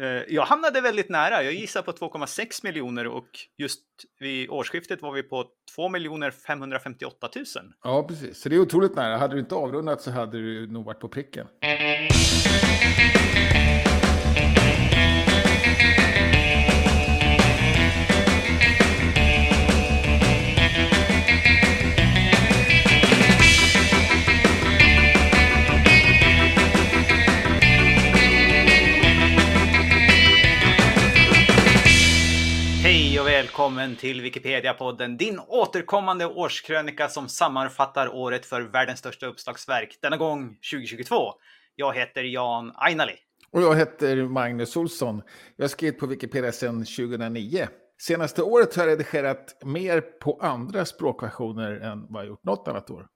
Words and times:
Eh, 0.00 0.06
jag 0.34 0.42
hamnade 0.42 0.80
väldigt 0.80 1.08
nära. 1.08 1.42
Jag 1.42 1.52
gissar 1.52 1.82
på 1.82 1.92
2,6 1.92 2.64
miljoner 2.64 3.06
och 3.06 3.28
just 3.58 3.82
vid 4.20 4.50
årsskiftet 4.50 5.02
var 5.02 5.12
vi 5.12 5.22
på 5.22 5.44
2 5.76 5.88
558 6.46 7.28
000. 7.36 7.44
Ja, 7.82 8.04
precis. 8.08 8.40
Så 8.40 8.48
det 8.48 8.56
är 8.56 8.60
otroligt 8.60 8.96
nära. 8.96 9.16
Hade 9.16 9.34
du 9.34 9.40
inte 9.40 9.54
avrundat 9.54 10.00
så 10.00 10.10
hade 10.10 10.38
du 10.38 10.66
nog 10.66 10.84
varit 10.84 11.00
på 11.00 11.08
pricken. 11.08 11.46
Välkommen 33.62 33.96
till 33.96 34.20
Wikipedia-podden, 34.20 35.16
din 35.16 35.40
återkommande 35.48 36.26
årskrönika 36.26 37.08
som 37.08 37.28
sammanfattar 37.28 38.14
året 38.14 38.46
för 38.46 38.60
världens 38.60 38.98
största 38.98 39.26
uppslagsverk, 39.26 39.98
denna 40.02 40.16
gång 40.16 40.56
2022. 40.72 41.14
Jag 41.74 41.94
heter 41.94 42.24
Jan 42.24 42.72
Ainali. 42.74 43.12
Och 43.52 43.62
jag 43.62 43.76
heter 43.76 44.16
Magnus 44.16 44.76
Olsson. 44.76 45.22
Jag 45.56 45.64
har 45.64 45.68
skrivit 45.68 45.98
på 45.98 46.06
Wikipedia 46.06 46.52
sedan 46.52 46.84
2009. 46.84 47.68
Senaste 48.00 48.42
året 48.42 48.76
har 48.76 48.82
jag 48.82 48.90
redigerat 48.92 49.56
mer 49.64 50.00
på 50.00 50.38
andra 50.42 50.84
språkversioner 50.84 51.72
än 51.72 52.06
vad 52.08 52.22
jag 52.22 52.28
gjort 52.28 52.44
något 52.44 52.68
annat 52.68 52.90
år. 52.90 53.06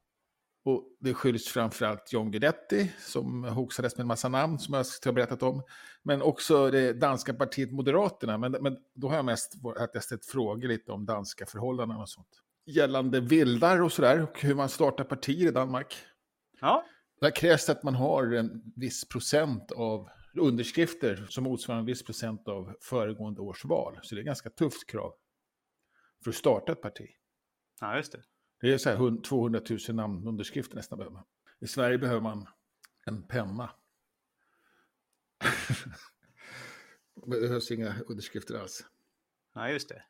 Och 0.67 0.85
det 1.01 1.15
skylls 1.15 1.49
framförallt 1.49 2.13
John 2.13 2.31
Guidetti 2.31 2.93
som 2.99 3.45
hoxades 3.45 3.97
med 3.97 4.01
en 4.01 4.07
massa 4.07 4.29
namn 4.29 4.59
som 4.59 4.75
jag 4.75 4.85
har 5.05 5.13
berättat 5.13 5.43
om. 5.43 5.63
Men 6.03 6.23
också 6.23 6.71
det 6.71 6.93
danska 6.93 7.35
partiet 7.35 7.73
Moderaterna. 7.73 8.39
Men, 8.39 8.53
men 8.53 8.77
då 8.95 9.09
har 9.09 9.17
jag 9.17 9.25
mest 9.25 9.55
att 9.77 9.91
jag 9.95 10.03
ställt 10.03 10.25
frågor 10.25 10.69
lite 10.69 10.93
om 10.93 11.07
danska 11.07 11.47
förhållanden 11.47 11.99
och 11.99 12.09
sånt. 12.09 12.29
Gällande 12.65 13.21
vildar 13.21 13.83
och 13.83 13.93
sådär 13.93 14.23
och 14.23 14.41
hur 14.41 14.55
man 14.55 14.69
startar 14.69 15.05
partier 15.05 15.49
i 15.49 15.51
Danmark. 15.51 15.97
Ja, 16.61 16.85
Där 17.21 17.31
krävs 17.31 17.67
det 17.67 17.73
att 17.73 17.83
man 17.83 17.95
har 17.95 18.35
en 18.35 18.63
viss 18.77 19.09
procent 19.09 19.73
av 19.73 20.09
underskrifter 20.39 21.27
som 21.29 21.45
motsvarar 21.45 21.79
en 21.79 21.87
viss 21.87 22.05
procent 22.05 22.49
av 22.49 22.77
föregående 22.81 23.41
års 23.41 23.65
val. 23.65 23.99
Så 24.03 24.15
det 24.15 24.19
är 24.19 24.23
ett 24.23 24.27
ganska 24.27 24.51
tufft 24.51 24.91
krav 24.91 25.13
för 26.25 26.31
att 26.31 26.37
starta 26.37 26.73
ett 26.73 26.83
parti. 26.83 27.07
ja 27.81 27.97
just 27.97 28.13
det. 28.13 28.23
Det 28.67 28.75
är 28.75 28.79
så 28.79 28.91
här 28.91 28.97
hund- 28.97 29.25
200 29.25 29.61
000 29.71 29.79
namnunderskrifter 29.97 30.77
nästan 30.77 30.99
behöver 30.99 31.15
man. 31.15 31.25
I 31.61 31.67
Sverige 31.67 31.99
behöver 31.99 32.21
man 32.21 32.49
en 33.05 33.23
penna. 33.23 33.71
det 37.27 37.41
behövs 37.41 37.71
inga 37.71 37.95
underskrifter 38.07 38.55
alls. 38.55 38.85
Ja, 39.55 39.69
just 39.71 39.89
det. 39.89 40.03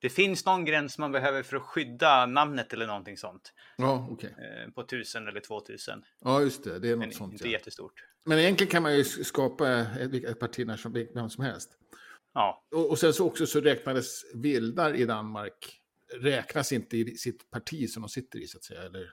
Det 0.00 0.08
finns 0.10 0.46
någon 0.46 0.64
gräns 0.64 0.98
man 0.98 1.12
behöver 1.12 1.42
för 1.42 1.56
att 1.56 1.62
skydda 1.62 2.26
namnet 2.26 2.72
eller 2.72 2.86
någonting 2.86 3.16
sånt. 3.16 3.52
Ja, 3.76 4.08
okej. 4.10 4.34
eh, 4.66 4.70
På 4.72 4.80
1000 4.80 5.28
eller 5.28 5.40
2000. 5.40 6.04
Ja, 6.20 6.40
just 6.40 6.64
det. 6.64 6.78
Det 6.78 6.88
är 6.88 6.96
något 6.96 6.98
Men 7.06 7.12
sånt. 7.12 7.32
inte 7.32 7.44
Ja. 7.44 7.50
jättestort. 7.52 8.04
Men 8.24 8.38
egentligen 8.38 8.70
kan 8.70 8.82
man 8.82 8.96
ju 8.96 9.04
skapa 9.04 9.68
ett, 9.70 10.14
ett 10.24 10.40
parti 10.40 10.66
när 10.66 10.76
som, 10.76 10.92
vem 11.14 11.30
som 11.30 11.44
helst. 11.44 11.78
Ja, 12.32 12.64
Och, 12.70 12.90
och 12.90 12.98
sen 12.98 13.12
så 13.12 13.26
också 13.26 13.46
så 13.46 13.60
räknades 13.60 14.34
vildar 14.34 14.94
i 14.94 15.04
Danmark, 15.04 15.80
räknas 16.20 16.72
inte 16.72 16.96
i 16.96 17.16
sitt 17.16 17.50
parti 17.50 17.90
som 17.90 18.02
de 18.02 18.08
sitter 18.08 18.38
i 18.38 18.46
så 18.46 18.58
att 18.58 18.64
säga. 18.64 18.82
Eller 18.82 19.10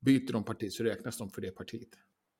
byter 0.00 0.32
de 0.32 0.44
parti 0.44 0.72
så 0.72 0.84
räknas 0.84 1.18
de 1.18 1.30
för 1.30 1.40
det 1.40 1.50
partiet. 1.50 1.88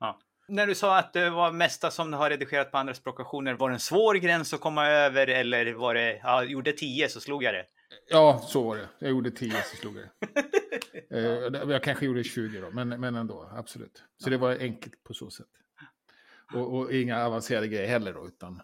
ja. 0.01 0.21
När 0.49 0.67
du 0.67 0.75
sa 0.75 0.99
att 0.99 1.13
det 1.13 1.31
var 1.31 1.53
mesta 1.53 1.91
som 1.91 2.11
du 2.11 2.17
har 2.17 2.31
redigerat 2.31 2.71
på 2.73 2.79
andra 2.79 2.95
språkversioner, 2.95 3.55
var 3.55 3.69
det 3.69 3.75
en 3.75 3.81
svår 3.81 4.15
gräns 4.15 4.55
att 4.55 4.61
komma 4.61 4.87
över 4.87 5.27
eller 5.27 5.73
var 5.73 5.95
det, 5.95 6.21
ja, 6.23 6.45
gjorde 6.45 6.73
10 6.73 7.09
så 7.09 7.21
slog 7.21 7.43
jag 7.43 7.55
det? 7.55 7.67
Ja, 8.09 8.43
så 8.49 8.63
var 8.63 8.77
det. 8.77 8.89
Jag 8.99 9.11
gjorde 9.11 9.31
10 9.31 9.51
så 9.51 9.77
slog 9.77 9.97
jag 9.97 10.05
det. 10.05 10.45
Eh, 11.11 11.71
jag 11.71 11.83
kanske 11.83 12.07
gjorde 12.07 12.25
20 12.25 12.61
då, 12.61 12.71
men, 12.71 12.89
men 12.89 13.15
ändå, 13.15 13.51
absolut. 13.53 14.05
Så 14.19 14.31
det 14.31 14.37
var 14.37 14.57
enkelt 14.57 15.05
på 15.05 15.15
så 15.15 15.31
sätt. 15.31 15.47
Och, 16.55 16.77
och 16.79 16.93
inga 16.93 17.25
avancerade 17.25 17.69
grejer 17.69 17.87
heller 17.87 18.13
då, 18.13 18.27
utan 18.27 18.63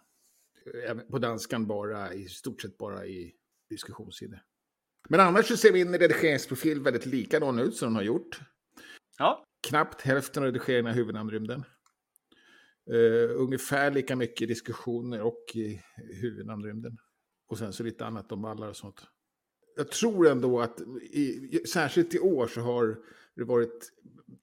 även 0.89 1.11
på 1.11 1.19
danskan 1.19 1.67
bara, 1.67 2.15
i 2.15 2.29
stort 2.29 2.63
sett 2.63 2.79
bara 2.79 3.07
i 3.07 3.33
diskussionssidor. 3.71 4.41
Men 5.09 5.21
annars 5.21 5.49
så 5.49 5.57
ser 5.57 5.73
min 5.73 5.99
redigeringsprofil 5.99 6.81
väldigt 6.81 7.07
likadan 7.07 7.59
ut 7.59 7.77
som 7.77 7.89
den 7.89 7.97
har 7.97 8.03
gjort. 8.03 8.41
Ja, 9.19 9.45
Knappt 9.69 10.01
hälften 10.01 10.43
av 10.43 10.47
redigeringen 10.47 10.87
av 10.87 10.93
huvudnamnrymden. 10.93 11.65
Uh, 12.91 13.31
ungefär 13.41 13.91
lika 13.91 14.17
mycket 14.17 14.49
diskussioner 14.49 15.21
och 15.21 15.45
i 15.55 15.81
huvudnamnrymden. 15.97 16.99
Och 17.49 17.59
sen 17.59 17.73
så 17.73 17.83
lite 17.83 18.07
annat 18.07 18.33
om 18.33 18.43
vallar 18.43 18.69
och 18.69 18.77
sånt. 18.77 19.03
Jag 19.77 19.91
tror 19.91 20.29
ändå 20.29 20.61
att, 20.61 20.81
i, 21.03 21.63
särskilt 21.69 22.15
i 22.15 22.19
år 22.19 22.47
så 22.47 22.61
har 22.61 22.99
det 23.35 23.45
varit 23.45 23.93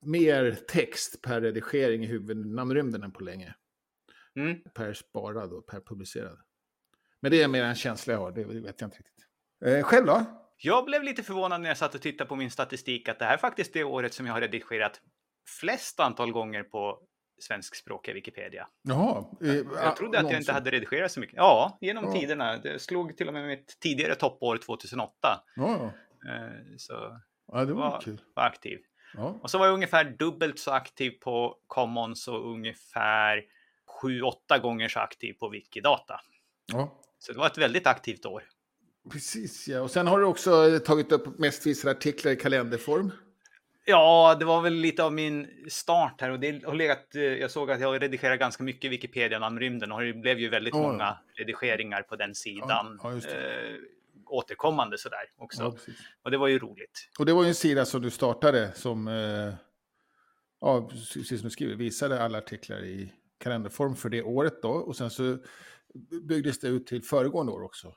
mer 0.01 0.57
text 0.67 1.21
per 1.21 1.41
redigering 1.41 2.03
i 2.03 2.07
huvudnamnrymden 2.07 3.03
än 3.03 3.11
på 3.11 3.23
länge. 3.23 3.55
mm. 4.35 4.61
Per 4.73 4.93
sparad 4.93 5.53
och 5.53 5.65
per 5.65 5.79
publicerad. 5.79 6.37
Men 7.19 7.31
det 7.31 7.41
är 7.41 7.47
mer 7.47 7.63
en 7.63 7.75
känsla 7.75 8.13
jag 8.13 8.19
har, 8.19 8.31
det 8.31 8.43
vet 8.43 8.81
jag 8.81 8.87
inte 8.87 8.97
riktigt. 8.97 9.27
Eh, 9.65 9.83
själv 9.83 10.05
då? 10.05 10.42
Jag 10.65 10.85
blev 10.85 11.03
lite 11.03 11.23
förvånad 11.23 11.61
när 11.61 11.69
jag 11.69 11.77
satt 11.77 11.95
och 11.95 12.01
tittade 12.01 12.27
på 12.27 12.35
min 12.35 12.51
statistik 12.51 13.09
att 13.09 13.19
det 13.19 13.25
här 13.25 13.33
är 13.33 13.37
faktiskt 13.37 13.73
det 13.73 13.83
året 13.83 14.13
som 14.13 14.25
jag 14.25 14.33
har 14.33 14.41
redigerat 14.41 15.01
flest 15.59 15.99
antal 15.99 16.31
gånger 16.31 16.63
på 16.63 16.99
svenskspråkiga 17.39 18.13
Wikipedia. 18.15 18.67
Jaha. 18.81 19.25
eh, 19.41 19.53
Jag 19.75 19.95
trodde 19.95 20.19
att 20.19 20.31
jag 20.31 20.39
inte 20.41 20.51
hade 20.53 20.71
redigerat 20.71 21.11
så 21.11 21.19
mycket. 21.19 21.35
Ja, 21.37 21.77
genom 21.81 22.05
Ja. 22.05 22.11
tiderna. 22.19 22.57
Det 22.57 22.79
slog 22.81 23.17
till 23.17 23.27
och 23.27 23.33
med 23.33 23.47
mitt 23.47 23.79
tidigare 23.79 24.15
toppår 24.15 24.57
2008. 24.57 25.43
Ja, 25.55 25.91
Eh, 26.29 26.75
Så 26.77 27.19
ja, 27.51 27.65
det 27.65 27.73
var 27.73 27.89
var, 27.91 28.01
kul. 28.01 28.21
var 28.33 28.43
aktiv. 28.43 28.79
Ja. 29.13 29.39
Och 29.43 29.51
så 29.51 29.57
var 29.57 29.65
jag 29.65 29.73
ungefär 29.73 30.03
dubbelt 30.03 30.59
så 30.59 30.71
aktiv 30.71 31.11
på 31.21 31.57
Commons 31.67 32.27
och 32.27 32.51
ungefär 32.51 33.43
7-8 34.01 34.59
gånger 34.61 34.87
så 34.89 34.99
aktiv 34.99 35.33
på 35.33 35.49
Wikidata. 35.49 36.21
ja. 36.65 36.99
Så 37.19 37.31
det 37.31 37.37
var 37.39 37.47
ett 37.47 37.57
väldigt 37.57 37.87
aktivt 37.87 38.25
år. 38.25 38.43
Precis, 39.11 39.67
ja. 39.67 39.81
Och 39.81 39.91
sen 39.91 40.07
har 40.07 40.19
du 40.19 40.25
också 40.25 40.79
tagit 40.85 41.11
upp 41.11 41.39
mest 41.39 41.65
visade 41.65 41.91
artiklar 41.97 42.31
i 42.31 42.35
kalenderform. 42.35 43.11
Ja, 43.85 44.35
det 44.39 44.45
var 44.45 44.61
väl 44.61 44.73
lite 44.73 45.03
av 45.03 45.13
min 45.13 45.47
start 45.69 46.21
här 46.21 46.29
och 46.31 46.39
det 46.39 46.65
har 46.65 46.73
legat. 46.75 47.15
eh, 47.15 47.21
Jag 47.21 47.51
såg 47.51 47.71
att 47.71 47.81
jag 47.81 48.01
redigerar 48.01 48.35
ganska 48.35 48.63
mycket 48.63 48.91
Wikipedia 48.91 49.39
namnrymden 49.39 49.91
och 49.91 50.01
det 50.01 50.13
blev 50.13 50.39
ju 50.39 50.49
väldigt 50.49 50.73
Ja. 50.75 50.81
många 50.81 51.17
redigeringar 51.35 52.01
på 52.01 52.15
den 52.15 52.35
sidan. 52.35 52.99
Ja, 53.03 53.13
just 53.13 53.27
eh, 53.27 53.33
återkommande 54.25 54.97
sådär 54.97 55.19
också. 55.37 55.77
Och 56.23 56.31
det 56.31 56.37
var 56.37 56.47
ju 56.47 56.59
roligt. 56.59 57.09
Och 57.19 57.25
det 57.25 57.33
var 57.33 57.43
ju 57.43 57.47
en 57.49 57.55
sida 57.55 57.85
som 57.85 58.01
du 58.01 58.09
startade 58.11 58.71
som, 58.75 59.07
eh, 59.07 59.53
ja, 60.61 60.89
precis 60.89 61.27
som 61.39 61.47
du 61.47 61.49
skriver, 61.49 61.75
visade 61.75 62.21
alla 62.23 62.37
artiklar 62.37 62.83
i 62.83 63.13
kalenderform 63.39 63.95
för 63.95 64.09
det 64.09 64.23
året 64.23 64.61
då. 64.61 64.69
Och 64.69 64.95
sen 64.95 65.09
så 65.09 65.37
byggdes 66.21 66.59
det 66.59 66.67
ut 66.67 66.87
till 66.87 67.03
föregående 67.03 67.51
år 67.51 67.63
också. 67.63 67.93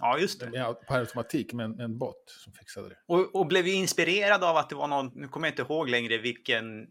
Ja, 0.00 0.18
just 0.18 0.40
det. 0.40 0.50
Ja, 0.52 0.80
på 0.88 0.94
automatik 0.94 1.52
med 1.52 1.80
en, 1.80 1.98
bot 1.98 2.24
som 2.26 2.52
fixade 2.52 2.88
det. 2.88 2.96
Och, 3.06 3.34
och 3.34 3.46
blev 3.46 3.66
ju 3.66 3.72
inspirerad 3.74 4.44
av 4.44 4.56
att 4.56 4.68
det 4.68 4.74
var 4.74 4.88
någon, 4.88 5.10
nu 5.14 5.28
kommer 5.28 5.46
jag 5.46 5.52
inte 5.52 5.62
ihåg 5.72 5.88
längre 5.88 6.18
vilken 6.18 6.86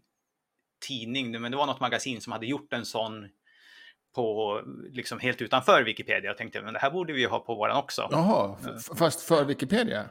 tidning, 0.86 1.30
nu, 1.30 1.38
men 1.38 1.50
det 1.50 1.56
var 1.56 1.66
något 1.66 1.80
magasin 1.80 2.20
som 2.20 2.32
hade 2.32 2.46
gjort 2.46 2.72
en 2.72 2.84
sån 2.84 3.28
på, 4.14 4.60
liksom 4.92 5.18
helt 5.20 5.42
utanför 5.42 5.82
Wikipedia. 5.82 6.30
Jag 6.30 6.36
tänkte, 6.38 6.62
men 6.62 6.72
det 6.72 6.78
här 6.78 6.90
borde 6.90 7.12
vi 7.12 7.20
ju 7.20 7.26
ha 7.28 7.38
på 7.38 7.54
våran 7.54 7.76
också. 7.76 8.08
Jaha, 8.10 8.56
f- 8.76 8.98
fast 8.98 9.20
för 9.20 9.44
Wikipedia? 9.44 10.10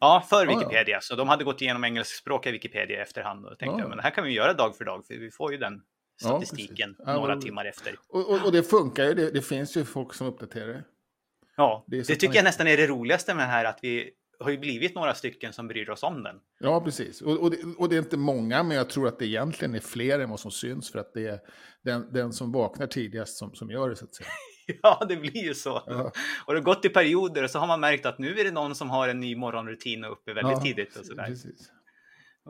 Ja, 0.00 0.26
för 0.30 0.46
ja. 0.46 0.58
Wikipedia. 0.58 1.00
Så 1.00 1.16
de 1.16 1.28
hade 1.28 1.44
gått 1.44 1.62
igenom 1.62 1.84
engelskspråkiga 1.84 2.52
Wikipedia 2.52 2.98
i 2.98 3.00
efterhand 3.00 3.46
och 3.46 3.58
tänkte, 3.58 3.80
Ja. 3.82 3.88
men 3.88 3.96
det 3.96 4.02
här 4.02 4.10
kan 4.10 4.24
vi 4.24 4.30
göra 4.30 4.52
dag 4.52 4.76
för 4.76 4.84
dag, 4.84 5.06
för 5.06 5.14
vi 5.14 5.30
får 5.30 5.52
ju 5.52 5.58
den 5.58 5.82
statistiken. 6.22 6.96
Ja, 6.98 7.14
några 7.14 7.36
timmar 7.36 7.64
efter. 7.64 7.94
Och, 8.08 8.30
och, 8.30 8.44
och 8.44 8.52
det 8.52 8.62
funkar 8.62 9.04
ju, 9.04 9.14
det, 9.14 9.30
det 9.30 9.42
finns 9.42 9.76
ju 9.76 9.84
folk 9.84 10.14
som 10.14 10.26
uppdaterar 10.26 10.66
det. 10.68 10.84
Ja, 11.60 11.84
Det 11.86 11.96
det, 11.96 12.14
tycker 12.14 12.34
jag 12.34 12.44
nästan 12.44 12.66
är 12.66 12.76
det 12.76 12.86
roligaste 12.86 13.34
med 13.34 13.44
det 13.44 13.50
här, 13.50 13.64
att 13.64 13.78
vi 13.82 14.10
har 14.40 14.50
ju 14.50 14.58
blivit 14.58 14.94
några 14.94 15.14
stycken 15.14 15.52
som 15.52 15.68
bryr 15.68 15.90
oss 15.90 16.02
om 16.02 16.22
den. 16.22 16.36
Ja, 16.60 16.80
precis. 16.80 17.22
Och, 17.22 17.38
och, 17.38 17.50
det, 17.50 17.56
och 17.78 17.88
det 17.88 17.96
är 17.96 17.98
inte 17.98 18.16
många, 18.16 18.62
men 18.62 18.76
jag 18.76 18.90
tror 18.90 19.08
att 19.08 19.18
det 19.18 19.26
egentligen 19.26 19.74
är 19.74 19.80
fler 19.80 20.20
än 20.20 20.30
vad 20.30 20.40
som 20.40 20.50
syns, 20.50 20.92
för 20.92 20.98
att 20.98 21.14
det 21.14 21.26
är 21.26 21.40
den, 21.84 22.12
den 22.12 22.32
som 22.32 22.52
vaknar 22.52 22.86
tidigast 22.86 23.36
som, 23.36 23.54
som 23.54 23.70
gör 23.70 23.90
det, 23.90 23.96
så 23.96 24.04
att 24.04 24.14
säga. 24.14 24.28
Ja, 24.82 25.06
det 25.08 25.16
blir 25.16 25.44
ju 25.44 25.54
så. 25.54 25.82
Ja. 25.86 26.12
Och 26.46 26.52
det 26.52 26.60
har 26.60 26.64
gått 26.64 26.84
i 26.84 26.88
perioder 26.88 27.44
och 27.44 27.50
så 27.50 27.58
har 27.58 27.66
man 27.66 27.80
märkt 27.80 28.06
att 28.06 28.18
nu 28.18 28.38
är 28.38 28.44
det 28.44 28.50
någon 28.50 28.74
som 28.74 28.90
har 28.90 29.08
en 29.08 29.20
ny 29.20 29.36
morgonrutin 29.36 30.04
och 30.04 30.12
uppe 30.12 30.34
väldigt 30.34 30.52
Ja, 30.52 30.60
tidigt 30.60 30.96
och 30.96 31.06
sådär. 31.06 31.24
Precis. 31.24 31.70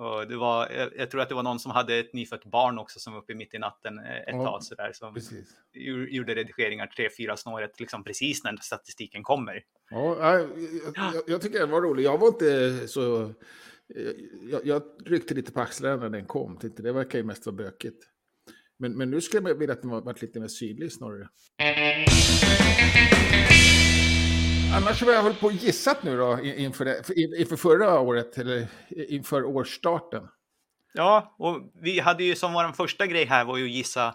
Och 0.00 0.28
det 0.28 0.36
var, 0.36 0.70
jag, 0.70 0.90
jag 0.96 1.10
tror 1.10 1.20
att 1.20 1.28
det 1.28 1.34
var 1.34 1.42
någon 1.42 1.58
som 1.60 1.70
hade 1.72 1.96
ett 1.98 2.12
nyfött 2.14 2.44
barn 2.44 2.78
också 2.78 2.98
som 2.98 3.12
var 3.12 3.20
uppe 3.20 3.34
mitt 3.34 3.54
i 3.54 3.58
natten 3.58 3.98
eh, 3.98 4.16
ett 4.16 4.24
Ja, 4.26 4.44
tag 4.44 4.64
sådär 4.64 4.90
som 4.94 5.14
precis. 5.14 5.48
gjo- 5.76 6.06
gjorde 6.08 6.34
redigeringar 6.34 6.86
tre, 6.86 7.08
fyra 7.18 7.36
snåret 7.36 7.80
liksom 7.80 8.04
precis 8.04 8.44
när 8.44 8.56
statistiken 8.56 9.22
kommer. 9.22 9.62
Ja, 9.90 10.16
jag, 10.38 10.48
jag, 10.94 11.22
jag 11.26 11.42
tycker 11.42 11.58
den 11.58 11.70
var 11.70 11.80
rolig. 11.82 12.04
Jag 12.04 12.18
var 12.18 12.28
inte 12.28 12.88
så... 12.88 13.34
Jag, 14.50 14.66
jag 14.66 14.82
ryckte 15.06 15.34
lite 15.34 15.52
på 15.52 15.60
axlarna 15.60 15.96
när 15.96 16.08
den 16.10 16.26
kom. 16.26 16.56
Tänkte, 16.58 16.82
det 16.82 16.92
verkar 16.92 17.18
ju 17.18 17.24
mest 17.24 17.46
vara 17.46 17.56
bökigt. 17.56 18.04
Men, 18.78 18.92
men 18.96 19.10
nu 19.10 19.20
skulle 19.20 19.48
jag 19.48 19.54
vilja 19.58 19.72
att 19.72 19.82
den 19.82 19.90
var, 19.90 20.00
varit 20.00 20.22
lite 20.22 20.40
mer 20.40 20.48
sydlig 20.48 20.92
snarare. 20.92 21.28
Annars 24.72 25.02
har 25.02 25.12
jag 25.12 25.22
hållit 25.22 25.40
på 25.40 25.46
och 25.46 25.52
gissat 25.52 26.02
nu 26.02 26.16
då 26.16 26.40
inför, 26.40 26.84
det, 26.84 27.38
inför 27.40 27.56
förra 27.56 28.00
året, 28.00 28.38
eller 28.38 28.66
inför 28.88 29.44
årsstarten. 29.44 30.28
Ja, 30.92 31.34
och 31.38 31.72
vi 31.74 32.00
hade 32.00 32.24
ju 32.24 32.34
som 32.34 32.52
vår 32.52 32.72
första 32.72 33.06
grej 33.06 33.24
här 33.24 33.44
var 33.44 33.56
ju 33.56 33.64
att 33.64 33.70
gissa 33.70 34.14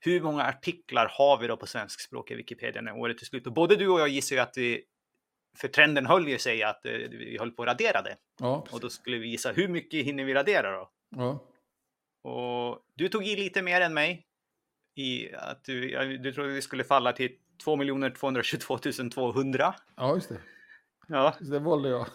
hur 0.00 0.20
många 0.20 0.44
artiklar 0.44 1.12
har 1.18 1.38
vi 1.38 1.46
då 1.46 1.56
på 1.56 1.66
svenskspråkiga 1.66 2.36
Wikipedia 2.36 2.82
när 2.82 2.98
året 2.98 3.22
är 3.22 3.26
slut? 3.26 3.46
Och 3.46 3.52
både 3.52 3.76
du 3.76 3.88
och 3.88 4.00
jag 4.00 4.08
gissar 4.08 4.36
ju 4.36 4.42
att 4.42 4.56
vi, 4.56 4.82
för 5.56 5.68
trenden 5.68 6.06
höll 6.06 6.28
ju 6.28 6.38
sig 6.38 6.62
att 6.62 6.86
eh, 6.86 6.92
vi 6.92 7.36
höll 7.38 7.50
på 7.50 7.62
att 7.62 7.68
radera 7.68 8.02
det. 8.02 8.16
Ja, 8.40 8.66
och 8.70 8.80
då 8.80 8.88
skulle 8.90 9.18
vi 9.18 9.28
gissa 9.28 9.52
hur 9.52 9.68
mycket 9.68 10.06
hinner 10.06 10.24
vi 10.24 10.34
radera 10.34 10.70
då? 10.70 10.90
Ja. 11.16 11.44
Och 12.30 12.78
du 12.94 13.08
tog 13.08 13.26
i 13.26 13.36
lite 13.36 13.62
mer 13.62 13.80
än 13.80 13.94
mig. 13.94 14.26
I 14.94 15.34
att 15.34 15.64
du, 15.64 16.18
du 16.18 16.32
trodde 16.32 16.52
vi 16.52 16.62
skulle 16.62 16.84
falla 16.84 17.12
till 17.12 17.36
2 17.64 17.76
222 18.18 18.78
200. 19.14 19.74
Ja, 19.96 20.14
just 20.14 20.28
det. 20.28 20.40
Ja. 21.08 21.34
Så 21.38 21.44
det 21.44 21.58
valde 21.58 21.88
jag. 21.88 22.06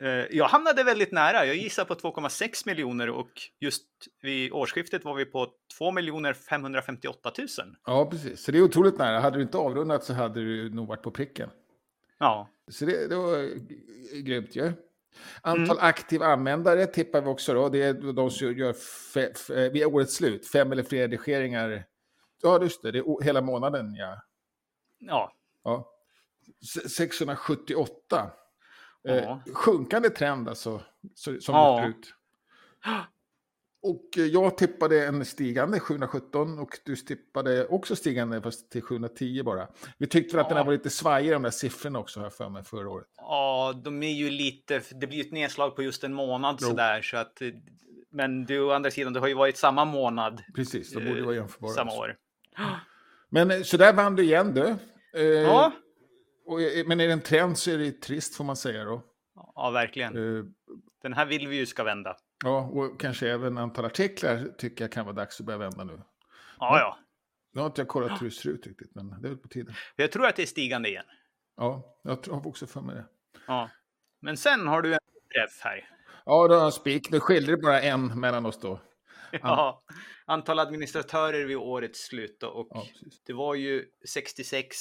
Eh, 0.00 0.26
jag 0.30 0.48
hamnade 0.48 0.84
väldigt 0.84 1.12
nära. 1.12 1.46
Jag 1.46 1.56
gissar 1.56 1.84
på 1.84 1.94
2,6 1.94 2.66
miljoner 2.66 3.10
och 3.10 3.30
just 3.60 3.84
vid 4.22 4.52
årsskiftet 4.52 5.04
var 5.04 5.14
vi 5.14 5.24
på 5.24 5.48
2 5.78 5.92
558 6.48 7.32
000. 7.38 7.48
Ja, 7.86 8.10
precis. 8.10 8.44
Så 8.44 8.52
det 8.52 8.58
är 8.58 8.62
otroligt 8.62 8.98
nära. 8.98 9.20
Hade 9.20 9.38
du 9.38 9.42
inte 9.42 9.58
avrundat 9.58 10.04
så 10.04 10.12
hade 10.12 10.40
du 10.40 10.70
nog 10.70 10.88
varit 10.88 11.02
på 11.02 11.10
pricken. 11.10 11.50
Ja. 12.18 12.48
Så 12.68 12.84
det, 12.84 13.08
det 13.08 13.16
var 13.16 13.50
grymt 14.22 14.56
ju. 14.56 14.62
Ja. 14.62 14.72
Antal 15.40 15.76
mm. 15.76 15.88
aktiva 15.88 16.26
användare 16.26 16.86
tippar 16.86 17.20
vi 17.20 17.26
också 17.26 17.54
då. 17.54 17.68
Det 17.68 17.82
är 17.82 18.12
de 18.12 18.30
som 18.30 18.52
gör 18.52 18.72
fe, 19.14 19.34
fe, 19.34 19.68
vid 19.68 19.86
årets 19.86 20.14
slut 20.14 20.46
fem 20.46 20.72
eller 20.72 20.82
fler 20.82 20.98
redigeringar. 20.98 21.84
Ja, 22.42 22.62
just 22.62 22.82
det. 22.82 22.90
Det 22.90 22.98
är 22.98 23.24
hela 23.24 23.40
månaden, 23.40 23.94
ja. 23.94 24.22
Ja. 24.98 25.32
ja. 25.64 25.88
678. 26.88 28.30
Eh, 29.08 29.38
sjunkande 29.54 30.10
trend 30.10 30.48
alltså, 30.48 30.82
som 31.14 31.54
ja. 31.54 31.80
det 31.80 31.88
ut. 31.88 32.14
Och 33.82 34.18
eh, 34.18 34.24
jag 34.24 34.58
tippade 34.58 35.06
en 35.06 35.24
stigande 35.24 35.80
717 35.80 36.58
och 36.58 36.78
du 36.84 36.96
tippade 36.96 37.66
också 37.66 37.96
stigande 37.96 38.42
fast 38.42 38.70
till 38.70 38.82
710 38.82 39.42
bara. 39.42 39.68
Vi 39.98 40.06
tyckte 40.06 40.36
ja. 40.36 40.42
att 40.42 40.48
den 40.48 40.58
här 40.58 40.64
var 40.64 40.72
lite 40.72 40.90
svajig 40.90 41.32
de 41.32 41.42
där 41.42 41.50
siffrorna 41.50 41.98
också 41.98 42.20
här 42.20 42.30
för 42.30 42.48
mig 42.48 42.64
förra 42.64 42.90
året. 42.90 43.08
Ja, 43.16 43.80
de 43.84 44.02
är 44.02 44.12
ju 44.12 44.30
lite, 44.30 44.82
det 44.90 45.06
blir 45.06 45.20
ett 45.20 45.32
nedslag 45.32 45.76
på 45.76 45.82
just 45.82 46.04
en 46.04 46.14
månad 46.14 46.58
jo. 46.60 46.68
sådär 46.68 47.02
så 47.02 47.16
att 47.16 47.42
men 48.10 48.44
du 48.44 48.60
å 48.60 48.70
andra 48.70 48.90
sidan, 48.90 49.12
det 49.12 49.20
har 49.20 49.28
ju 49.28 49.34
varit 49.34 49.56
samma 49.56 49.84
månad. 49.84 50.42
Precis, 50.54 50.92
de 50.92 51.04
borde 51.04 51.22
vara 51.22 51.34
eh, 51.34 51.40
jämförbara. 51.40 51.72
Samma 51.72 51.92
år. 51.92 52.16
Men 53.28 53.50
eh, 53.50 53.62
så 53.62 53.76
där 53.76 53.92
vann 53.92 54.16
du 54.16 54.22
igen 54.22 54.54
du. 54.54 54.76
Eh, 55.14 55.22
ja. 55.22 55.72
Och, 56.46 56.58
men 56.86 57.00
är 57.00 57.06
det 57.06 57.12
en 57.12 57.20
trend 57.20 57.58
så 57.58 57.70
är 57.70 57.78
det 57.78 57.92
trist 57.92 58.34
får 58.34 58.44
man 58.44 58.56
säga 58.56 58.84
då. 58.84 59.02
Ja, 59.54 59.70
verkligen. 59.70 60.16
Uh, 60.16 60.44
Den 61.02 61.12
här 61.12 61.26
vill 61.26 61.48
vi 61.48 61.56
ju 61.56 61.66
ska 61.66 61.84
vända. 61.84 62.16
Ja, 62.44 62.60
och 62.60 63.00
kanske 63.00 63.30
även 63.30 63.58
antal 63.58 63.84
artiklar 63.84 64.44
tycker 64.58 64.84
jag 64.84 64.92
kan 64.92 65.04
vara 65.04 65.14
dags 65.14 65.40
att 65.40 65.46
börja 65.46 65.58
vända 65.58 65.84
nu. 65.84 66.02
Ja, 66.58 66.78
ja. 66.78 66.98
Nu 67.52 67.60
har 67.60 67.66
inte 67.66 67.80
jag 67.80 67.88
kollat 67.88 68.22
hur 68.22 68.28
det 68.28 68.34
ser 68.34 68.48
ut 68.48 68.66
riktigt, 68.66 68.94
men 68.94 69.08
det 69.08 69.28
är 69.28 69.30
väl 69.30 69.38
på 69.38 69.48
tiden. 69.48 69.74
Jag 69.96 70.12
tror 70.12 70.26
att 70.26 70.36
det 70.36 70.42
är 70.42 70.46
stigande 70.46 70.88
igen. 70.88 71.04
Ja, 71.56 71.98
jag 72.02 72.26
har 72.30 72.46
också 72.46 72.66
för 72.66 72.80
mig 72.80 72.94
det. 72.94 73.04
Ja. 73.46 73.70
Men 74.20 74.36
sen 74.36 74.66
har 74.66 74.82
du 74.82 74.92
en 74.92 75.00
träff 75.34 75.60
här. 75.60 75.90
Ja, 76.24 76.48
då 76.48 76.54
har 76.54 76.62
jag 76.62 76.74
spik. 76.74 77.10
Nu 77.10 77.20
skiljer 77.20 77.56
det 77.56 77.62
bara 77.62 77.80
en 77.80 78.20
mellan 78.20 78.46
oss 78.46 78.60
då. 78.60 78.80
Ja, 79.42 79.84
antal 80.26 80.58
administratörer 80.58 81.44
vid 81.44 81.56
årets 81.56 82.06
slut 82.06 82.36
då, 82.40 82.48
och 82.48 82.68
ja, 82.70 82.86
det 83.26 83.32
var 83.32 83.54
ju 83.54 83.84
66 84.08 84.76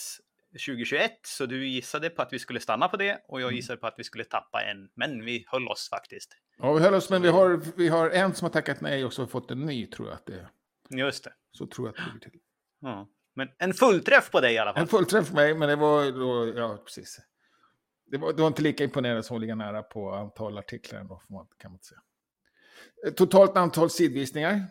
2021, 0.51 1.11
så 1.23 1.45
du 1.45 1.67
gissade 1.67 2.09
på 2.09 2.21
att 2.21 2.33
vi 2.33 2.39
skulle 2.39 2.59
stanna 2.59 2.88
på 2.88 2.97
det 2.97 3.21
och 3.27 3.41
jag 3.41 3.47
mm. 3.47 3.55
gissade 3.55 3.77
på 3.77 3.88
att 3.88 3.95
vi 3.97 4.03
skulle 4.03 4.23
tappa 4.23 4.61
en, 4.61 4.89
men 4.95 5.25
vi 5.25 5.45
höll 5.47 5.67
oss 5.67 5.89
faktiskt. 5.89 6.31
Ja, 6.57 6.73
vi 6.73 6.81
höll 6.81 6.94
oss, 6.94 7.09
men 7.09 7.21
vi 7.21 7.29
har, 7.29 7.61
vi 7.77 7.88
har 7.88 8.09
en 8.09 8.33
som 8.33 8.45
har 8.45 8.49
tackat 8.49 8.81
nej 8.81 9.05
och 9.05 9.13
så 9.13 9.27
fått 9.27 9.51
en 9.51 9.65
ny, 9.65 9.88
tror 9.88 10.07
jag 10.07 10.15
att 10.15 10.25
det 10.25 10.33
är. 10.33 10.49
Just 10.89 11.23
det. 11.23 11.33
Så 11.51 11.67
tror 11.67 11.88
jag 11.88 11.91
att 11.91 12.05
det 12.05 12.13
ligger 12.13 12.29
till. 12.29 12.39
Ja. 12.79 13.07
Men 13.35 13.49
en 13.57 13.73
fullträff 13.73 14.31
på 14.31 14.39
dig 14.41 14.53
i 14.53 14.57
alla 14.57 14.73
fall. 14.73 14.81
En 14.81 14.88
fullträff 14.88 15.29
på 15.29 15.35
mig, 15.35 15.53
men 15.53 15.69
det 15.69 15.75
var 15.75 16.11
då, 16.11 16.59
ja 16.59 16.77
precis. 16.85 17.19
Det 18.05 18.17
var, 18.17 18.33
det 18.33 18.41
var 18.41 18.47
inte 18.47 18.61
lika 18.61 18.83
imponerande 18.83 19.23
som 19.23 19.38
att 19.38 19.41
ligga 19.41 19.55
nära 19.55 19.83
på 19.83 20.11
antal 20.11 20.57
artiklar 20.57 20.99
ändå, 20.99 21.21
kan 21.57 21.71
man 21.71 21.75
inte 21.75 21.85
säga. 21.85 22.01
Eh, 23.06 23.13
totalt 23.13 23.57
antal 23.57 23.89
sidvisningar? 23.89 24.62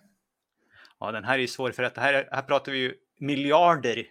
Ja, 1.01 1.13
den 1.13 1.25
här 1.25 1.39
är 1.39 1.47
svår 1.47 1.71
för 1.71 1.83
att 1.83 1.97
här, 1.97 2.29
här 2.31 2.43
pratar 2.43 2.73
vi 2.73 2.79
ju 2.79 2.95
miljarder. 3.19 4.07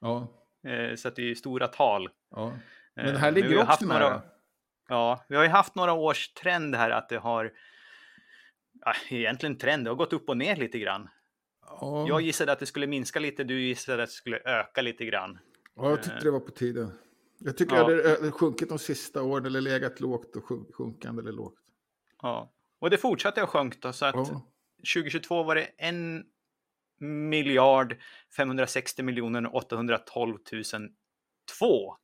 Ja. 0.00 0.28
Eh, 0.70 0.94
så 0.96 1.08
att 1.08 1.16
det 1.16 1.30
är 1.30 1.34
stora 1.34 1.68
tal. 1.68 2.08
Ja. 2.30 2.52
Men 2.94 3.06
det 3.06 3.18
här 3.18 3.28
eh, 3.28 3.34
ligger 3.34 3.48
Men 3.48 3.68
också 3.68 3.86
nära. 3.86 4.00
Några, 4.00 4.22
ja, 4.88 5.24
vi 5.28 5.36
har 5.36 5.42
ju 5.42 5.48
haft 5.48 5.74
några 5.74 5.92
års 5.92 6.28
trend 6.28 6.74
här 6.74 6.90
att 6.90 7.08
det 7.08 7.18
har, 7.18 7.52
ja, 8.80 8.94
egentligen 9.08 9.58
trend, 9.58 9.84
det 9.84 9.90
har 9.90 9.96
gått 9.96 10.12
upp 10.12 10.28
och 10.28 10.36
ner 10.36 10.56
lite 10.56 10.78
grann. 10.78 11.08
Ja. 11.62 12.04
Jag 12.08 12.20
gissade 12.20 12.52
att 12.52 12.58
det 12.58 12.66
skulle 12.66 12.86
minska 12.86 13.20
lite, 13.20 13.44
du 13.44 13.60
gissade 13.60 14.02
att 14.02 14.08
det 14.08 14.14
skulle 14.14 14.38
öka 14.44 14.82
lite 14.82 15.04
grann. 15.04 15.38
Ja, 15.76 15.90
jag 15.90 16.02
tyckte 16.02 16.24
det 16.24 16.30
var 16.30 16.40
på 16.40 16.50
tiden. 16.50 16.98
Jag 17.38 17.56
tycker 17.56 17.76
ja. 17.76 17.82
att 17.82 18.22
det 18.22 18.30
sjunkit 18.30 18.68
de 18.68 18.78
sista 18.78 19.22
åren, 19.22 19.46
eller 19.46 19.60
legat 19.60 20.00
lågt 20.00 20.36
och 20.36 20.44
sjunkande 20.74 21.22
eller 21.22 21.32
lågt. 21.32 21.58
Ja, 22.22 22.52
och 22.86 22.90
det 22.90 22.98
fortsatte 22.98 23.42
att 23.42 23.48
sjunka 23.48 23.78
då, 23.80 23.92
så 23.92 24.06
att 24.06 24.14
ja. 24.14 24.42
2022 24.94 25.42
var 25.42 25.54
det 25.54 25.70
en 25.76 26.24
miljard 26.98 27.96
560 28.36 29.02
miljoner 29.02 29.56
812 29.56 30.38
002 31.48 31.96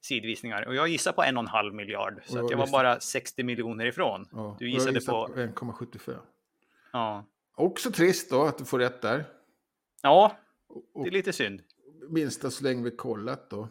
sidvisningar. 0.00 0.66
Och 0.66 0.74
jag 0.74 0.88
gissar 0.88 1.12
på 1.12 1.22
en 1.22 1.36
och 1.36 1.42
en 1.42 1.48
halv 1.48 1.74
miljard. 1.74 2.22
Så 2.24 2.36
jag, 2.36 2.52
jag 2.52 2.58
var 2.58 2.66
bara 2.66 3.00
60 3.00 3.42
miljoner 3.42 3.86
ifrån. 3.86 4.28
Ja, 4.32 4.56
du 4.58 4.70
gissade 4.70 5.00
på... 5.00 5.28
1,75. 5.28 6.18
Ja. 6.92 7.24
Också 7.54 7.90
trist 7.90 8.30
då 8.30 8.42
att 8.42 8.58
du 8.58 8.64
får 8.64 8.78
rätt 8.78 9.02
där. 9.02 9.24
Ja, 10.02 10.36
det 10.94 11.08
är 11.08 11.12
lite 11.12 11.32
synd. 11.32 11.62
Minsta 12.08 12.50
så 12.50 12.64
länge 12.64 12.84
vi 12.84 12.90
kollat 12.90 13.50
då. 13.50 13.68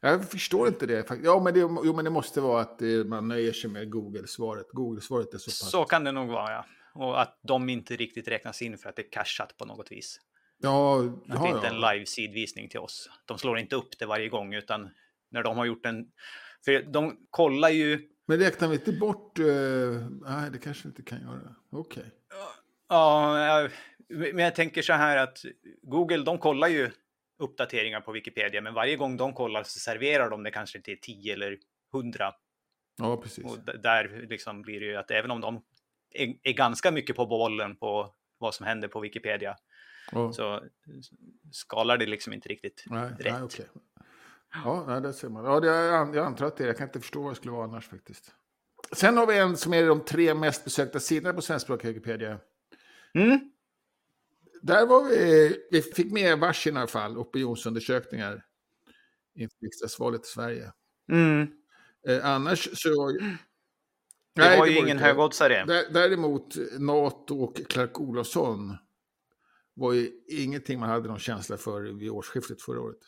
Jag 0.00 0.30
förstår 0.30 0.68
inte 0.68 0.86
det. 0.86 1.10
Ja, 1.22 1.40
men 1.40 1.54
det, 1.54 1.60
jo, 1.60 1.92
men 1.96 2.04
det 2.04 2.10
måste 2.10 2.40
vara 2.40 2.60
att 2.60 2.80
man 3.06 3.28
nöjer 3.28 3.52
sig 3.52 3.70
med 3.70 3.90
Google-svaret. 3.90 4.66
Google-svaret 4.72 5.34
är 5.34 5.38
så 5.38 5.50
pass... 5.50 5.70
Så 5.70 5.84
kan 5.84 6.04
det 6.04 6.12
nog 6.12 6.28
vara, 6.28 6.52
ja. 6.52 6.66
Och 6.94 7.20
att 7.20 7.38
de 7.42 7.68
inte 7.68 7.96
riktigt 7.96 8.28
räknas 8.28 8.62
in 8.62 8.78
för 8.78 8.88
att 8.88 8.96
det 8.96 9.02
är 9.02 9.10
cashat 9.10 9.56
på 9.56 9.64
något 9.64 9.92
vis. 9.92 10.20
Ja, 10.62 11.04
att 11.04 11.42
det 11.42 11.48
är 11.48 11.54
inte 11.54 11.68
en 11.68 11.80
live-sidvisning 11.80 12.68
till 12.68 12.80
oss. 12.80 13.10
De 13.24 13.38
slår 13.38 13.58
inte 13.58 13.76
upp 13.76 13.98
det 13.98 14.06
varje 14.06 14.28
gång, 14.28 14.54
utan 14.54 14.90
när 15.30 15.42
de 15.42 15.56
har 15.56 15.64
gjort 15.64 15.86
en... 15.86 16.06
För 16.64 16.82
de 16.82 17.16
kollar 17.30 17.68
ju... 17.68 18.08
Men 18.26 18.38
räknar 18.38 18.68
vi 18.68 18.74
inte 18.74 18.92
bort... 18.92 19.38
Uh... 19.38 19.46
Nej, 20.22 20.50
det 20.50 20.58
kanske 20.58 20.82
vi 20.82 20.88
inte 20.88 21.02
kan 21.02 21.20
göra. 21.20 21.54
Okej. 21.72 22.00
Okay. 22.00 22.10
Ja, 22.88 23.68
men 24.08 24.38
jag 24.38 24.54
tänker 24.54 24.82
så 24.82 24.92
här 24.92 25.16
att 25.16 25.44
Google, 25.82 26.24
de 26.24 26.38
kollar 26.38 26.68
ju 26.68 26.90
uppdateringar 27.40 28.00
på 28.00 28.12
Wikipedia, 28.12 28.60
men 28.60 28.74
varje 28.74 28.96
gång 28.96 29.16
de 29.16 29.32
kollar 29.32 29.62
så 29.62 29.78
serverar 29.78 30.30
de 30.30 30.42
det 30.42 30.50
kanske 30.50 30.80
till 30.80 31.00
10 31.00 31.32
eller 31.34 31.58
100. 31.94 32.34
Ja, 32.96 33.16
precis. 33.16 33.44
Och 33.44 33.58
där 33.82 34.26
liksom 34.28 34.62
blir 34.62 34.80
det 34.80 34.86
ju 34.86 34.96
att 34.96 35.10
även 35.10 35.30
om 35.30 35.40
de 35.40 35.62
är, 36.14 36.34
är 36.42 36.52
ganska 36.52 36.90
mycket 36.90 37.16
på 37.16 37.26
bollen 37.26 37.76
på 37.76 38.14
vad 38.38 38.54
som 38.54 38.66
händer 38.66 38.88
på 38.88 39.00
Wikipedia. 39.00 39.56
Oh. 40.12 40.32
Så 40.32 40.62
skalar 41.52 41.98
det 41.98 42.06
liksom 42.06 42.32
inte 42.32 42.48
riktigt 42.48 42.84
nej, 42.86 43.10
rätt. 43.18 43.32
Nej, 43.32 43.42
okay. 43.42 43.66
Ja, 44.64 44.84
nej, 44.86 45.00
det 45.00 45.12
ser 45.12 45.28
man. 45.28 45.44
Ja, 45.44 45.60
det, 45.60 45.66
jag, 45.66 46.16
jag 46.16 46.26
antar 46.26 46.46
att 46.46 46.56
det 46.56 46.64
är. 46.64 46.66
Jag 46.66 46.76
kan 46.76 46.88
inte 46.88 47.00
förstå 47.00 47.22
vad 47.22 47.30
det 47.30 47.36
skulle 47.36 47.52
vara 47.52 47.64
annars 47.64 47.88
faktiskt. 47.88 48.34
Sen 48.92 49.16
har 49.16 49.26
vi 49.26 49.38
en 49.38 49.56
som 49.56 49.74
är 49.74 49.86
de 49.86 50.04
tre 50.04 50.34
mest 50.34 50.64
besökta 50.64 51.00
sidorna 51.00 51.34
på 51.34 51.42
svenskspråkiga 51.42 51.92
Wikipedia. 51.92 52.38
Mm. 53.14 53.52
Där 54.60 54.86
var 54.86 55.04
vi, 55.04 55.56
vi 55.70 55.82
fick 55.82 56.12
med 56.12 56.38
varsin 56.38 56.76
i 56.76 56.78
alla 56.78 56.86
fall, 56.86 57.18
opinionsundersökningar 57.18 58.44
inför 59.34 59.56
riksdagsvalet 59.62 60.24
i 60.24 60.28
Sverige. 60.28 60.72
Mm. 61.12 61.46
Eh, 62.08 62.26
annars 62.26 62.68
så 62.72 63.12
det 64.34 64.42
Nej, 64.42 64.58
var 64.58 64.66
ju 64.66 64.72
det 64.72 64.80
var 64.80 64.86
ingen 64.86 64.98
högoddsare. 64.98 65.64
Däremot 65.90 66.56
Nato 66.78 67.42
och 67.42 67.56
Clark 67.68 68.00
Olofsson 68.00 68.76
var 69.74 69.92
ju 69.92 70.10
ingenting 70.28 70.80
man 70.80 70.88
hade 70.88 71.08
någon 71.08 71.18
känsla 71.18 71.56
för 71.56 71.80
vid 71.80 72.10
årsskiftet 72.10 72.62
förra 72.62 72.80
året. 72.80 72.98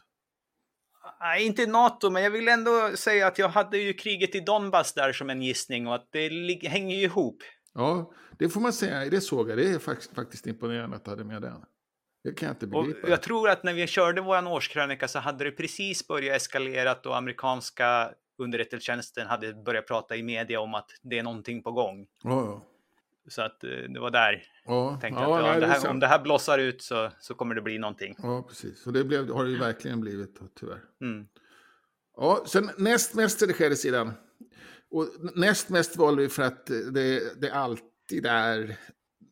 Nej, 1.20 1.46
inte 1.46 1.66
Nato, 1.66 2.10
men 2.10 2.22
jag 2.22 2.30
vill 2.30 2.48
ändå 2.48 2.90
säga 2.94 3.26
att 3.26 3.38
jag 3.38 3.48
hade 3.48 3.78
ju 3.78 3.92
kriget 3.92 4.34
i 4.34 4.40
Donbass 4.40 4.94
där 4.94 5.12
som 5.12 5.30
en 5.30 5.42
gissning 5.42 5.86
och 5.86 5.94
att 5.94 6.08
det 6.12 6.28
hänger 6.68 6.96
ju 6.96 7.02
ihop. 7.02 7.42
Ja, 7.74 8.12
det 8.38 8.48
får 8.48 8.60
man 8.60 8.72
säga. 8.72 9.10
Det 9.10 9.20
såg 9.20 9.50
jag. 9.50 9.58
Det 9.58 9.70
är 9.70 9.78
faktiskt 10.14 10.46
imponerande 10.46 10.96
att 10.96 11.04
du 11.04 11.10
hade 11.10 11.24
med 11.24 11.42
den. 11.42 11.64
Det 12.24 12.32
kan 12.32 12.46
jag 12.46 12.54
inte 12.54 12.66
begripa. 12.66 13.06
Och 13.06 13.08
jag 13.08 13.22
tror 13.22 13.48
att 13.48 13.62
när 13.62 13.72
vi 13.72 13.86
körde 13.86 14.20
vår 14.20 14.48
årskrönika 14.48 15.08
så 15.08 15.18
hade 15.18 15.44
det 15.44 15.50
precis 15.50 16.08
börjat 16.08 16.36
eskalera 16.36 16.94
och 17.04 17.16
amerikanska 17.16 18.12
underrättelsetjänsten 18.38 19.26
hade 19.26 19.54
börjat 19.54 19.86
prata 19.86 20.16
i 20.16 20.22
media 20.22 20.60
om 20.60 20.74
att 20.74 20.90
det 21.02 21.18
är 21.18 21.22
någonting 21.22 21.62
på 21.62 21.72
gång. 21.72 22.06
Ja, 22.22 22.30
ja. 22.30 22.62
Så 23.28 23.42
att 23.42 23.64
eh, 23.64 23.70
det 23.70 24.00
var 24.00 24.10
där 24.10 24.44
Ja, 24.64 24.98
tänkte 25.00 25.22
ja, 25.22 25.38
att 25.38 25.42
nej, 25.42 25.54
det 25.54 25.60
det 25.60 25.66
är 25.66 25.80
här, 25.80 25.90
om 25.90 26.00
det 26.00 26.06
här 26.06 26.22
blossar 26.22 26.58
ut 26.58 26.82
så, 26.82 27.10
så 27.20 27.34
kommer 27.34 27.54
det 27.54 27.62
bli 27.62 27.78
någonting. 27.78 28.14
Ja, 28.18 28.44
precis. 28.48 28.86
Och 28.86 28.92
det 28.92 29.04
blev, 29.04 29.30
har 29.30 29.44
det 29.44 29.50
ju 29.50 29.58
verkligen 29.58 30.00
blivit, 30.00 30.40
tyvärr. 30.60 30.80
Mm. 31.00 31.26
Ja, 32.16 32.44
sen 32.46 32.70
näst 32.78 33.14
mest 33.14 33.42
redigerade 33.42 33.76
sidan. 33.76 34.12
Och 34.92 35.08
näst 35.34 35.68
mest 35.68 35.96
valde 35.96 36.22
vi 36.22 36.28
för 36.28 36.42
att 36.42 36.66
det, 36.66 37.40
det 37.40 37.50
alltid 37.52 38.26
är 38.26 38.76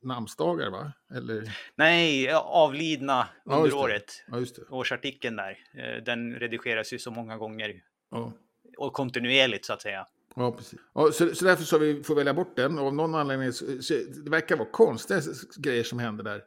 namnsdagar, 0.02 0.70
va? 0.70 0.92
Eller? 1.14 1.58
Nej, 1.74 2.32
avlidna 2.32 3.28
Ja, 3.44 3.56
under 3.56 3.70
det. 3.70 3.76
året. 3.76 4.24
Ja. 4.26 4.44
Årsartikeln 4.70 5.36
där, 5.36 5.58
eh, 5.74 6.04
den 6.04 6.34
redigeras 6.34 6.92
ju 6.92 6.98
så 6.98 7.10
många 7.10 7.36
gånger 7.36 7.82
Ja, 8.10 8.32
och 8.78 8.92
kontinuerligt 8.92 9.64
så 9.64 9.72
att 9.72 9.82
säga. 9.82 10.06
ja 10.36 10.52
precis. 10.52 10.80
Ja, 10.94 11.12
så, 11.12 11.34
så 11.34 11.44
därför 11.44 11.64
så 11.64 11.78
vi 11.78 12.02
får 12.02 12.14
välja 12.14 12.34
bort 12.34 12.56
den. 12.56 12.78
Och 12.78 12.86
av 12.86 12.94
någon 12.94 13.14
anledning, 13.14 13.52
så, 13.52 13.82
så, 13.82 13.94
det 14.24 14.30
verkar 14.30 14.56
vara 14.56 14.70
konstiga 14.70 15.20
grejer 15.56 15.84
som 15.84 15.98
händer 15.98 16.24
där. 16.24 16.42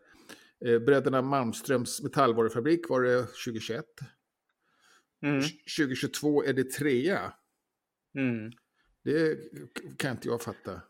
Eh, 0.65 0.79
Bröderna 0.79 1.21
Malmströms 1.21 2.01
metallvarufabrik 2.01 2.89
var 2.89 3.01
det 3.01 3.17
2021. 3.21 3.85
Mm. 5.25 5.41
2022 5.77 6.43
är 6.43 6.53
det 6.53 6.71
trea. 6.71 7.33
Mm. 8.17 8.51
Det 9.03 9.37
kan 9.97 10.11
inte 10.11 10.27
jag 10.27 10.41
fatta. 10.41 10.81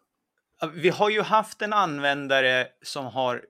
Vi 0.74 0.90
har 0.90 1.10
ju 1.10 1.22
haft 1.22 1.62
en 1.62 1.74
användare 1.74 2.68
som 2.82 3.06
har 3.06 3.46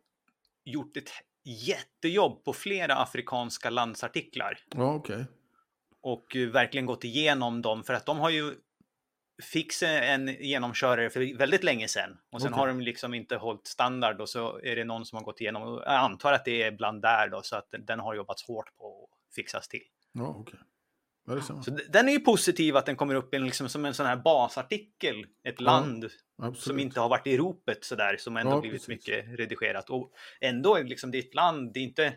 gjort 0.63 0.97
ett 0.97 1.09
jättejobb 1.43 2.43
på 2.43 2.53
flera 2.53 2.95
afrikanska 2.95 3.69
landsartiklar 3.69 4.59
Ja, 4.75 4.95
okej. 4.95 5.25
och 6.01 6.35
verkligen 6.35 6.85
gått 6.85 7.03
igenom 7.03 7.61
dem 7.61 7.83
för 7.83 7.93
att 7.93 8.05
de 8.05 8.19
har 8.19 8.29
ju 8.29 8.55
fixat 9.43 9.89
en 9.89 10.27
genomkörare 10.27 11.09
för 11.09 11.37
väldigt 11.37 11.63
länge 11.63 11.87
sedan 11.87 12.17
och 12.31 12.41
sen 12.41 12.53
Okej. 12.53 12.59
har 12.59 12.67
de 12.67 12.81
liksom 12.81 13.13
inte 13.13 13.35
hållit 13.35 13.67
standard 13.67 14.21
och 14.21 14.29
så 14.29 14.59
är 14.63 14.75
det 14.75 14.83
någon 14.83 15.05
som 15.05 15.17
har 15.17 15.23
gått 15.23 15.41
igenom 15.41 15.63
och 15.63 15.81
jag 15.85 15.93
antar 15.93 16.33
att 16.33 16.45
det 16.45 16.63
är 16.63 16.71
bland 16.71 17.01
där 17.01 17.29
då 17.29 17.41
så 17.41 17.55
att 17.55 17.73
den 17.79 17.99
har 17.99 18.15
jobbats 18.15 18.43
hårt 18.43 18.77
på 18.77 19.09
att 19.29 19.35
fixas 19.35 19.67
till. 19.67 19.83
Ja, 20.11 20.35
okej. 20.39 20.59
Ja. 21.27 21.41
Så 21.41 21.77
den 21.89 22.07
är 22.07 22.13
ju 22.13 22.19
positiv 22.19 22.77
att 22.77 22.85
den 22.85 22.95
kommer 22.95 23.15
upp 23.15 23.33
en, 23.33 23.45
liksom, 23.45 23.69
som 23.69 23.85
en 23.85 23.93
sån 23.93 24.05
här 24.05 24.15
basartikel, 24.15 25.25
ett 25.43 25.61
land 25.61 26.09
Absolut. 26.37 26.59
som 26.59 26.79
inte 26.79 26.99
har 26.99 27.09
varit 27.09 27.27
i 27.27 27.37
ropet 27.37 27.83
sådär, 27.83 28.15
som 28.19 28.37
ändå 28.37 28.51
Ja, 28.51 28.59
blivit 28.61 28.75
precis. 28.85 28.87
mycket 28.87 29.39
redigerat. 29.39 29.89
Och 29.89 30.11
ändå 30.41 30.75
är 30.75 30.83
det 30.83 30.89
liksom 30.89 31.11
det 31.11 31.19
ett 31.19 31.33
land, 31.35 31.73
det 31.73 31.79
är 31.79 31.83
inte... 31.83 32.13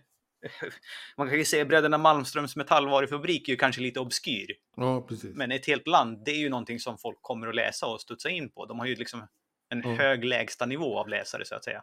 Man 1.16 1.28
kan 1.28 1.38
ju 1.38 1.44
säga 1.44 1.64
Bröderna 1.64 1.98
Malmströms 1.98 2.56
metallvarufabrik 2.56 3.48
är 3.48 3.52
ju 3.52 3.56
kanske 3.56 3.80
lite 3.82 4.00
obskyr, 4.00 4.46
Ja, 4.76 5.06
precis. 5.08 5.36
men 5.36 5.52
ett 5.52 5.66
helt 5.66 5.86
land, 5.86 6.22
det 6.24 6.30
är 6.30 6.38
ju 6.38 6.48
någonting 6.48 6.80
som 6.80 6.98
folk 6.98 7.18
kommer 7.22 7.46
att 7.48 7.54
läsa 7.54 7.86
och 7.86 8.00
studsa 8.00 8.30
in 8.30 8.50
på. 8.50 8.66
De 8.66 8.78
har 8.78 8.86
ju 8.86 8.94
liksom 8.94 9.26
en 9.68 9.80
Ja. 9.82 9.88
hög 9.94 10.24
lägsta 10.24 10.66
nivå 10.66 10.98
av 10.98 11.08
läsare 11.08 11.44
så 11.44 11.54
att 11.54 11.64
säga. 11.64 11.82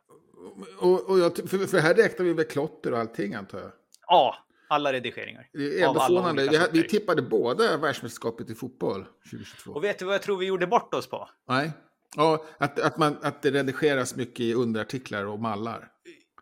Och, 0.80 1.10
och 1.10 1.20
jag, 1.20 1.36
för, 1.50 1.68
för 1.68 1.80
här 1.80 1.94
räknar 1.94 2.26
vi 2.26 2.34
med 2.34 2.50
klotter 2.50 2.92
och 2.94 3.00
allting 3.00 3.34
antar 3.34 3.60
jag. 3.60 3.72
Ja, 4.08 4.36
alla 4.74 4.94
redigeringar. 4.94 5.48
Det 5.54 5.82
är 5.82 5.94
förvånande. 5.94 6.48
olika 6.48 6.68
Vi, 6.72 6.84
tippade 6.84 7.22
båda 7.22 7.78
världsmästerskapet 7.78 8.50
i 8.50 8.56
fotboll 8.56 9.06
2022. 9.32 9.72
Och 9.72 9.84
vet 9.84 10.00
du 10.00 10.06
vad 10.06 10.16
jag 10.16 10.22
tror 10.22 10.38
vi 10.38 10.46
gjorde 10.46 10.68
bort 10.68 10.94
oss 10.94 11.08
på? 11.08 11.30
Nej. 11.50 11.72
Ja, 12.16 12.46
att, 12.58 12.80
att, 12.80 12.98
man, 12.98 13.18
att 13.22 13.42
det 13.42 13.52
redigeras 13.52 14.16
mycket 14.16 14.40
i 14.40 14.54
underartiklar 14.54 15.26
och 15.26 15.40
mallar. 15.40 15.88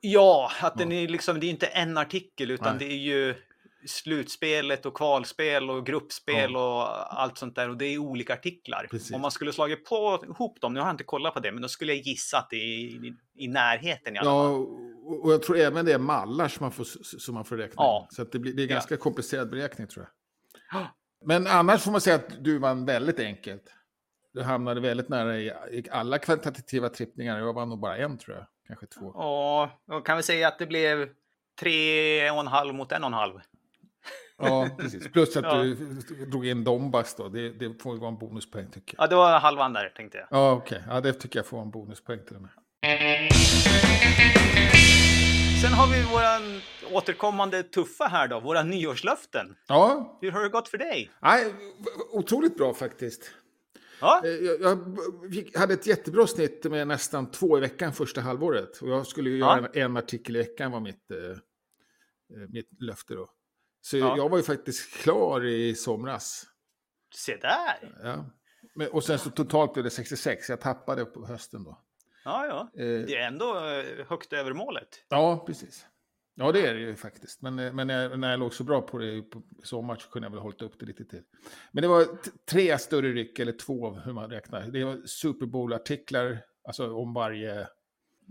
Ja, 0.01 0.51
att 0.61 0.77
den 0.77 0.91
är 0.91 1.07
liksom, 1.07 1.39
det 1.39 1.45
är 1.45 1.49
inte 1.49 1.65
en 1.65 1.97
artikel 1.97 2.51
utan 2.51 2.77
Nej. 2.77 2.87
det 2.87 2.93
är 2.93 2.97
ju 2.97 3.35
slutspelet 3.85 4.85
och 4.85 4.93
kvalspel 4.93 5.69
och 5.69 5.85
gruppspel 5.85 6.55
och 6.55 7.21
allt 7.21 7.37
sånt 7.37 7.55
där 7.55 7.69
och 7.69 7.77
det 7.77 7.85
är 7.85 7.97
olika 7.97 8.33
artiklar. 8.33 8.87
Precis. 8.91 9.11
Om 9.15 9.21
man 9.21 9.31
skulle 9.31 9.53
slagit 9.53 9.85
på 9.85 10.23
ihop 10.29 10.61
dem, 10.61 10.73
nu 10.73 10.79
har 10.79 10.87
jag 10.87 10.93
inte 10.93 11.03
kollat 11.03 11.33
på 11.33 11.39
det, 11.39 11.51
men 11.51 11.61
då 11.61 11.67
skulle 11.67 11.93
jag 11.93 12.01
gissa 12.07 12.37
att 12.37 12.49
det 12.49 12.55
är 12.55 12.79
i, 12.79 13.13
i 13.35 13.47
närheten 13.47 14.15
i 14.15 14.19
alla 14.19 14.29
Ja, 14.29 14.43
fall. 14.43 14.51
och 14.53 14.67
och 15.03 15.31
jag 15.33 15.43
tror 15.43 15.57
även 15.57 15.85
det 15.85 15.91
är 15.93 15.97
mallar 15.97 16.47
som 16.47 16.63
man 16.63 16.71
får, 16.71 16.83
som 17.19 17.33
man 17.35 17.45
får 17.45 17.57
räkna. 17.57 17.73
Ja. 17.77 18.07
Så 18.11 18.23
det, 18.23 18.39
blir, 18.39 18.53
det 18.53 18.61
är 18.63 18.67
Ja. 18.67 18.73
ganska 18.73 18.97
komplicerad 18.97 19.49
beräkning 19.49 19.87
tror 19.87 20.05
jag. 20.05 20.11
Ja. 20.81 20.87
Men 21.25 21.47
annars 21.47 21.81
får 21.83 21.91
man 21.91 22.01
säga 22.01 22.15
att 22.15 22.43
du 22.43 22.57
vann 22.57 22.85
väldigt 22.85 23.19
enkelt. 23.19 23.63
Du 24.33 24.41
hamnade 24.41 24.81
väldigt 24.81 25.09
nära 25.09 25.37
i, 25.39 25.47
i 25.71 25.83
alla 25.91 26.17
kvantitativa 26.17 26.89
trippningar. 26.89 27.39
Jag 27.39 27.53
vann 27.53 27.69
nog 27.69 27.79
bara 27.79 27.97
en 27.97 28.17
tror 28.17 28.37
jag. 28.37 28.45
Kanske 28.67 28.85
två. 28.85 29.11
Ja, 29.15 29.81
och 29.87 30.05
kan 30.05 30.17
vi 30.17 30.23
säga 30.23 30.47
att 30.47 30.59
det 30.59 30.65
blev 30.67 31.09
tre 31.59 32.31
och 32.31 32.39
en 32.39 32.47
halv 32.47 32.73
mot 32.73 32.91
en 32.91 33.03
och 33.03 33.07
en 33.07 33.13
halv. 33.13 33.33
Ja, 34.37 34.69
precis. 34.77 35.07
Plus 35.11 35.37
att 35.37 35.43
Ja. 35.51 35.63
du 35.63 35.75
drog 36.25 36.47
in 36.47 36.63
Dombas 36.63 37.15
då. 37.15 37.29
Det, 37.29 37.49
det 37.49 37.81
får 37.81 37.95
vara 37.97 38.07
en 38.11 38.17
bonuspoäng 38.17 38.71
tycker 38.71 38.95
jag. 38.97 39.03
Ja, 39.03 39.07
det 39.07 39.15
var 39.15 39.39
halvan 39.39 39.73
där 39.73 39.89
tänkte 39.95 40.17
jag. 40.17 40.27
Ja, 40.31 40.51
okej. 40.51 40.83
Ja, 40.87 41.01
det 41.01 41.13
tycker 41.13 41.39
jag 41.39 41.45
får 41.45 41.57
vara 41.57 41.65
en 41.65 41.71
bonuspoäng 41.71 42.19
till 42.27 42.35
och 42.35 42.41
med. 42.41 42.51
Sen 45.61 45.73
har 45.73 45.87
vi 45.91 46.03
våran 46.13 46.61
återkommande 46.97 47.63
tuffa 47.63 48.03
här 48.05 48.27
då, 48.27 48.39
våra 48.39 48.63
nyårslöften. 48.63 49.55
Ja, 49.67 50.17
Hur 50.21 50.31
har 50.31 50.43
det 50.43 50.49
gått 50.49 50.67
för 50.67 50.77
dig? 50.77 51.11
nej, 51.21 51.53
otroligt 52.11 52.57
bra 52.57 52.73
faktiskt. 52.73 53.31
Ja, 54.01 54.21
Eh, 54.25 54.29
Jag, 54.31 54.97
jag 55.53 55.59
hade 55.59 55.73
ett 55.73 55.87
jättebra 55.87 56.27
snitt 56.27 56.63
med 56.63 56.87
nästan 56.87 57.31
två 57.31 57.57
i 57.57 57.61
veckan 57.61 57.93
första 57.93 58.21
halvåret. 58.21 58.77
Och 58.81 58.89
jag 58.89 59.07
skulle 59.07 59.29
ju 59.29 59.37
Ja. 59.37 59.57
göra 59.57 59.67
en, 59.73 59.81
en 59.81 59.97
artikel 59.97 60.35
i 60.35 60.39
veckan 60.39 60.71
var 60.71 60.79
mitt, 60.79 61.11
eh, 61.11 61.17
eh, 62.37 62.49
mitt 62.49 62.81
löfte 62.81 63.13
då. 63.13 63.29
Så 63.81 63.97
Ja. 63.97 64.17
jag 64.17 64.29
var 64.29 64.37
ju 64.37 64.43
faktiskt 64.43 64.93
klar 64.93 65.45
i 65.45 65.75
somras. 65.75 66.45
se 67.15 67.35
där. 67.35 67.99
Ja. 68.03 68.25
Men, 68.75 68.87
och 68.87 69.03
sen 69.03 69.19
så 69.19 69.29
totalt 69.29 69.73
blev 69.73 69.83
det 69.83 69.89
66, 69.89 70.49
jag 70.49 70.61
tappade 70.61 71.05
på 71.05 71.25
hösten 71.25 71.63
då. 71.63 71.81
Ja, 72.23 72.45
ja. 72.45 72.81
Eh, 72.83 73.05
Det 73.05 73.15
är 73.15 73.27
ändå 73.27 73.57
eh, 73.69 74.05
högt 74.07 74.33
över 74.33 74.53
målet. 74.53 75.05
ja, 75.09 75.43
precis. 75.47 75.85
Ja, 76.35 76.51
det 76.51 76.67
är 76.67 76.73
det 76.73 76.79
ju 76.79 76.95
faktiskt. 76.95 77.41
Men, 77.41 77.59
eh, 77.59 77.73
men 77.73 77.87
när, 77.87 78.03
jag, 78.03 78.19
när 78.19 78.31
jag 78.31 78.39
låg 78.39 78.53
så 78.53 78.63
bra 78.63 78.81
på 78.81 78.97
det 78.97 79.21
på 79.21 79.41
sommar 79.63 79.95
så 79.95 80.09
kunde 80.09 80.25
jag 80.25 80.31
väl 80.31 80.39
hållit 80.41 80.61
upp 80.61 80.79
det 80.79 80.85
lite 80.85 81.05
till. 81.05 81.23
Men 81.71 81.81
det 81.81 81.87
var 81.87 82.05
tre 82.51 82.77
större 82.77 83.11
ryck, 83.13 83.39
eller 83.39 83.51
två 83.51 83.91
hur 83.91 84.13
man 84.13 84.29
räknar. 84.29 84.67
Det 84.67 84.83
var 84.83 85.01
Super 85.05 85.45
Bowl-artiklar, 85.45 86.37
alltså 86.63 86.93
om 86.95 87.13
varje, 87.13 87.67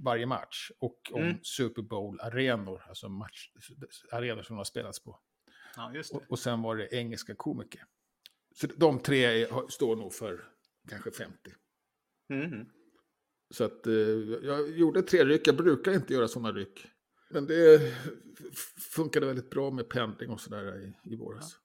varje 0.05 0.27
match. 0.27 0.71
Och 0.79 1.11
om 1.13 1.23
Mm. 1.23 1.37
Super 1.43 1.83
Bowl-arenor, 1.83 2.83
alltså 2.89 3.09
match, 3.09 3.51
arenor 4.13 4.43
som 4.43 4.57
har 4.57 4.65
spelats 4.65 5.05
på. 5.05 5.19
Ja. 5.77 5.93
Och, 6.13 6.23
och 6.29 6.39
sen 6.39 6.63
var 6.63 6.77
det 6.77 6.95
engelska 6.95 7.35
komiker. 7.35 7.85
Så 8.55 8.67
de 8.77 8.99
tre 8.99 9.25
är, 9.25 9.69
står 9.71 9.97
nog 9.97 10.15
för 10.15 10.45
kanske 10.89 11.11
50. 11.11 11.37
Mhm. 12.29 12.71
Så 13.51 13.65
att 13.65 13.87
eh, 13.87 13.93
jag 14.43 14.71
gjorde 14.71 15.03
tre 15.03 15.25
ryck, 15.25 15.49
jag 15.49 15.57
brukar 15.57 15.93
inte 15.93 16.15
göra 16.15 16.29
sådana 16.29 16.53
ryck. 16.53 16.87
Men 17.31 17.47
det 17.47 17.95
funkade 18.95 19.27
väldigt 19.27 19.51
bra 19.51 19.71
med 19.71 19.89
pendling 19.89 20.31
och 20.31 20.41
sådär 20.41 20.79
i, 20.79 21.13
i 21.13 21.17
våras. 21.17 21.57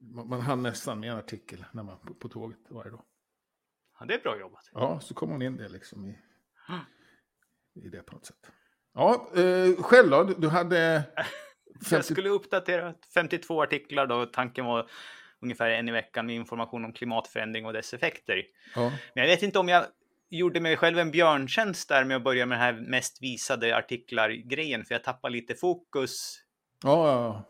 Man, 0.00 0.28
man 0.28 0.40
hann 0.40 0.62
nästan 0.62 1.00
med 1.00 1.10
en 1.10 1.16
artikel 1.16 1.64
när 1.72 1.82
man 1.82 1.98
på, 1.98 2.14
på 2.14 2.28
tåget 2.28 2.58
varje 2.68 2.90
dag. 2.90 3.04
Ja, 3.98 4.06
det 4.06 4.14
är 4.14 4.18
bra 4.18 4.40
jobbat. 4.40 4.70
Ja, 4.72 5.00
så 5.00 5.14
kom 5.14 5.30
man 5.30 5.42
in 5.42 5.56
det 5.56 5.68
liksom 5.68 6.04
i, 6.04 6.18
i 7.84 7.88
det 7.88 8.02
på 8.02 8.14
något 8.14 8.26
sätt. 8.26 8.50
Ja, 8.94 9.30
eh, 9.36 9.82
själv 9.82 10.10
då? 10.10 10.24
Du- 10.24 10.48
hade... 10.48 11.02
Jag 11.74 11.86
50... 11.86 12.12
skulle 12.12 12.28
uppdatera 12.28 12.94
52 13.14 13.62
artiklar 13.62 14.06
då. 14.06 14.26
Tanken 14.26 14.64
var 14.64 14.90
ungefär 15.40 15.70
en 15.70 15.88
i 15.88 15.92
veckan 15.92 16.26
med 16.26 16.36
information 16.36 16.84
om 16.84 16.92
klimatförändring 16.92 17.66
och 17.66 17.72
dess 17.72 17.94
effekter. 17.94 18.42
Ja, 18.74 18.92
Men 19.14 19.24
jag 19.24 19.26
vet 19.26 19.42
inte 19.42 19.58
om 19.58 19.68
jag 19.68 19.86
gjorde 20.30 20.60
mig 20.60 20.76
själv 20.76 20.98
en 20.98 21.10
björntjänst 21.10 21.88
där 21.88 22.04
med 22.04 22.16
att 22.16 22.24
börja 22.24 22.46
med 22.46 22.58
den 22.58 22.62
här 22.62 22.72
mest 22.72 23.22
visade 23.22 23.76
artiklar-grejen, 23.76 24.84
för 24.84 24.94
jag 24.94 25.04
tappade 25.04 25.32
lite 25.32 25.54
fokus 25.54 26.40
ja, 26.82 27.08
ja, 27.08 27.44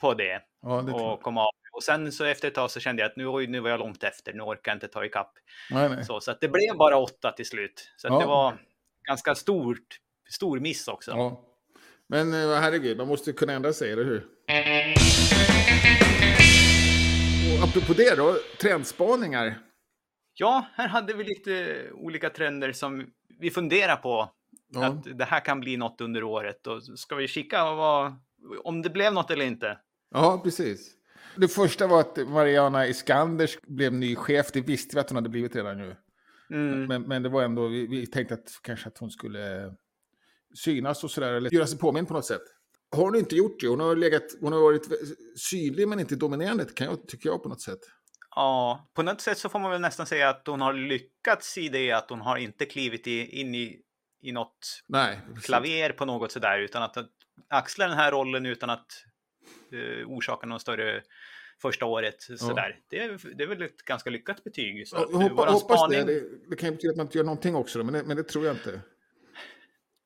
på 0.00 0.14
det 0.14 0.40
det 0.86 0.92
och 0.92 1.22
kom 1.22 1.38
av. 1.38 1.50
Och 1.72 1.82
sen 1.82 2.12
så 2.12 2.24
efter 2.24 2.48
ett 2.48 2.54
tag 2.54 2.70
så 2.70 2.80
kände 2.80 3.02
jag 3.02 3.10
att 3.10 3.16
nu, 3.16 3.46
nu 3.46 3.60
var 3.60 3.70
jag 3.70 3.80
långt 3.80 4.04
efter, 4.04 4.32
nu 4.32 4.42
orkar 4.42 4.72
jag 4.72 4.76
inte 4.76 4.88
ta 4.88 5.04
ikapp. 5.04 5.32
Nej, 5.70 5.88
nej. 5.88 6.04
Så, 6.04 6.20
så 6.20 6.30
att 6.30 6.40
det 6.40 6.48
blev 6.48 6.76
bara 6.78 6.96
åtta 6.96 7.32
till 7.32 7.46
slut. 7.46 7.90
Så 7.96 8.08
det 8.08 8.26
var 8.26 8.58
ganska 9.08 9.34
stort, 9.34 9.98
stor 10.30 10.60
miss 10.60 10.88
också. 10.88 11.36
Men 12.06 12.34
eh, 12.34 12.60
herregud, 12.60 12.96
man 12.96 13.08
måste 13.08 13.32
kunna 13.32 13.52
ändra 13.52 13.72
sig, 13.72 13.92
eller 13.92 14.04
hur? 14.04 14.26
Och 17.52 17.68
apropå 17.68 17.92
det 17.92 18.14
då, 18.16 18.36
trendspaningar. 18.60 19.58
Ja, 20.34 20.66
här 20.74 20.88
hade 20.88 21.14
vi 21.14 21.24
lite 21.24 21.84
olika 21.92 22.30
trender 22.30 22.72
som 22.72 23.06
vi 23.40 23.50
funderar 23.50 23.96
på. 23.96 24.30
Ja. 24.68 24.86
Att 24.86 25.18
det 25.18 25.24
här 25.24 25.40
kan 25.40 25.60
bli 25.60 25.76
något 25.76 26.00
under 26.00 26.22
året. 26.22 26.66
Och 26.66 26.82
ska 26.98 27.14
vi 27.14 27.28
kika 27.28 27.64
vad, 27.64 28.14
om 28.64 28.82
det 28.82 28.90
blev 28.90 29.12
något 29.12 29.30
eller 29.30 29.44
inte? 29.44 29.78
Ja, 30.10 30.40
precis. 30.44 30.94
Det 31.36 31.48
första 31.48 31.86
var 31.86 32.00
att 32.00 32.28
Mariana 32.28 32.86
Iskanders 32.86 33.58
blev 33.62 33.92
ny 33.92 34.16
chef. 34.16 34.52
Det 34.52 34.60
visste 34.60 34.96
vi 34.96 35.00
att 35.00 35.10
hon 35.10 35.16
hade 35.16 35.28
blivit 35.28 35.56
redan 35.56 35.78
nu. 35.78 35.96
Mm. 36.50 36.86
Men, 36.86 37.02
men 37.02 37.22
det 37.22 37.28
var 37.28 37.42
ändå, 37.42 37.68
vi, 37.68 37.86
vi 37.86 38.06
tänkte 38.06 38.34
att 38.34 38.48
kanske 38.62 38.88
att 38.88 38.98
hon 38.98 39.10
skulle 39.10 39.74
synas 40.54 41.04
och 41.04 41.10
sådär, 41.10 41.32
eller 41.32 41.54
göra 41.54 41.66
sig 41.66 41.78
påminn 41.78 42.06
på 42.06 42.14
något 42.14 42.26
sätt. 42.26 42.42
Har 42.96 43.04
hon 43.04 43.16
inte 43.16 43.36
gjort 43.36 43.60
det? 43.60 43.68
Hon 43.68 43.80
har, 43.80 43.96
legat, 43.96 44.22
hon 44.40 44.52
har 44.52 44.60
varit 44.60 44.88
synlig 45.36 45.88
men 45.88 46.00
inte 46.00 46.16
dominerande, 46.16 46.64
kan 46.64 46.86
jag, 46.86 47.08
tycker 47.08 47.28
jag 47.28 47.42
på 47.42 47.48
något 47.48 47.60
sätt. 47.60 47.80
Ja, 48.36 48.86
på 48.94 49.02
något 49.02 49.20
sätt 49.20 49.38
så 49.38 49.48
får 49.48 49.58
man 49.58 49.70
väl 49.70 49.80
nästan 49.80 50.06
säga 50.06 50.28
att 50.28 50.46
hon 50.46 50.60
har 50.60 50.72
lyckats 50.72 51.58
i 51.58 51.68
det 51.68 51.92
att 51.92 52.10
hon 52.10 52.20
har 52.20 52.36
inte 52.36 52.66
klivit 52.66 53.06
i, 53.06 53.40
in 53.40 53.54
i, 53.54 53.80
i 54.22 54.32
något 54.32 54.82
Nej, 54.86 55.18
klaver 55.42 55.92
på 55.92 56.04
något 56.04 56.32
sådär 56.32 56.58
utan 56.58 56.82
att 56.82 56.96
axla 57.48 57.88
den 57.88 57.96
här 57.96 58.12
rollen 58.12 58.46
utan 58.46 58.70
att 58.70 59.04
uh, 59.72 60.08
orsaka 60.08 60.46
någon 60.46 60.60
större 60.60 61.02
första 61.62 61.86
året. 61.86 62.22
Sådär. 62.22 62.80
Det, 62.90 62.98
är, 62.98 63.34
det 63.34 63.44
är 63.44 63.48
väl 63.48 63.62
ett 63.62 63.82
ganska 63.82 64.10
lyckat 64.10 64.44
betyg. 64.44 64.88
Så 64.88 64.96
ja, 64.96 65.18
hoppa, 65.18 65.50
hoppas 65.50 65.80
spaning... 65.80 66.06
det. 66.06 66.20
det. 66.20 66.28
det. 66.50 66.56
kan 66.56 66.68
ju 66.68 66.74
betyda 66.74 66.90
att 66.90 66.96
man 66.96 67.06
inte 67.06 67.18
gör 67.18 67.24
någonting 67.24 67.54
också, 67.54 67.84
men, 67.84 67.94
det, 67.94 68.02
men 68.02 68.16
det 68.16 68.22
tror 68.22 68.46
jag 68.46 68.54
inte. 68.56 68.80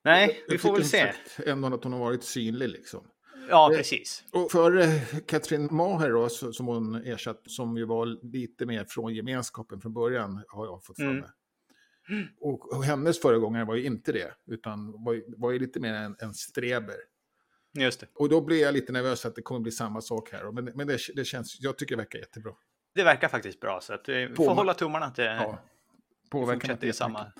Nej, 0.03 0.43
jag, 0.47 0.53
vi 0.53 0.57
får 0.57 0.73
väl 0.73 0.85
se. 0.85 1.13
Ändå 1.45 1.75
att 1.75 1.83
hon 1.83 1.93
har 1.93 1.99
varit 1.99 2.23
synlig 2.23 2.69
liksom. 2.69 3.07
Ja, 3.49 3.71
precis. 3.75 4.23
Och 4.31 4.51
för 4.51 4.99
Katrin 5.19 5.67
Maher 5.71 6.09
då, 6.09 6.29
som 6.29 6.67
hon 6.67 6.95
ersatt, 6.95 7.41
som 7.45 7.77
ju 7.77 7.85
var 7.85 8.05
lite 8.33 8.65
mer 8.65 8.85
från 8.89 9.13
gemenskapen 9.13 9.81
från 9.81 9.93
början, 9.93 10.43
har 10.47 10.65
jag 10.65 10.83
fått 10.83 10.95
för 10.95 11.03
mm. 11.03 11.23
Och, 12.39 12.73
och, 12.73 12.83
hennes 12.83 13.21
föregångare 13.21 13.65
var 13.65 13.75
ju 13.75 13.85
inte 13.85 14.11
det, 14.11 14.33
utan 14.47 15.03
var, 15.03 15.39
var 15.41 15.51
ju 15.51 15.59
lite 15.59 15.79
mer 15.79 15.93
en, 15.93 16.15
en 16.19 16.33
streber. 16.33 16.95
Just 17.73 17.99
det. 17.99 18.07
Och 18.15 18.29
då 18.29 18.41
blir 18.41 18.61
jag 18.61 18.73
lite 18.73 18.91
nervös 18.91 19.25
att 19.25 19.35
det 19.35 19.41
kommer 19.41 19.59
bli 19.59 19.71
samma 19.71 20.01
sak 20.01 20.31
här. 20.31 20.51
Men, 20.51 20.65
men 20.65 20.87
det, 20.87 20.99
det 21.15 21.25
känns, 21.25 21.57
jag 21.59 21.77
tycker 21.77 21.95
det 21.95 22.01
verkar 22.01 22.19
jättebra. 22.19 22.53
Det 22.95 23.03
verkar 23.03 23.27
faktiskt 23.27 23.59
bra, 23.59 23.79
så 23.81 23.93
att 23.93 24.09
vi 24.09 24.23
eh, 24.23 24.33
får 24.33 24.55
hålla 24.55 24.73
tummarna 24.73 25.05
att 25.05 25.15
det 25.15 25.23
ja, 25.23 25.59
fortsätter 26.31 26.87
i 26.87 26.93
samma... 26.93 27.31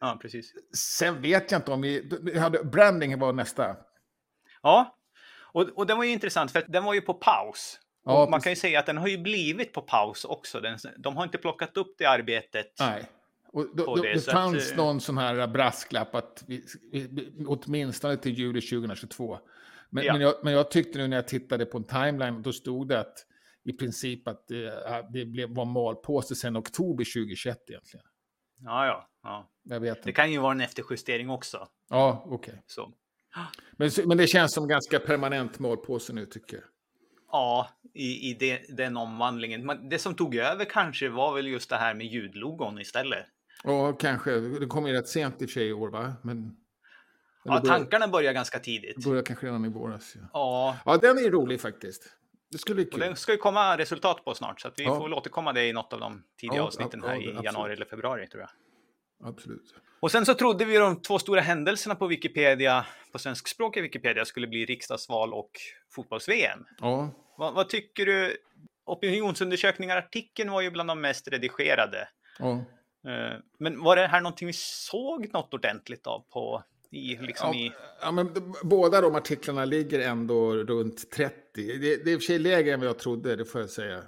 Ja, 0.00 0.18
precis. 0.22 0.52
Sen 0.76 1.22
vet 1.22 1.50
jag 1.52 1.58
inte 1.58 1.70
om 1.70 1.80
vi... 1.80 2.10
vi 2.22 2.38
hade, 2.38 2.64
branding 2.64 3.18
var 3.18 3.32
nästa. 3.32 3.76
Ja, 4.62 4.97
och, 5.58 5.78
och 5.78 5.86
den 5.86 5.96
var 5.96 6.04
ju 6.04 6.10
intressant 6.10 6.50
för 6.50 6.64
den 6.68 6.84
var 6.84 6.94
ju 6.94 7.00
på 7.00 7.14
paus. 7.14 7.78
Ja, 8.04 8.28
man 8.30 8.40
kan 8.40 8.52
ju 8.52 8.56
säga 8.56 8.78
att 8.78 8.86
den 8.86 8.96
har 8.96 9.08
ju 9.08 9.18
blivit 9.18 9.72
på 9.72 9.82
paus 9.82 10.24
också. 10.24 10.60
Den, 10.60 10.78
de 10.98 11.16
har 11.16 11.24
inte 11.24 11.38
plockat 11.38 11.76
upp 11.76 11.94
det 11.98 12.04
arbetet. 12.04 12.72
Nej. 12.80 13.04
Och 13.52 13.76
då, 13.76 13.96
det, 13.96 14.12
det 14.12 14.20
fanns 14.20 14.66
att, 14.66 14.78
eh, 14.78 14.84
någon 14.84 15.00
sån 15.00 15.18
här 15.18 15.46
brasklapp 15.46 16.14
att 16.14 16.44
vi, 16.46 16.64
åtminstone 17.46 18.16
till 18.16 18.38
juli 18.38 18.60
2022. 18.60 19.38
Men, 19.90 20.04
ja. 20.04 20.12
men, 20.12 20.22
jag, 20.22 20.34
men 20.42 20.52
jag 20.52 20.70
tyckte 20.70 20.98
nu 20.98 21.08
när 21.08 21.16
jag 21.16 21.28
tittade 21.28 21.66
på 21.66 21.78
en 21.78 21.84
timeline, 21.84 22.42
då 22.42 22.52
stod 22.52 22.88
det 22.88 23.00
att 23.00 23.26
i 23.64 23.72
princip 23.72 24.28
att 24.28 24.48
det, 24.48 24.72
det 25.12 25.24
blev, 25.24 25.54
var 25.54 25.64
malpåse 25.64 26.34
sedan 26.34 26.56
oktober 26.56 27.04
2021 27.04 27.58
egentligen. 27.70 28.06
Ja, 28.64 28.86
ja. 28.86 29.08
ja. 29.22 29.94
Det 30.04 30.12
kan 30.12 30.32
ju 30.32 30.38
vara 30.38 30.52
en 30.52 30.60
efterjustering 30.60 31.30
också. 31.30 31.68
Ja, 31.88 32.22
okej. 32.26 32.34
Okay. 32.34 32.60
Men, 33.76 33.90
men 34.06 34.16
det 34.16 34.26
känns 34.26 34.52
som 34.52 34.68
ganska 34.68 34.98
permanent 35.00 35.58
målpåse 35.58 36.12
nu 36.12 36.26
tycker 36.26 36.56
jag. 36.56 36.64
Ja, 37.32 37.68
i, 37.94 38.30
i 38.30 38.34
det, 38.34 38.76
den 38.76 38.96
omvandlingen. 38.96 39.88
Det 39.90 39.98
som 39.98 40.14
tog 40.14 40.36
över 40.36 40.64
kanske 40.64 41.08
var 41.08 41.34
väl 41.34 41.46
just 41.46 41.70
det 41.70 41.76
här 41.76 41.94
med 41.94 42.06
ljudlogon 42.06 42.80
istället. 42.80 43.26
Ja, 43.64 43.92
kanske. 43.92 44.30
Det 44.40 44.66
kom 44.66 44.86
ju 44.86 44.92
rätt 44.92 45.08
sent 45.08 45.42
i 45.42 45.44
och 45.44 45.50
för 45.50 45.54
sig 45.54 45.68
i 45.68 45.72
år, 45.72 45.88
va? 45.88 46.12
Men... 46.22 46.56
Ja, 47.44 47.60
tankarna 47.60 48.08
börjar 48.08 48.32
ganska 48.32 48.58
tidigt. 48.58 49.04
Börjar 49.04 49.22
kanske 49.22 49.46
redan 49.46 49.64
i 49.64 49.68
våras. 49.68 50.14
Ja. 50.14 50.28
ja. 50.32 50.76
Ja, 50.84 50.96
den 50.96 51.18
är 51.18 51.30
rolig 51.30 51.60
faktiskt. 51.60 52.14
Det 52.50 52.58
skulle 52.58 52.74
bli 52.74 52.84
kul. 52.84 52.94
Och 52.94 53.00
den 53.00 53.16
ska 53.16 53.32
ju 53.32 53.38
komma 53.38 53.78
resultat 53.78 54.24
på 54.24 54.34
snart, 54.34 54.60
så 54.60 54.70
vi 54.76 54.84
ja. 54.84 54.96
får 54.96 55.04
väl 55.04 55.14
återkomma 55.14 55.52
det 55.52 55.66
i 55.66 55.72
något 55.72 55.92
av 55.92 56.00
de 56.00 56.22
tidiga 56.40 56.56
ja, 56.56 56.62
avsnitten 56.62 57.02
här 57.02 57.16
i 57.16 57.44
januari 57.44 57.72
eller 57.72 57.86
februari, 57.86 58.26
tror 58.28 58.40
jag. 58.40 58.50
Absolut. 59.28 59.74
Och 60.00 60.10
sen 60.10 60.26
så 60.26 60.34
trodde 60.34 60.64
vi 60.64 60.76
de 60.76 61.02
två 61.02 61.18
stora 61.18 61.40
händelserna 61.40 61.94
på 61.94 62.06
Wikipedia, 62.06 62.86
på 63.12 63.18
svenskspråkiga 63.18 63.82
Wikipedia, 63.82 64.24
skulle 64.24 64.46
bli 64.46 64.64
riksdagsval 64.64 65.34
och 65.34 65.50
fotbolls-VM. 65.90 66.64
Ja. 66.80 67.10
Vad, 67.36 67.54
vad, 67.54 67.68
tycker 67.68 68.06
du? 68.06 68.36
Opinionsundersökningar-artikeln 68.86 70.50
var 70.50 70.60
ju 70.60 70.70
bland 70.70 70.90
de 70.90 71.00
mest 71.00 71.28
redigerade. 71.28 72.08
Ja. 72.38 72.52
Eh, 73.10 73.38
men 73.58 73.82
var 73.82 73.96
det 73.96 74.06
här 74.06 74.20
någonting 74.20 74.46
vi 74.46 74.52
såg 74.56 75.32
något 75.32 75.54
ordentligt 75.54 76.06
av 76.06 76.24
på 76.32 76.62
i, 76.90 77.16
liksom 77.16 77.48
ja, 77.52 77.58
i... 77.58 77.72
ja, 78.00 78.10
men 78.10 78.54
båda 78.62 79.00
de 79.00 79.14
artiklarna 79.14 79.64
ligger 79.64 80.00
ändå 80.00 80.54
runt 80.54 81.10
30. 81.10 81.34
Det, 81.54 81.78
det 81.78 82.10
är 82.10 82.14
i 82.14 82.16
och 82.16 82.20
för 82.20 82.26
sig 82.26 82.38
lägre 82.38 82.74
än 82.74 82.80
vad 82.80 82.88
jag 82.88 82.98
trodde, 82.98 83.36
det 83.36 83.44
får 83.44 83.60
jag 83.60 83.70
säga. 83.70 84.02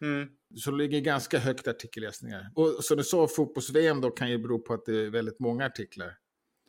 Mm. 0.00 0.28
Så 0.56 0.70
det 0.70 0.76
ligger 0.76 1.00
ganska 1.00 1.38
högt 1.38 1.68
artikelläsningar. 1.68 2.50
Och 2.54 2.84
som 2.84 2.96
du 2.96 3.04
sa, 3.04 3.28
fotbolls-VM 3.28 4.00
då 4.00 4.10
kan 4.10 4.30
ju 4.30 4.38
bero 4.38 4.58
på 4.58 4.74
att 4.74 4.84
det 4.86 4.96
är 4.96 5.10
väldigt 5.10 5.38
många 5.38 5.66
artiklar. 5.66 6.16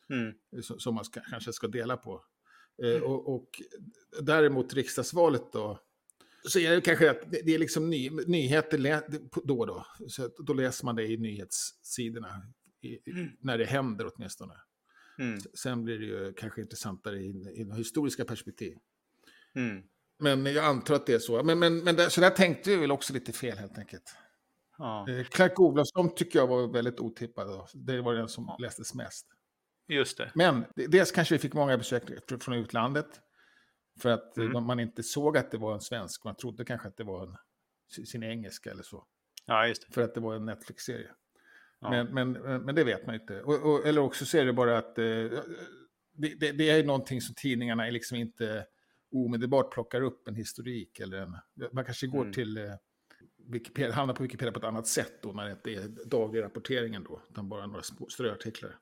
Mm. 0.10 0.34
Som 0.62 0.96
man 0.96 1.06
ska, 1.06 1.22
kanske 1.22 1.54
ska 1.54 1.68
dela 1.68 1.98
på. 1.98 2.24
Eh, 2.84 2.90
mm. 2.90 3.04
och, 3.04 3.36
och, 3.36 3.48
däremot 4.22 4.74
riksdagsvalet 4.74 5.54
då. 5.54 5.80
Så 6.44 6.60
är 6.60 6.72
det 6.72 6.82
kanske 6.82 7.12
att 7.12 7.32
det 7.32 7.56
är 7.56 7.60
liksom 7.60 7.90
ny, 7.90 8.10
nyheter 8.10 9.02
då 9.48 9.60
och 9.60 9.68
då. 9.68 9.86
Så 10.08 10.30
då 10.38 10.54
läser 10.54 10.86
man 10.86 10.96
det 10.96 11.08
i 11.08 11.18
nyhetssidorna. 11.18 12.42
I, 12.82 13.12
mm. 13.12 13.30
När 13.40 13.58
det 13.58 13.66
händer 13.66 14.12
åtminstone. 14.14 14.54
Mm. 15.20 15.40
Sen 15.54 15.84
blir 15.84 16.00
det 16.00 16.06
ju 16.06 16.34
kanske 16.34 16.62
intressantare 16.62 17.20
i, 17.20 17.30
i 17.30 17.74
historiska 17.78 18.26
perspektiv. 18.26 18.78
Men 20.22 20.46
jag 20.46 20.66
antar 20.66 20.96
att 20.96 21.06
det 21.06 21.14
är 21.14 21.20
så. 21.20 21.44
Men, 21.44 21.60
men, 21.60 21.78
men 21.78 21.96
det, 21.96 22.10
så 22.10 22.22
där 22.22 22.30
tänkte 22.30 22.70
vi 22.70 22.76
väl 22.76 22.92
också 22.92 23.14
lite 23.14 23.34
fel 23.34 23.58
helt 23.58 23.78
enkelt. 23.78 24.16
Ja. 24.78 25.10
Eh, 25.10 25.24
Clark 25.24 25.60
Olofsson 25.60 26.16
tycker 26.16 26.40
jag 26.40 26.48
var 26.48 26.74
väldigt 26.74 27.00
otippad. 27.00 27.70
Det 27.74 28.02
var 28.02 28.14
den 28.14 28.28
som 28.28 28.46
ja. 28.48 28.58
lästes 28.60 28.94
mest. 28.94 29.28
Just 29.88 30.18
det. 30.18 30.32
Men 30.36 30.66
dels 30.76 31.12
kanske 31.12 31.36
vi 31.36 31.40
fick 31.40 31.54
många 31.54 31.78
besök 31.78 32.04
från 32.42 32.56
utlandet. 32.56 33.08
För 34.00 34.10
att 34.10 34.38
eh, 34.38 34.46
mm. 34.46 34.64
man 34.64 34.80
inte 34.80 35.04
såg 35.04 35.38
att 35.38 35.52
det 35.52 35.58
var 35.58 35.74
en 35.74 35.82
svensk. 35.82 36.24
Man 36.24 36.36
trodde 36.36 36.66
kanske 36.66 36.88
att 36.88 36.98
det 36.98 37.04
var 37.04 37.24
en, 37.24 37.36
sin 38.06 38.24
engelska 38.24 38.72
eller 38.72 38.84
så. 38.84 39.06
Ja, 39.46 39.68
just 39.68 39.88
det. 39.88 39.94
För 39.94 40.02
att 40.02 40.14
det 40.14 40.20
var 40.20 40.36
en 40.36 40.46
Netflix-serie. 40.46 41.10
Ja. 41.80 41.90
Men, 41.90 42.14
men, 42.14 42.32
men 42.64 42.76
det 42.76 42.84
vet 42.84 43.06
man 43.06 43.16
inte. 43.16 43.42
Och, 43.42 43.72
och, 43.72 43.88
eller 43.88 44.02
också 44.02 44.26
så 44.26 44.38
är 44.38 44.46
det 44.46 44.54
bara 44.54 44.78
att 44.78 44.98
eh, 44.98 45.04
det, 46.14 46.40
det, 46.40 46.52
det, 46.52 46.70
är 46.70 46.84
någonting 46.84 47.22
som 47.22 47.36
tidningarna 47.36 47.88
är 47.88 47.92
liksom 47.92 48.18
inte 48.18 48.66
omedelbart 49.12 49.74
plockar 49.74 50.02
upp 50.02 50.28
en 50.28 50.36
historik. 50.36 51.00
Eller 51.00 51.18
en, 51.18 51.38
man 51.72 51.86
kanske 51.86 52.08
går 52.08 52.22
mm. 52.22 52.34
till 52.34 52.58
eh, 52.58 52.64
Wikipedia, 53.48 53.94
hamnar 53.94 54.14
på 54.14 54.24
Wikipedia 54.24 54.52
på 54.52 54.60
ett 54.60 54.66
annat 54.66 54.88
sätt 54.88 55.22
då 55.22 55.32
när 55.32 55.46
det 55.46 55.52
inte 55.52 55.72
är 55.72 56.06
daglig 56.06 56.42
rapporteringen 56.42 57.04
då, 57.04 57.22
utan 57.30 57.50
bara 57.50 57.68
några 57.68 57.84
ströartiklar. 58.10 58.76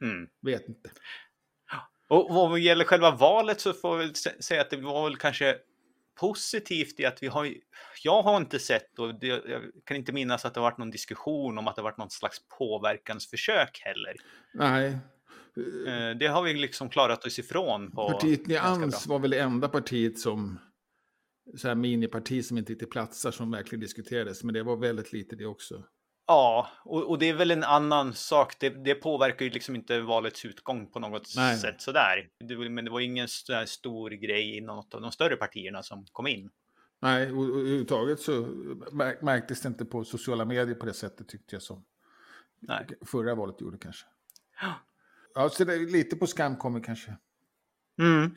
Mm. 0.00 0.28
Vet 0.42 0.68
inte. 0.68 0.90
Och 2.08 2.34
vad 2.34 2.58
gäller 2.58 2.84
själva 2.84 3.10
valet 3.10 3.60
så 3.60 3.72
får 3.72 3.96
vi 3.96 4.14
säga 4.42 4.60
att 4.60 4.70
det 4.70 4.76
var 4.76 5.04
väl 5.04 5.16
kanske 5.16 5.58
positivt 6.20 7.00
i 7.00 7.04
att 7.04 7.22
vi 7.22 7.26
har, 7.26 7.54
jag 8.02 8.22
har 8.22 8.36
inte 8.36 8.58
sett 8.58 8.98
och 8.98 9.20
det, 9.20 9.26
jag 9.26 9.62
kan 9.84 9.96
inte 9.96 10.12
minnas 10.12 10.44
att 10.44 10.54
det 10.54 10.60
har 10.60 10.70
varit 10.70 10.78
någon 10.78 10.90
diskussion 10.90 11.58
om 11.58 11.68
att 11.68 11.76
det 11.76 11.82
har 11.82 11.90
varit 11.90 11.98
någon 11.98 12.10
slags 12.10 12.38
påverkansförsök 12.58 13.80
heller. 13.84 14.16
Nej, 14.54 14.98
det 16.18 16.26
har 16.26 16.42
vi 16.42 16.54
liksom 16.54 16.88
klarat 16.88 17.26
oss 17.26 17.38
ifrån. 17.38 17.90
På 17.90 18.10
partiet 18.10 18.46
Nyans 18.46 19.06
var 19.06 19.18
väl 19.18 19.30
det 19.30 19.40
enda 19.40 19.68
partiet 19.68 20.18
som, 20.18 20.58
så 21.56 21.68
här 21.68 21.74
miniparti 21.74 22.44
som 22.44 22.58
inte 22.58 22.72
riktigt 22.72 22.90
platsar 22.90 23.30
som 23.30 23.50
verkligen 23.50 23.80
diskuterades, 23.80 24.44
men 24.44 24.54
det 24.54 24.62
var 24.62 24.76
väldigt 24.76 25.12
lite 25.12 25.36
det 25.36 25.46
också. 25.46 25.84
Ja, 26.26 26.68
och, 26.84 27.10
och 27.10 27.18
det 27.18 27.28
är 27.28 27.34
väl 27.34 27.50
en 27.50 27.64
annan 27.64 28.14
sak. 28.14 28.56
Det, 28.60 28.68
det, 28.68 28.94
påverkar 28.94 29.44
ju 29.44 29.50
liksom 29.50 29.76
inte 29.76 30.00
valets 30.00 30.44
utgång 30.44 30.90
på 30.90 30.98
något 30.98 31.32
Nej. 31.36 31.56
sätt 31.56 31.82
sådär. 31.82 32.28
Det, 32.38 32.70
men 32.70 32.84
det 32.84 32.90
var 32.90 33.00
ingen 33.00 33.28
stor 33.66 34.10
grej 34.10 34.56
i 34.56 34.60
något 34.60 34.94
av 34.94 35.00
de 35.00 35.12
större 35.12 35.36
partierna 35.36 35.82
som 35.82 36.06
kom 36.12 36.26
in. 36.26 36.50
Nej, 37.02 37.32
och, 37.32 37.38
och 37.38 37.44
överhuvudtaget 37.44 38.20
så 38.20 38.32
märktes 39.20 39.60
det 39.60 39.68
inte 39.68 39.84
på 39.84 40.04
sociala 40.04 40.44
medier 40.44 40.74
på 40.74 40.86
det 40.86 40.94
sättet 40.94 41.28
tyckte 41.28 41.54
jag 41.54 41.62
som 41.62 41.84
Nej. 42.60 42.86
förra 43.06 43.34
valet 43.34 43.60
gjorde 43.60 43.78
kanske. 43.78 44.06
Ja. 44.60 44.74
Ja, 45.34 45.48
så 45.48 45.64
det 45.64 45.74
är 45.74 45.78
lite 45.78 46.16
på 46.16 46.26
skam 46.26 46.56
kommer 46.56 46.80
kanske. 46.80 47.16
Mm. 48.00 48.36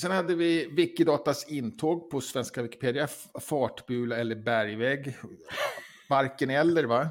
Sen 0.00 0.10
hade 0.10 0.34
vi 0.34 0.66
Wikidatas 0.66 1.48
intåg 1.48 2.10
på 2.10 2.20
svenska 2.20 2.62
Wikipedia. 2.62 3.08
Fartbula 3.40 4.16
eller 4.16 4.36
bergvägg. 4.36 5.16
Varken 6.08 6.50
eller 6.50 6.84
va? 6.84 7.08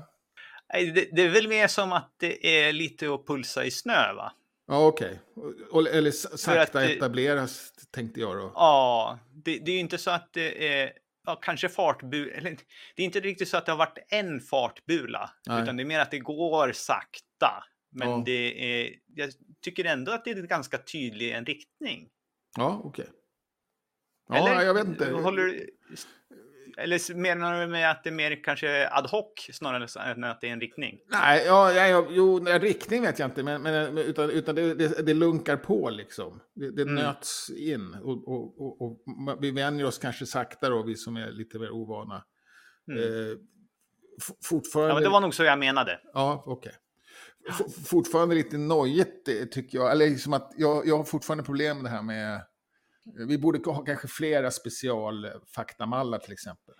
Det, 0.73 1.09
det 1.11 1.21
är 1.21 1.29
väl 1.29 1.47
mer 1.47 1.67
som 1.67 1.91
att 1.91 2.15
det 2.17 2.65
är 2.65 2.73
lite 2.73 3.13
att 3.13 3.27
pulsa 3.27 3.65
i 3.65 3.71
snö 3.71 4.13
va? 4.13 4.33
Ja, 4.67 4.87
okej. 4.87 5.19
Okay. 5.71 5.97
Eller 5.97 6.11
sakta 6.11 6.79
det, 6.79 6.93
etableras 6.93 7.71
tänkte 7.91 8.19
jag 8.19 8.37
då. 8.37 8.51
Ja, 8.55 9.19
det, 9.31 9.57
det 9.57 9.71
är 9.71 9.73
ju 9.73 9.79
inte 9.79 9.97
så 9.97 10.11
att 10.11 10.33
det 10.33 10.67
är 10.67 10.93
ja, 11.25 11.35
kanske 11.35 11.69
fartbula. 11.69 12.41
Det 12.95 13.01
är 13.01 13.05
inte 13.05 13.19
riktigt 13.19 13.47
så 13.49 13.57
att 13.57 13.65
det 13.65 13.71
har 13.71 13.79
varit 13.79 13.97
en 14.09 14.39
fartbula. 14.39 15.31
Nej. 15.47 15.63
Utan 15.63 15.77
det 15.77 15.83
är 15.83 15.85
mer 15.85 15.99
att 15.99 16.11
det 16.11 16.19
går 16.19 16.71
sakta. 16.71 17.63
Men 17.93 18.10
ja. 18.10 18.23
det 18.25 18.82
är, 18.82 18.95
jag 19.15 19.29
tycker 19.62 19.86
ändå 19.86 20.12
att 20.12 20.25
det 20.25 20.32
är 20.32 20.36
ganska 20.36 20.77
tydlig 20.77 21.32
en 21.32 21.45
riktning. 21.45 22.10
Ja, 22.58 22.82
okej. 22.84 23.03
Okay. 23.03 23.15
Ja, 24.29 24.49
eller, 24.49 24.65
jag 24.65 24.73
vet 24.73 24.88
inte. 24.88 25.12
Håller, 25.12 25.69
eller 26.77 27.15
menar 27.15 27.62
du 27.62 27.67
med 27.67 27.91
att 27.91 28.03
det 28.03 28.10
är 28.10 28.13
mer 28.13 28.43
kanske 28.43 28.89
ad 28.91 29.08
hoc 29.10 29.34
snarare 29.51 30.12
än 30.12 30.23
att 30.23 30.41
det 30.41 30.47
är 30.47 30.51
en 30.51 30.62
riktning? 30.62 30.99
Nej, 31.08 31.43
ja, 31.45 31.71
ja, 31.71 32.08
jo, 32.10 32.39
riktning 32.39 33.01
vet 33.01 33.19
jag 33.19 33.27
inte, 33.27 33.43
men, 33.43 33.62
men 33.62 33.97
utan, 33.97 34.29
utan 34.29 34.56
det, 34.56 34.73
det, 34.73 35.06
det 35.06 35.13
lunkar 35.13 35.58
på 35.58 35.89
liksom. 35.89 36.41
Det, 36.53 36.71
det 36.71 36.82
mm. 36.82 36.95
nöts 36.95 37.49
in 37.49 37.93
och, 37.93 38.27
och, 38.27 38.62
och, 38.62 38.82
och, 38.82 39.03
vi 39.41 39.51
vänjer 39.51 39.86
oss 39.86 39.97
kanske 39.97 40.25
sakta 40.25 40.69
då, 40.69 40.84
vi 40.84 40.95
som 40.95 41.17
är 41.17 41.32
lite 41.32 41.60
mer 41.60 41.71
ovana. 41.71 42.23
Mm. 42.91 43.03
Eh, 43.03 43.38
fortfarande... 44.43 44.89
Ja, 44.89 44.93
men 44.93 45.03
det 45.03 45.10
var 45.10 45.21
nog 45.21 45.34
så 45.34 45.43
jag 45.43 45.60
menade. 45.60 45.99
Ja, 46.13 46.43
okej. 46.45 46.71
F- 46.71 46.79
Fortfarande 47.86 48.36
lite 48.36 48.58
nojigt 48.58 49.27
eh, 49.27 49.45
tycker 49.45 49.77
jag. 49.77 49.91
Eller 49.91 50.10
liksom 50.10 50.34
att 50.34 50.53
jag, 50.58 50.88
jag 50.88 50.97
har 50.97 51.03
fortfarande 51.03 51.43
problem 51.43 51.77
med 51.77 51.86
det 51.86 51.89
här 51.95 52.01
med... 52.01 52.41
Vi 53.27 53.38
borde 53.38 53.71
ha 53.71 53.86
kanske 53.86 54.08
flera 54.08 54.51
specialfaktamallar 54.51 56.19
till 56.19 56.34
exempel. 56.34 56.75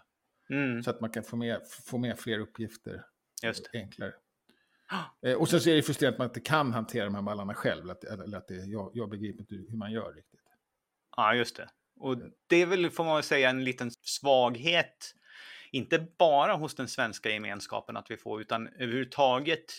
Mm. 0.50 0.84
Så 0.84 0.90
att 0.90 1.02
man 1.02 1.10
kan 1.10 1.24
få 1.24 1.36
med, 1.36 1.62
få 1.86 1.98
med 1.98 2.20
fler 2.20 2.40
uppgifter 2.40 3.06
Just 3.44 3.70
det. 3.72 3.80
enklare. 3.80 4.14
Eh, 5.26 5.34
Och 5.34 5.50
sen 5.50 5.62
så 5.62 5.70
är 5.70 5.76
det 5.76 5.84
frustrerande 5.84 6.16
att 6.16 6.20
man 6.20 6.28
inte 6.28 6.40
kan 6.40 6.72
hantera 6.74 7.06
de 7.06 7.16
här 7.16 7.22
mallarna 7.22 7.54
själv. 7.54 7.90
Att, 7.90 8.04
eller 8.04 8.38
att 8.38 8.48
det, 8.48 8.56
jag, 8.56 8.92
jag 8.94 9.10
begriper 9.10 9.40
inte 9.40 9.56
hur 9.56 9.78
man 9.78 9.92
gör 9.92 10.14
riktigt. 10.14 10.40
Ja, 11.18 11.36
just 11.36 11.56
det. 11.56 11.70
Och 12.00 12.18
det 12.48 12.62
är 12.62 12.66
väl, 12.66 12.90
får 12.92 13.04
man 13.04 13.16
väl 13.16 13.24
säga, 13.24 13.50
en 13.50 13.64
liten 13.64 13.92
svaghet. 13.92 15.16
Inte 15.72 16.08
bara 16.18 16.54
hos 16.54 16.76
den 16.76 16.88
svenska 16.88 17.30
gemenskapen 17.30 17.98
att 17.98 18.12
vi 18.12 18.18
får, 18.18 18.42
utan 18.42 18.68
överhuvudtaget 18.68 19.74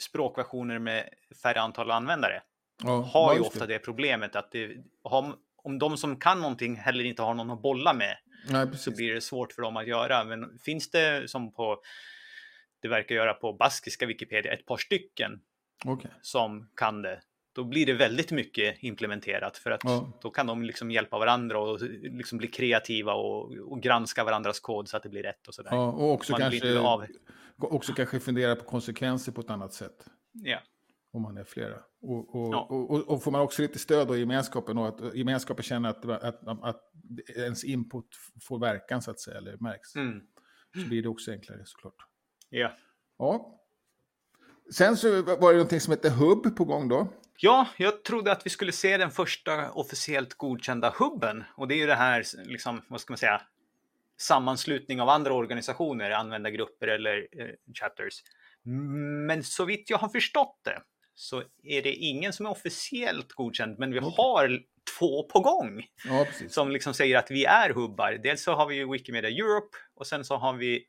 språkversioner 0.00 0.78
med 0.78 1.08
färre 1.42 1.60
antal 1.60 1.90
användare 1.90 2.42
Ja, 2.84 3.00
har 3.00 3.34
ju 3.34 3.40
ofta 3.40 3.66
det. 3.66 3.74
det 3.74 3.78
problemet 3.78 4.36
att 4.36 4.50
det, 4.52 4.76
om, 5.02 5.34
om 5.56 5.78
de 5.78 5.96
som 5.96 6.16
kan 6.20 6.40
någonting 6.40 6.76
heller 6.76 7.04
inte 7.04 7.22
har 7.22 7.34
någon 7.34 7.50
att 7.50 7.62
bolla 7.62 7.92
med 7.92 8.16
Nej, 8.48 8.66
så 8.76 8.90
blir 8.90 9.14
det 9.14 9.20
svårt 9.20 9.52
för 9.52 9.62
dem 9.62 9.76
att 9.76 9.86
göra. 9.86 10.24
Men 10.24 10.58
finns 10.58 10.90
det 10.90 11.30
som 11.30 11.52
på 11.52 11.80
det 12.82 12.88
verkar 12.88 13.14
göra 13.14 13.34
på 13.34 13.52
baskiska 13.52 14.06
Wikipedia 14.06 14.52
ett 14.52 14.66
par 14.66 14.76
stycken 14.76 15.40
Okej. 15.84 16.10
som 16.22 16.70
kan 16.76 17.02
det, 17.02 17.20
då 17.54 17.64
blir 17.64 17.86
det 17.86 17.92
väldigt 17.92 18.30
mycket 18.30 18.76
implementerat 18.82 19.56
för 19.58 19.70
att 19.70 19.80
Ja. 19.84 20.12
då 20.22 20.30
kan 20.30 20.46
de 20.46 20.62
liksom 20.62 20.90
hjälpa 20.90 21.18
varandra 21.18 21.58
och 21.58 21.80
liksom 22.02 22.38
bli 22.38 22.48
kreativa 22.48 23.12
och, 23.14 23.52
och 23.52 23.82
granska 23.82 24.24
varandras 24.24 24.60
kod 24.60 24.88
så 24.88 24.96
att 24.96 25.02
det 25.02 25.08
blir 25.08 25.22
rätt 25.22 25.48
och 25.48 25.54
sådär. 25.54 25.70
Ja, 25.72 25.86
och 25.92 26.12
också 26.12 26.32
Man 26.32 26.40
kanske, 26.40 26.78
av. 26.78 27.06
också 27.66 27.92
kanske 27.92 28.20
fundera 28.20 28.56
på 28.56 28.64
konsekvenser 28.64 29.32
på 29.32 29.40
ett 29.40 29.50
annat 29.50 29.74
sätt. 29.74 30.06
Ja. 30.32 30.58
Om 31.12 31.22
man 31.22 31.36
är 31.36 31.44
flera. 31.44 31.78
Och, 32.02 32.34
och, 32.34 32.54
Ja. 32.54 32.66
och, 32.70 33.08
och, 33.08 33.22
får 33.22 33.30
man 33.30 33.40
också 33.40 33.62
lite 33.62 33.78
stöd 33.78 34.10
av 34.10 34.18
gemenskapen 34.18 34.78
och 34.78 34.88
att 34.88 35.14
gemenskapen 35.14 35.62
känner 35.62 35.88
att, 35.88 36.04
att, 36.04 36.48
att, 36.48 36.64
att 36.64 36.80
ens 37.36 37.64
input 37.64 38.06
får 38.42 38.58
verkan 38.58 39.02
så 39.02 39.10
att 39.10 39.20
säga, 39.20 39.38
eller 39.38 39.56
märks. 39.56 39.94
Mm. 39.96 40.20
Så 40.74 40.88
blir 40.88 41.02
det 41.02 41.08
också 41.08 41.30
enklare 41.30 41.62
såklart. 41.64 41.96
ja. 42.50 42.72
Ja. 43.18 43.58
Sen 44.74 44.96
så 44.96 45.22
var 45.22 45.52
det 45.52 45.58
någonting 45.58 45.80
som 45.80 45.90
hette 45.90 46.10
Hub 46.10 46.56
på 46.56 46.64
gång 46.64 46.88
då. 46.88 47.08
Ja, 47.36 47.68
jag 47.78 48.04
trodde 48.04 48.32
att 48.32 48.46
vi 48.46 48.50
skulle 48.50 48.72
se 48.72 48.96
den 48.96 49.10
första 49.10 49.70
officiellt 49.72 50.34
godkända 50.34 50.94
hubben. 50.98 51.44
Och 51.56 51.68
det 51.68 51.74
är 51.74 51.76
ju 51.76 51.86
det 51.86 51.94
här, 51.94 52.24
liksom, 52.44 52.82
vad 52.88 53.00
ska 53.00 53.12
man 53.12 53.18
säga, 53.18 53.42
sammanslutning 54.20 55.00
av 55.00 55.08
andra 55.08 55.34
organisationer, 55.34 56.10
användargrupper 56.10 56.88
eller 56.88 57.28
eh, 57.38 57.46
chapters. 57.80 58.22
Men 59.26 59.44
så 59.44 59.64
vitt 59.64 59.90
jag 59.90 59.98
har 59.98 60.08
förstått 60.08 60.60
det 60.64 60.82
så 61.14 61.42
är 61.62 61.82
det 61.82 61.92
ingen 61.92 62.32
som 62.32 62.46
är 62.46 62.50
officiellt 62.50 63.32
godkänd, 63.32 63.78
men 63.78 63.92
vi 63.92 64.00
Okej. 64.00 64.14
har 64.16 64.60
två 64.98 65.22
på 65.22 65.40
gång 65.40 65.86
Ja, 66.04 66.26
som 66.48 66.70
liksom 66.70 66.94
säger 66.94 67.18
att 67.18 67.30
vi 67.30 67.44
är 67.44 67.70
hubbar. 67.70 68.12
Dels 68.22 68.42
så 68.42 68.52
har 68.52 68.66
vi 68.66 68.84
Wikimedia 68.84 69.30
Europe 69.30 69.76
och 69.94 70.06
sen 70.06 70.24
så 70.24 70.36
har 70.36 70.52
vi 70.52 70.84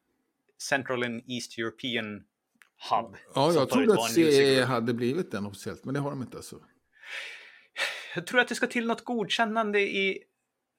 Central 0.70 1.04
and 1.04 1.22
East 1.28 1.58
European 1.58 2.24
Hub. 2.90 3.16
Ja, 3.36 3.54
jag 3.54 3.70
trodde 3.70 3.94
att 3.94 4.00
en 4.18 4.24
music 4.24 4.36
CE 4.36 4.56
group. 4.56 4.68
hade 4.68 4.94
blivit 4.94 5.32
den 5.32 5.46
officiellt, 5.46 5.86
men 5.86 5.94
det 5.94 6.00
har 6.00 6.10
de 6.10 6.22
inte 6.22 6.38
alltså. 6.38 6.60
Jag 8.16 8.28
tror 8.28 8.40
att 8.40 8.48
det 8.48 8.56
ska 8.56 8.68
till 8.68 8.88
något 8.88 9.04
godkännande 9.04 9.80
i 9.80 10.24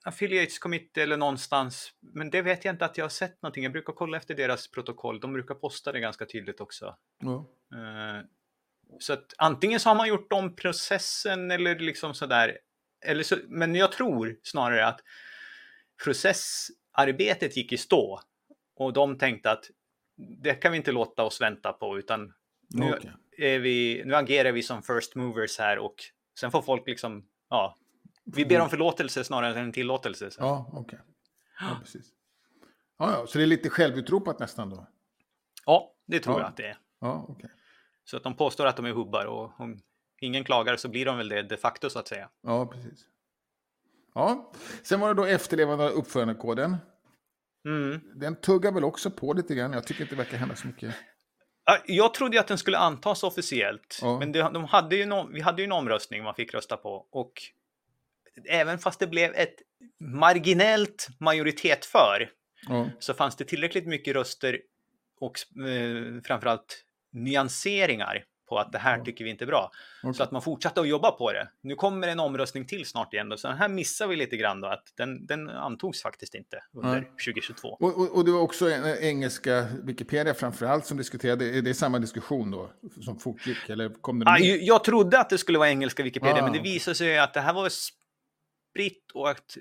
Affiliates 0.06 0.58
Committee 0.58 1.02
eller 1.02 1.16
någonstans. 1.16 1.92
Men 2.00 2.30
det 2.30 2.42
vet 2.42 2.64
jag 2.64 2.74
inte 2.74 2.84
att 2.84 2.98
jag 2.98 3.04
har 3.04 3.10
sett 3.10 3.42
någonting. 3.42 3.62
Jag 3.62 3.72
brukar 3.72 3.92
kolla 3.92 4.16
efter 4.16 4.34
deras 4.34 4.70
protokoll. 4.70 5.20
De 5.20 5.32
brukar 5.32 5.54
posta 5.54 5.92
det 5.92 6.00
ganska 6.00 6.26
tydligt 6.26 6.60
också. 6.60 6.96
Ja. 7.18 7.46
Eh, 7.72 8.24
Så 8.98 9.12
att 9.12 9.34
antingen 9.38 9.80
så 9.80 9.90
har 9.90 9.94
man 9.94 10.08
gjort 10.08 10.32
om 10.32 10.56
processen 10.56 11.50
eller 11.50 11.78
liksom 11.78 12.14
sådär. 12.14 12.58
Eller 13.06 13.22
så, 13.22 13.36
men 13.48 13.74
jag 13.74 13.92
tror 13.92 14.36
snarare 14.42 14.86
att 14.86 15.00
processarbetet 16.04 17.56
gick 17.56 17.72
i 17.72 17.76
stå. 17.76 18.20
Och 18.76 18.92
de 18.92 19.18
tänkte 19.18 19.50
att 19.50 19.64
det 20.16 20.54
kan 20.54 20.72
vi 20.72 20.78
inte 20.78 20.92
låta 20.92 21.22
oss 21.22 21.40
vänta 21.40 21.72
på 21.72 21.98
utan 21.98 22.34
nu, 22.68 22.84
är 23.38 23.58
vi, 23.58 24.02
nu 24.04 24.14
agerar 24.14 24.52
vi 24.52 24.62
som 24.62 24.82
first 24.82 25.14
movers 25.14 25.58
här 25.58 25.78
och 25.78 25.94
sen 26.40 26.50
får 26.50 26.62
folk 26.62 26.86
liksom, 26.86 27.26
ja, 27.50 27.78
vi 28.24 28.44
ber 28.46 28.60
om 28.60 28.70
förlåtelse 28.70 29.24
snarare 29.24 29.60
än 29.60 29.72
tillåtelse. 29.72 30.30
Så. 30.30 30.40
Ja, 30.42 30.70
okej. 30.72 30.98
Ja, 31.60 31.76
precis. 31.82 32.06
Ja, 32.98 33.12
ja, 33.12 33.26
så 33.26 33.38
det 33.38 33.44
är 33.44 33.46
lite 33.46 33.70
självutropat 33.70 34.38
nästan 34.38 34.70
då? 34.70 34.86
Ja, 35.66 35.94
det 36.06 36.20
tror 36.20 36.36
Ja. 36.36 36.40
jag 36.40 36.48
att 36.48 36.56
det 36.56 36.66
är. 36.66 36.78
Ja, 37.00 37.26
okej. 37.28 37.50
Så 38.04 38.16
att 38.16 38.22
de 38.22 38.36
påstår 38.36 38.66
att 38.66 38.76
de 38.76 38.86
är 38.86 38.92
hubbar 38.92 39.24
och 39.26 39.60
om 39.60 39.78
ingen 40.20 40.44
klagar 40.44 40.76
så 40.76 40.88
blir 40.88 41.04
de 41.06 41.16
väl 41.18 41.28
det 41.28 41.42
de 41.42 41.56
facto 41.56 41.90
så 41.90 41.98
att 41.98 42.08
säga. 42.08 42.28
Ja, 42.42 42.66
precis. 42.66 43.06
Ja, 44.14 44.52
sen 44.82 45.00
var 45.00 45.08
det 45.08 45.14
då 45.14 45.24
efterlevande 45.24 45.84
av 45.84 45.90
uppförandekoden. 45.90 46.76
Mm. 47.68 48.00
Den 48.14 48.36
tuggar 48.36 48.72
väl 48.72 48.84
också 48.84 49.10
på 49.10 49.32
lite 49.32 49.54
grann. 49.54 49.72
Jag 49.72 49.86
tycker 49.86 50.02
inte 50.02 50.14
det 50.14 50.18
verkar 50.22 50.36
hända 50.36 50.56
så 50.56 50.66
mycket. 50.66 50.94
Ja, 51.64 51.78
Jag 51.86 52.14
trodde 52.14 52.40
att 52.40 52.48
den 52.48 52.58
skulle 52.58 52.78
antas 52.78 53.22
officiellt, 53.22 53.98
Ja. 54.02 54.18
men 54.18 54.32
det, 54.32 54.38
de 54.38 54.64
hade 54.64 54.96
ju 54.96 55.06
no, 55.06 55.28
vi 55.32 55.40
hade 55.40 55.62
ju 55.62 55.66
en 55.66 55.72
omröstning 55.72 56.22
man 56.24 56.34
fick 56.34 56.54
rösta 56.54 56.76
på 56.76 57.06
och 57.10 57.32
även 58.48 58.78
fast 58.78 59.00
det 59.00 59.06
blev 59.06 59.34
ett 59.34 59.54
marginellt 60.00 61.08
majoritet 61.20 61.84
för 61.84 62.30
Ja, 62.68 62.88
så 62.98 63.14
fanns 63.14 63.36
det 63.36 63.44
tillräckligt 63.44 63.86
mycket 63.86 64.14
röster 64.14 64.60
och 65.20 65.38
eh, 65.68 66.22
framförallt 66.24 66.84
nyanseringar 67.12 68.24
på 68.48 68.58
att 68.58 68.72
det 68.72 68.78
här 68.78 69.00
tycker 69.04 69.24
vi 69.24 69.30
inte 69.30 69.44
är 69.44 69.46
bra. 69.46 69.70
okej. 70.02 70.14
Så 70.14 70.22
att 70.22 70.30
man 70.30 70.42
fortsatte 70.42 70.80
att 70.80 70.88
jobba 70.88 71.10
på 71.10 71.32
det. 71.32 71.48
Nu 71.62 71.74
kommer 71.74 72.08
en 72.08 72.20
omröstning 72.20 72.66
till 72.66 72.84
snart 72.86 73.14
igen. 73.14 73.28
Då. 73.28 73.36
Så 73.36 73.48
den 73.48 73.56
här 73.56 73.68
missar 73.68 74.06
vi 74.06 74.16
lite 74.16 74.36
grann 74.36 74.60
då, 74.60 74.68
att 74.68 74.82
den, 74.96 75.26
den 75.26 75.48
antogs 75.50 76.02
faktiskt 76.02 76.34
inte 76.34 76.62
under 76.74 76.90
Nej. 76.92 77.02
2022. 77.26 77.68
och, 77.68 77.96
och, 78.00 78.16
och 78.16 78.24
det 78.24 78.30
var 78.32 78.40
också 78.40 78.70
en 78.70 78.98
engelska 78.98 79.66
Wikipedia 79.82 80.34
framför 80.34 80.66
allt 80.66 80.86
som 80.86 80.96
diskuterade. 80.96 81.58
Är 81.58 81.62
det 81.62 81.74
samma 81.74 81.98
diskussion 81.98 82.50
då 82.50 82.70
som 83.04 83.18
fortgick? 83.18 83.68
Eller 83.68 83.88
kom 83.88 84.18
det 84.18 84.30
Ah, 84.30 84.38
ju- 84.38 84.62
jag 84.62 84.84
trodde 84.84 85.20
att 85.20 85.30
det 85.30 85.38
skulle 85.38 85.58
vara 85.58 85.68
engelska 85.70 86.02
Wikipedia, 86.02 86.38
Ah, 86.38 86.42
men 86.42 86.52
det 86.52 86.60
visade 86.60 86.94
sig 86.94 87.18
att 87.18 87.34
det 87.34 87.40
här 87.40 87.52
var 87.52 87.68
spritt 88.74 89.10
och 89.14 89.30
att 89.30 89.56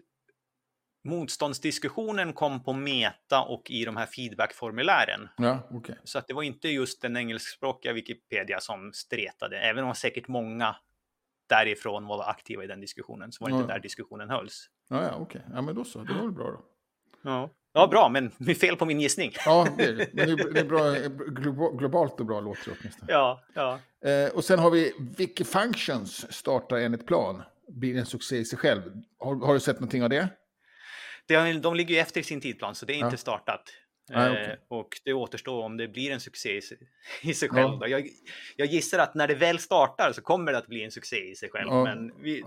motståndsdiskussionen 1.04 2.34
kom 2.34 2.64
på 2.64 2.74
Meta 2.74 3.42
och 3.42 3.72
i 3.72 3.86
de 3.86 3.98
här 3.98 4.06
feedbackformulären. 4.06 5.30
Ja, 5.38 5.60
okej. 5.72 5.96
Så 6.04 6.18
att 6.20 6.28
det 6.28 6.34
var 6.34 6.44
inte 6.44 6.68
just 6.70 7.02
den 7.02 7.18
engelskspråkiga 7.18 7.94
Wikipedia 7.94 8.60
som 8.60 8.94
stretade, 8.94 9.60
även 9.60 9.84
om 9.84 9.96
säkert 9.96 10.28
många 10.28 10.76
därifrån 11.50 12.06
var 12.08 12.30
aktiva 12.30 12.64
i 12.64 12.68
den 12.68 12.82
diskussionen, 12.82 13.32
så 13.32 13.44
var 13.44 13.50
det 13.52 13.56
inte 13.58 13.70
Ja. 13.72 13.76
där 13.76 13.82
diskussionen 13.82 14.30
hölls. 14.30 14.70
Ja, 14.90 15.04
ja, 15.04 15.16
okej. 15.20 15.42
Ja, 15.54 15.62
men 15.62 15.76
då 15.76 15.84
så. 15.84 16.00
Det 16.04 16.14
var 16.14 16.22
väl 16.22 16.32
bra 16.32 16.46
då. 16.52 16.62
Ja. 17.22 17.50
ja, 17.74 17.88
bra, 17.88 18.10
men 18.10 18.32
fel 18.56 18.76
på 18.76 18.86
min 18.86 19.00
gissning. 19.02 19.32
Ja, 19.46 19.68
det 19.78 19.84
är. 19.84 19.96
Men 20.14 20.36
det 20.54 20.60
är, 20.60 20.66
bra, 20.66 20.80
globa- 21.28 21.78
globalt 21.78 22.20
och 22.20 22.26
bra 22.26 22.40
låter 22.40 22.70
det 22.72 22.78
åtminstone. 22.82 23.12
Ja, 23.12 23.42
ja. 23.54 23.80
Eh, 24.10 24.30
och 24.36 24.44
sen 24.44 24.60
har 24.60 24.70
vi 24.72 24.94
Wikifunctions 25.18 26.34
startar 26.34 26.78
enligt 26.78 27.06
plan. 27.08 27.44
Blir 27.68 27.98
en 27.98 28.06
succé 28.06 28.38
i 28.38 28.46
sig 28.46 28.60
själv. 28.60 28.82
Har, 29.20 29.36
har 29.36 29.54
du 29.54 29.60
sett 29.60 29.76
någonting 29.80 30.04
av 30.04 30.10
det? 30.10 30.30
Det, 31.26 31.54
de 31.54 31.76
ligger 31.76 31.96
ju 31.96 32.02
efter 32.02 32.22
i 32.22 32.24
sin 32.24 32.42
tidplan, 32.42 32.76
så 32.76 32.86
det 32.86 32.94
är 32.94 32.98
inte 32.98 33.08
Ja. 33.14 33.18
startat. 33.18 33.62
Nej, 34.10 34.28
Eh, 34.28 34.32
okej. 34.44 34.58
och 34.68 35.02
det 35.06 35.14
återstår 35.14 35.64
om 35.64 35.78
det 35.78 35.88
blir 35.88 36.12
en 36.12 36.20
succé 36.20 36.58
i 37.22 37.34
sig, 37.34 37.48
Ja. 37.48 37.54
själv. 37.54 37.80
då. 37.80 37.88
Jag, 37.88 38.10
jag 38.56 38.68
gissar 38.68 39.00
att 39.00 39.16
när 39.16 39.28
det 39.28 39.36
väl 39.36 39.60
startar 39.60 40.12
så 40.12 40.22
kommer 40.22 40.52
det 40.52 40.58
att 40.58 40.68
bli 40.68 40.84
en 40.84 40.92
succé 40.92 41.30
i 41.32 41.36
sig 41.36 41.50
själv. 41.50 41.68
Ja. 41.70 41.84
Men 41.84 42.22
vi, 42.22 42.44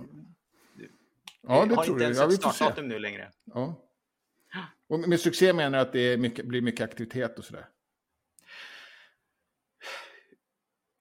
Ja, 1.42 1.62
vi 1.62 1.68
det 1.68 1.74
har 1.74 1.84
tror 1.84 1.96
inte 1.96 2.04
ens 2.04 2.18
Ja, 2.18 2.28
ett 2.28 2.34
startdatum 2.54 2.88
nu 2.88 2.98
längre. 2.98 3.30
Ja. 3.44 3.82
Och 4.88 4.98
med 5.08 5.20
succé 5.20 5.52
menar 5.52 5.78
jag 5.78 5.86
att 5.86 5.92
det 5.92 6.00
är 6.00 6.16
mycket, 6.16 6.46
blir 6.46 6.60
mycket 6.60 6.84
aktivitet 6.84 7.38
och 7.38 7.44
sådär. 7.44 7.66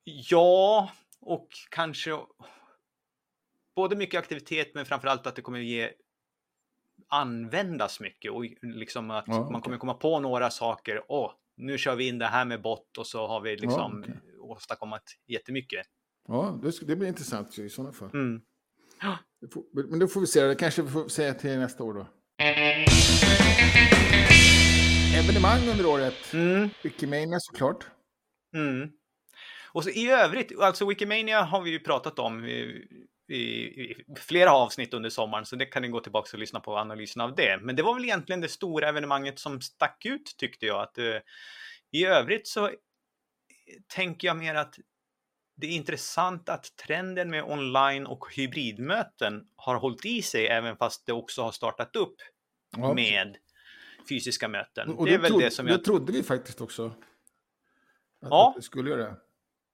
Ja, 0.04 0.92
och 1.22 1.48
kanske 1.72 2.12
både 3.76 3.96
mycket 3.96 4.20
aktivitet 4.20 4.72
men 4.74 4.86
framförallt 4.86 5.28
att 5.28 5.36
det 5.36 5.42
kommer 5.42 5.60
ge 5.60 5.92
användas 7.08 8.00
mycket 8.00 8.32
och 8.32 8.46
liksom 8.62 9.12
att 9.12 9.24
Ja, 9.28 9.34
man 9.34 9.46
okej. 9.48 9.62
kommer 9.62 9.78
komma 9.78 9.94
på 9.94 10.20
några 10.20 10.50
saker. 10.50 11.02
Åh, 11.08 11.32
nu 11.58 11.78
kör 11.78 11.96
vi 11.96 12.08
in 12.08 12.18
det 12.20 12.26
här 12.26 12.46
med 12.46 12.62
bot 12.62 12.98
och 12.98 13.08
så 13.08 13.28
har 13.28 13.42
vi 13.42 13.58
liksom 13.58 14.00
okej. 14.04 14.16
åstadkommit 14.40 15.02
jättemycket. 15.28 15.88
Ja, 16.28 16.60
det, 16.64 16.88
det 16.88 16.96
blir 16.96 17.08
intressant 17.08 17.60
i 17.60 17.70
sådana 17.70 17.94
fall. 17.94 18.10
Mm. 18.14 18.42
Får, 19.54 19.88
men 19.90 20.00
då 20.00 20.08
får 20.08 20.22
vi 20.22 20.28
se. 20.28 20.42
Det 20.42 20.56
kanske 20.56 20.82
vi 20.82 20.90
får 20.90 21.08
säga 21.08 21.34
till 21.34 21.60
nästa 21.60 21.84
år 21.84 21.94
då. 21.94 22.08
Evenemang 25.16 25.68
under 25.72 25.86
året. 25.86 26.34
Mm. 26.34 26.70
Wikimania 26.84 27.40
såklart. 27.40 27.88
Mm. 28.56 28.92
Och 29.72 29.84
så 29.84 29.90
i 29.90 30.10
övrigt, 30.10 30.60
alltså 30.60 30.86
Wikimania 30.86 31.42
har 31.42 31.62
vi 31.62 31.70
ju 31.70 31.80
pratat 31.80 32.20
om. 32.20 32.42
I, 33.28 33.36
i, 33.38 34.06
flera 34.18 34.52
avsnitt 34.52 34.94
under 34.94 35.10
sommaren, 35.10 35.46
så 35.46 35.56
det 35.56 35.66
kan 35.66 35.82
ni 35.82 35.88
gå 35.88 36.00
tillbaka 36.00 36.30
och 36.34 36.40
lyssna 36.40 36.60
på 36.60 36.78
analysen 36.78 37.22
av 37.22 37.36
det. 37.36 37.60
Men 37.62 37.76
det 37.76 37.84
var 37.84 37.94
väl 37.94 38.04
egentligen 38.04 38.42
det 38.42 38.50
stora 38.50 38.90
evenemanget 38.90 39.40
som 39.40 39.62
stack 39.62 40.06
ut 40.06 40.36
tyckte 40.38 40.66
jag. 40.66 40.82
Att, 40.82 40.98
uh, 40.98 41.16
I 41.92 42.06
övrigt 42.06 42.48
så 42.48 42.72
tänker 43.88 44.28
jag 44.28 44.38
mer 44.38 44.56
att 44.56 44.76
det 45.56 45.68
är 45.68 45.72
intressant 45.72 46.50
att 46.50 46.76
trenden 46.76 47.30
med 47.30 47.44
online 47.44 48.06
och 48.06 48.36
hybridmöten 48.36 49.48
har 49.56 49.76
hållit 49.76 50.06
i 50.06 50.22
sig 50.22 50.48
även 50.48 50.78
fast 50.78 51.06
det 51.06 51.14
också 51.14 51.42
har 51.42 51.52
startat 51.52 51.96
upp 51.96 52.16
ja. 52.78 52.94
med 52.94 53.38
fysiska 54.10 54.48
möten. 54.48 54.90
Och 54.90 55.06
det, 55.06 55.12
det 55.12 55.16
är 55.16 55.20
väl 55.20 55.30
trodde, 55.30 55.46
det 55.46 55.52
som 55.52 55.68
jag... 55.68 55.80
Det 55.80 55.84
trodde 55.84 56.12
vi 56.12 56.24
faktiskt 56.24 56.62
också. 56.62 56.86
Att 56.86 56.96
ja. 58.30 58.54
det 58.56 58.62
skulle 58.62 58.90
göra 58.90 59.02
det. 59.02 59.16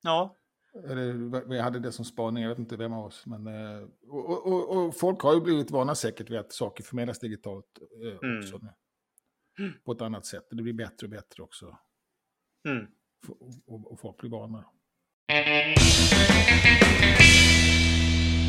Ja. 0.01 0.35
Eller, 0.73 1.47
vi 1.49 1.59
hade 1.59 1.79
det 1.79 1.91
som 1.91 2.05
spaning, 2.05 2.43
jag 2.43 2.49
vet 2.49 2.59
inte 2.59 2.77
vem 2.77 2.93
av 2.93 3.05
oss. 3.05 3.25
Men, 3.25 3.47
eh, 3.47 3.87
och, 4.07 4.47
och, 4.47 4.77
och 4.77 4.97
folk 4.97 5.21
har 5.21 5.33
ju 5.33 5.41
blivit 5.41 5.71
vana 5.71 5.95
säkert 5.95 6.29
vid 6.29 6.39
att 6.39 6.51
saker 6.51 6.83
förmedlas 6.83 7.19
digitalt 7.19 7.79
eh, 8.03 8.27
mm. 8.29 8.39
också. 8.39 8.59
Mm. 9.59 9.73
På 9.85 9.91
ett 9.91 10.01
annat 10.01 10.25
sätt. 10.25 10.47
Det 10.49 10.63
blir 10.63 10.73
bättre 10.73 11.05
och 11.07 11.09
bättre 11.09 11.43
också. 11.43 11.77
Mm. 12.67 12.87
Och, 13.67 13.91
och 13.91 13.99
folk 13.99 14.17
blir 14.17 14.29
vana. 14.29 14.65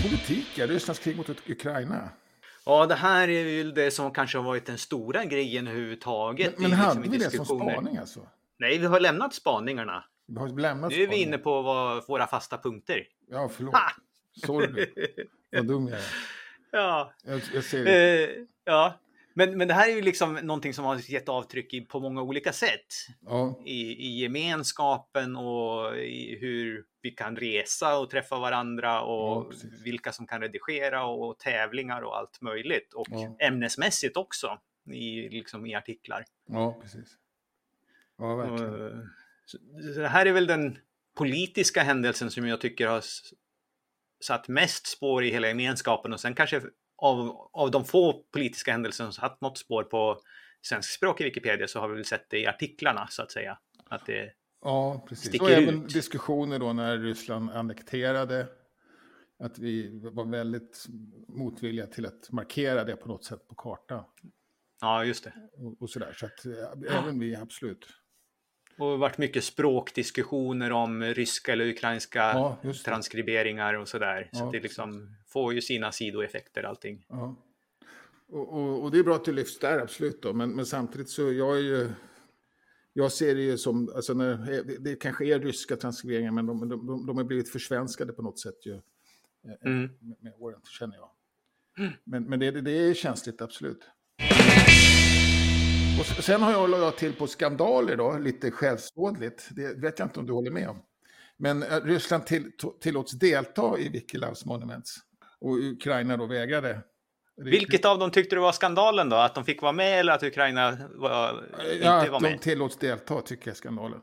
Politik, 0.03 0.47
ja, 0.59 0.67
Rysslands 0.67 1.01
krig 1.01 1.17
mot 1.17 1.51
Ukraina. 1.51 2.11
Ja, 2.65 2.87
det 2.87 2.95
här 2.95 3.29
är 3.29 3.45
ju 3.45 3.73
det 3.73 3.91
som 3.91 4.13
kanske 4.13 4.39
har 4.39 4.45
varit 4.45 4.67
den 4.67 4.79
stora 4.79 5.25
grejen 5.25 5.67
överhuvudtaget. 5.67 6.59
Men, 6.59 6.71
men 6.71 6.79
hade 6.79 7.01
liksom 7.01 7.13
vi 7.13 7.19
det 7.19 7.31
som 7.31 7.45
spaning 7.45 7.97
alltså? 7.97 8.29
Nej, 8.59 8.79
vi 8.79 8.87
har 8.87 9.01
lämnat 9.01 9.35
spaningarna. 9.35 10.05
Vi 10.35 10.39
har 10.39 10.49
lämnat 10.49 10.91
nu 10.91 11.03
är 11.03 11.07
vi 11.07 11.23
inne 11.23 11.39
på 11.39 11.63
vad, 11.63 12.07
våra 12.09 12.27
fasta 12.27 12.59
punkter. 12.59 13.07
Ja, 13.29 13.49
förlåt. 13.49 13.75
Ha! 13.75 13.91
Sorry. 14.47 14.87
Vad 15.53 15.67
dum 15.67 15.89
jag 15.89 15.99
är. 15.99 16.05
Ja. 16.75 17.13
Jag, 17.25 17.41
jag 17.55 17.65
ser 17.65 17.85
det. 17.85 18.27
Uh, 18.27 18.47
ja, 18.65 19.01
men, 19.35 19.59
men 19.59 19.69
det 19.69 19.75
här 19.75 19.89
är 19.89 19.95
ju 19.95 20.03
liksom 20.03 20.35
någonting 20.35 20.75
som 20.75 20.85
har 20.85 21.11
gett 21.11 21.29
avtryck 21.29 21.75
i, 21.75 21.81
på 21.81 22.01
många 22.01 22.23
olika 22.23 22.53
sätt. 22.53 22.87
Ja. 23.21 23.61
I, 23.65 24.07
I 24.07 24.21
gemenskapen 24.21 25.37
och 25.37 25.97
i 25.97 26.39
hur 26.41 26.85
vi 27.03 27.11
kan 27.11 27.37
resa 27.37 27.99
och 27.99 28.11
träffa 28.11 28.39
varandra 28.39 29.03
och 29.03 29.53
ja, 29.53 29.69
vilka 29.85 30.13
som 30.13 30.27
kan 30.27 30.41
redigera 30.41 31.05
och 31.05 31.39
tävlingar 31.39 32.03
och 32.03 32.19
allt 32.19 32.41
möjligt. 32.41 32.95
Och 32.95 33.09
ja. 33.11 33.37
ämnesmässigt 33.39 34.17
också 34.17 34.59
i, 34.93 35.29
liksom, 35.29 35.67
i 35.67 35.75
artiklar. 35.75 36.25
Ja, 36.47 36.79
precis. 36.83 37.17
Ja, 38.19 38.35
verkligen. 38.35 38.75
Och, 38.75 39.05
så, 39.45 39.59
det 39.97 40.09
här 40.09 40.27
är 40.27 40.33
väl 40.33 40.47
den 40.47 40.79
politiska 41.17 41.83
händelsen 41.83 42.31
som 42.31 42.47
jag 42.47 42.61
tycker 42.61 42.87
har 42.87 43.03
satt 44.25 44.49
mest 44.49 44.87
spår 44.87 45.25
i 45.25 45.31
hela 45.31 45.49
gemenskapen 45.49 46.13
och 46.13 46.21
sen 46.21 46.35
kanske 46.35 46.63
av, 46.97 47.51
av 47.53 47.71
de 47.71 47.85
få 47.85 48.25
politiska 48.33 48.73
händelser 48.73 49.05
som 49.05 49.13
satt 49.13 49.41
något 49.41 49.59
spår 49.59 49.83
på 49.83 50.21
svenskspråk 50.63 51.21
i 51.21 51.25
Wikipedia 51.25 51.69
så 51.69 51.81
har 51.81 51.89
vi 51.89 51.95
väl 51.95 52.05
sett 52.05 52.31
det 52.31 52.39
i 52.39 52.47
artiklarna 52.47 53.07
så 53.11 53.23
att 53.23 53.33
säga. 53.33 53.59
Att 53.91 54.07
det 54.07 54.33
ja, 54.63 55.05
precis. 55.09 55.41
Och 55.41 55.51
även 55.51 55.87
diskussioner 55.87 56.59
då 56.59 56.73
när 56.73 56.99
Ryssland 56.99 57.51
annekterade. 57.51 58.49
Att 59.39 59.59
vi 59.59 60.01
var 60.03 60.25
väldigt 60.25 60.87
motvilliga 61.29 61.87
till 61.87 62.07
att 62.07 62.33
markera 62.33 62.85
det 62.85 62.97
på 62.97 63.09
något 63.09 63.25
sätt 63.25 63.49
på 63.49 63.55
kartan. 63.55 64.05
Ja, 64.81 65.05
just 65.05 65.25
det. 65.25 65.33
Och, 65.57 65.83
och 65.83 65.91
sådär. 65.91 66.13
Så 66.13 66.27
att 66.27 66.45
ja. 66.45 67.03
även 67.03 67.19
vi, 67.19 67.37
absolut. 67.37 67.87
Och 68.79 68.91
det 68.91 68.97
varit 68.97 69.19
mycket 69.19 69.45
språkdiskussioner 69.45 70.73
om 70.73 71.03
ryska 71.03 71.53
eller 71.53 71.69
ukrainska 71.69 72.21
ja, 72.21 72.59
transkriberingar 72.85 73.75
och 73.75 73.89
sådär. 73.89 74.29
Så 74.33 74.39
ja, 74.39 74.51
det 74.53 74.61
liksom 74.61 75.17
får 75.27 75.55
ju 75.55 75.61
sina 75.61 75.93
sidoeffekter 75.93 76.63
allting. 76.63 77.05
Ja. 77.09 77.37
Och, 78.29 78.53
och, 78.53 78.83
och, 78.83 78.91
det 78.91 78.99
är 78.99 79.03
bra 79.03 79.15
att 79.15 79.25
du 79.25 79.33
lyfts 79.33 79.59
där, 79.59 79.79
absolut. 79.79 80.23
Då. 80.23 80.33
Men, 80.33 80.51
men 80.51 80.67
samtidigt 80.67 81.09
så 81.09 81.33
jag 81.33 81.57
är 81.57 81.63
ju... 81.63 81.91
Jag 82.95 83.13
ser 83.13 83.35
det 83.35 83.41
ju 83.43 83.59
som, 83.59 83.93
alltså 83.97 84.15
när, 84.15 84.63
det 84.79 84.95
kanske 84.97 85.27
är 85.27 85.39
ryska 85.41 85.77
transkriberingar 85.77 86.33
men 86.33 86.47
de, 86.47 86.69
de, 86.69 86.87
de, 86.87 87.07
de 87.07 87.17
har 87.17 87.25
blivit 87.25 87.49
försvenskade 87.49 88.13
på 88.13 88.23
något 88.23 88.39
sätt 88.39 88.67
ju. 88.67 88.75
Eh, 88.75 89.71
mm. 89.73 89.91
Med, 90.01 90.17
med 90.21 90.33
åren, 90.39 90.61
känner 90.79 90.97
jag. 90.97 91.11
Mm. 91.79 91.93
Men, 92.05 92.25
men 92.25 92.41
det, 92.41 92.51
det 92.51 92.71
är 92.71 92.95
känsligt, 92.95 93.43
absolut. 93.43 93.81
Och 95.99 96.07
sen 96.07 96.43
har 96.43 96.53
jag 96.53 96.71
lagt 96.71 96.99
till 96.99 97.13
på 97.13 97.27
skandaler 97.27 97.97
då, 97.97 98.19
lite 98.19 98.51
självsvådligt. 98.51 99.49
Det 99.51 99.83
vet 99.83 99.99
jag 99.99 100.07
inte 100.07 100.21
om 100.21 100.27
du 100.27 100.33
håller 100.33 100.51
med 100.51 100.69
om. 100.69 100.83
Men 101.37 101.63
eh, 101.63 101.81
Ryssland 101.85 102.27
till, 102.27 102.51
tillåts 102.81 103.13
delta 103.13 103.79
i 103.79 103.89
Wikiloves 103.89 104.45
Monuments. 104.45 104.97
Och 105.41 105.57
Ukraina 105.57 106.17
då 106.17 106.27
vägrade. 106.27 106.81
Vilket 107.37 107.85
av 107.85 107.99
dem 107.99 108.11
tyckte 108.11 108.37
du 108.37 108.41
var 108.41 108.53
skandalen 108.53 109.09
då? 109.09 109.17
Att 109.17 109.35
de 109.35 109.45
fick 109.45 109.63
vara 109.63 109.73
med 109.73 110.01
eller 110.01 110.13
att 110.13 110.23
Ukraina 110.23 110.79
var, 110.95 111.45
inte 111.73 111.85
ja, 111.85 112.07
var 112.11 112.21
med? 112.21 112.35
att 112.35 112.39
de 112.39 112.51
tillåts 112.51 112.77
delta 112.77 113.21
tycker 113.21 113.47
jag 113.49 113.53
är 113.53 113.57
skandalen. 113.57 114.01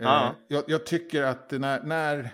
Ah. 0.00 0.30
Jag, 0.48 0.64
jag, 0.66 0.86
tycker 0.86 1.22
att 1.22 1.50
när... 1.50 1.82
när 1.82 2.30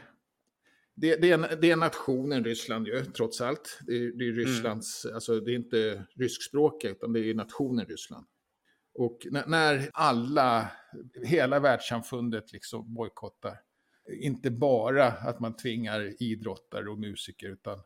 det, 0.96 1.16
det, 1.16 1.30
är, 1.30 1.56
det 1.60 1.70
är 1.70 1.76
nationen 1.76 2.44
Ryssland 2.44 2.86
ju, 2.86 3.04
trots 3.04 3.40
allt. 3.40 3.78
Det 3.86 3.92
är, 3.92 4.18
det 4.18 4.24
är 4.24 4.32
mm. 4.32 4.36
Rysslands, 4.36 5.04
mm. 5.04 5.14
alltså 5.14 5.40
det 5.40 5.50
är 5.52 5.56
inte 5.56 6.04
ryskspråkiga, 6.16 6.90
utan 6.90 7.12
det 7.12 7.20
är 7.20 7.34
nationen 7.34 7.86
Ryssland. 7.86 8.26
Och 9.00 9.26
när 9.30 9.90
alla, 9.92 10.70
hela 11.24 11.60
världssamfundet 11.60 12.52
liksom 12.52 12.94
bojkottar, 12.94 13.60
inte 14.08 14.50
bara 14.50 15.06
att 15.06 15.40
man 15.40 15.56
tvingar 15.56 16.22
idrottare 16.22 16.90
och 16.90 16.98
musiker, 16.98 17.48
utan 17.48 17.82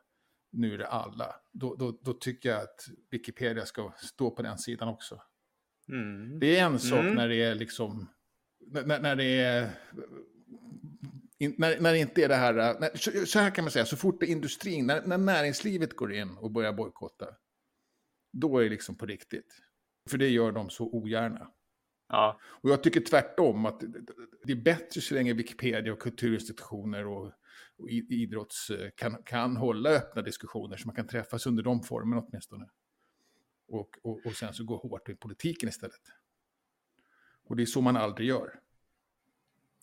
nu 0.53 0.74
är 0.74 0.79
det 0.79 0.87
alla. 0.87 1.35
Då, 1.53 1.74
då, 1.74 1.98
då 2.03 2.12
tycker 2.12 2.48
jag 2.48 2.62
att 2.62 2.88
Wikipedia 3.11 3.66
ska 3.66 3.92
stå 3.96 4.31
på 4.31 4.42
den 4.42 4.59
sidan 4.59 4.88
också. 4.88 5.22
Mm. 5.88 6.38
Det 6.40 6.59
är 6.59 6.64
en 6.64 6.79
sak 6.79 7.00
mm. 7.00 7.14
när 7.14 7.29
det 7.29 7.42
är 7.42 7.55
liksom, 7.55 8.09
när, 8.66 9.00
när 9.00 9.16
det 9.16 9.40
är, 9.40 9.70
när, 11.38 11.81
när 11.81 11.92
det 11.92 11.98
inte 11.98 12.24
är 12.24 12.29
det 12.29 12.35
här, 12.35 12.55
när, 12.55 13.24
så 13.24 13.38
här 13.38 13.50
kan 13.50 13.64
man 13.64 13.70
säga, 13.70 13.87
så 13.87 13.96
fort 13.96 14.20
det 14.20 14.27
är 14.27 14.31
industrin, 14.31 14.87
när, 14.87 15.07
när 15.07 15.18
näringslivet 15.18 15.96
går 15.96 16.12
in 16.12 16.37
och 16.37 16.50
börjar 16.50 16.72
bojkotta, 16.72 17.27
då 18.33 18.59
är 18.59 18.64
det 18.64 18.70
liksom 18.70 18.94
på 18.94 19.07
riktigt. 19.07 19.61
För 20.10 20.18
det 20.18 20.28
gör 20.28 20.52
de 20.52 20.70
så 20.70 20.84
ogärna. 20.84 21.50
Ja. 22.08 22.40
Och 22.42 22.70
jag 22.70 22.82
tycker 22.82 23.00
tvärtom 23.00 23.66
att 23.66 23.80
det 24.44 24.52
är 24.52 24.62
bättre 24.62 25.00
så 25.00 25.14
länge 25.14 25.32
Wikipedia 25.32 25.92
och 25.92 26.02
kulturinstitutioner 26.02 27.06
och, 27.06 27.32
och 27.78 27.88
idrotts 27.90 28.70
kan, 28.96 29.22
kan 29.22 29.56
hålla 29.56 29.90
öppna 29.90 30.22
diskussioner 30.22 30.76
så 30.76 30.86
man 30.86 30.96
kan 30.96 31.06
träffas 31.06 31.46
under 31.46 31.62
de 31.62 31.82
formerna 31.82 32.22
åtminstone. 32.22 32.68
Och, 33.68 33.98
och, 34.02 34.26
och 34.26 34.32
sen 34.32 34.54
så 34.54 34.64
gå 34.64 34.76
hårt 34.76 35.08
i 35.08 35.14
politiken 35.14 35.68
istället. 35.68 36.00
Och 37.44 37.56
det 37.56 37.62
är 37.62 37.66
så 37.66 37.80
man 37.80 37.96
aldrig 37.96 38.28
gör. 38.28 38.60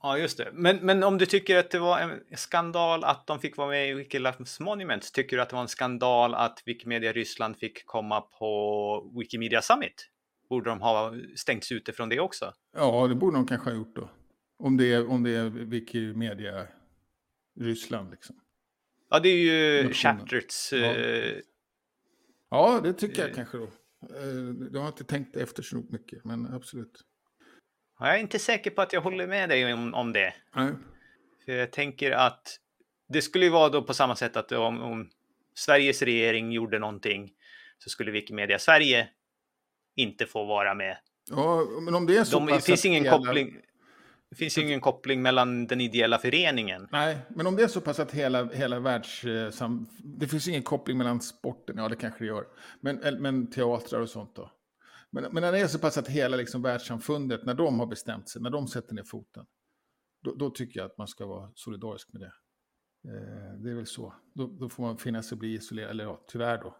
Ja, 0.03 0.17
just 0.17 0.37
det. 0.37 0.49
Men, 0.53 0.77
men 0.77 1.03
om 1.03 1.17
du 1.17 1.25
tycker 1.25 1.57
att 1.57 1.71
det 1.71 1.79
var 1.79 1.99
en 1.99 2.37
skandal 2.37 3.03
att 3.03 3.27
de 3.27 3.39
fick 3.39 3.57
vara 3.57 3.69
med 3.69 3.89
i 3.89 3.93
Wikiloves 3.93 4.59
Monuments, 4.59 5.11
tycker 5.11 5.37
du 5.37 5.43
att 5.43 5.49
det 5.49 5.55
var 5.55 5.61
en 5.61 5.67
skandal 5.67 6.33
att 6.33 6.63
Wikimedia 6.65 7.11
Ryssland 7.11 7.57
fick 7.57 7.85
komma 7.85 8.21
på 8.21 9.13
Wikimedia 9.19 9.61
Summit? 9.61 10.10
Borde 10.51 10.69
de 10.69 10.81
ha 10.81 11.13
stängts 11.35 11.71
ute 11.71 11.93
från 11.93 12.09
det 12.09 12.19
också? 12.19 12.53
Ja, 12.73 13.07
det 13.07 13.15
borde 13.15 13.37
de 13.37 13.47
kanske 13.47 13.69
ha 13.69 13.77
gjort 13.77 13.95
då. 13.95 14.09
Om 14.59 14.77
det 14.77 14.93
är, 14.93 15.09
om 15.09 15.23
det 15.23 15.35
är 15.35 15.49
Wikimedia 15.49 16.67
Ryssland 17.59 18.11
liksom. 18.11 18.35
Ja, 19.09 19.19
det 19.19 19.29
är 19.29 19.37
ju 19.37 19.93
Chatterts... 19.93 20.73
Ja. 20.73 20.77
Eh, 20.77 21.37
ja, 22.49 22.79
det 22.83 22.93
tycker 22.93 23.21
jag 23.21 23.29
eh, 23.29 23.35
kanske 23.35 23.57
då. 23.57 23.63
Eh, 23.63 24.69
jag 24.73 24.81
har 24.81 24.87
inte 24.87 25.03
tänkt 25.03 25.35
efter 25.35 25.63
så 25.63 25.83
mycket, 25.89 26.25
men 26.25 26.53
absolut. 26.53 27.01
Jag 27.99 28.15
är 28.15 28.19
inte 28.19 28.39
säker 28.39 28.71
på 28.71 28.81
att 28.81 28.93
jag 28.93 29.01
håller 29.01 29.27
med 29.27 29.49
dig 29.49 29.73
om, 29.73 29.93
om 29.93 30.13
det. 30.13 30.33
Nej. 30.55 30.71
För 31.45 31.51
jag 31.51 31.71
tänker 31.71 32.11
att 32.11 32.59
det 33.09 33.21
skulle 33.21 33.45
ju 33.45 33.51
vara 33.51 33.69
då 33.69 33.83
på 33.83 33.93
samma 33.93 34.15
sätt 34.15 34.37
att 34.37 34.51
om, 34.51 34.81
om 34.81 35.09
Sveriges 35.55 36.01
regering 36.01 36.51
gjorde 36.51 36.79
någonting 36.79 37.33
så 37.77 37.89
skulle 37.89 38.11
Wikimedia 38.11 38.59
Sverige 38.59 39.09
inte 39.95 40.25
få 40.25 40.45
vara 40.45 40.73
med. 40.73 40.97
Ja, 41.29 41.67
men 41.81 41.95
om 41.95 42.05
det 42.05 42.17
är 42.17 42.23
så 42.23 42.39
De, 42.39 42.47
det 42.47 42.61
finns 42.61 42.85
ingen 42.85 43.03
hela... 43.03 43.17
koppling. 43.17 43.57
Det 44.29 44.35
finns 44.35 44.57
ju 44.57 44.61
ingen 44.61 44.81
koppling 44.81 45.21
mellan 45.21 45.67
den 45.67 45.81
ideella 45.81 46.17
föreningen. 46.17 46.87
Nej, 46.91 47.17
men 47.29 47.47
om 47.47 47.55
det 47.55 47.63
är 47.63 47.67
så 47.67 47.81
pass 47.81 47.99
att 47.99 48.11
hela, 48.11 48.45
hela 48.45 48.79
världs... 48.79 49.21
Det 49.99 50.27
finns 50.27 50.47
ingen 50.47 50.63
koppling 50.63 50.97
mellan 50.97 51.21
sporten, 51.21 51.77
ja 51.77 51.89
det 51.89 51.95
kanske 51.95 52.19
det 52.19 52.27
gör. 52.27 52.45
Men, 52.81 53.21
men 53.21 53.51
teatrar 53.51 53.99
och 53.99 54.09
sånt 54.09 54.35
då? 54.35 54.51
Men, 55.11 55.23
men 55.31 55.43
när 55.43 55.51
det 55.51 55.59
är 55.59 55.67
så 55.67 55.79
pass 55.79 55.97
att 55.97 56.07
hela 56.07 56.37
liksom 56.37 56.61
världssamfundet, 56.61 57.45
när 57.45 57.53
de 57.53 57.79
har 57.79 57.85
bestämt 57.85 58.29
sig, 58.29 58.41
när 58.41 58.49
de 58.49 58.67
sätter 58.67 58.93
ner 58.93 59.03
foten, 59.03 59.45
då, 60.23 60.35
då 60.35 60.49
tycker 60.49 60.79
jag 60.79 60.85
att 60.85 60.97
man 60.97 61.07
ska 61.07 61.25
vara 61.25 61.51
solidarisk 61.55 62.13
med 62.13 62.21
det. 62.21 62.33
Eh, 63.07 63.53
det 63.63 63.71
är 63.71 63.75
väl 63.75 63.85
så. 63.85 64.13
Då, 64.35 64.47
då, 64.47 64.69
får 64.69 64.83
man 64.83 64.97
finna 64.97 65.23
sig 65.23 65.37
bli 65.37 65.53
isolerad, 65.53 65.89
eller 65.89 66.03
ja, 66.03 66.25
tyvärr 66.27 66.57
då. 66.57 66.77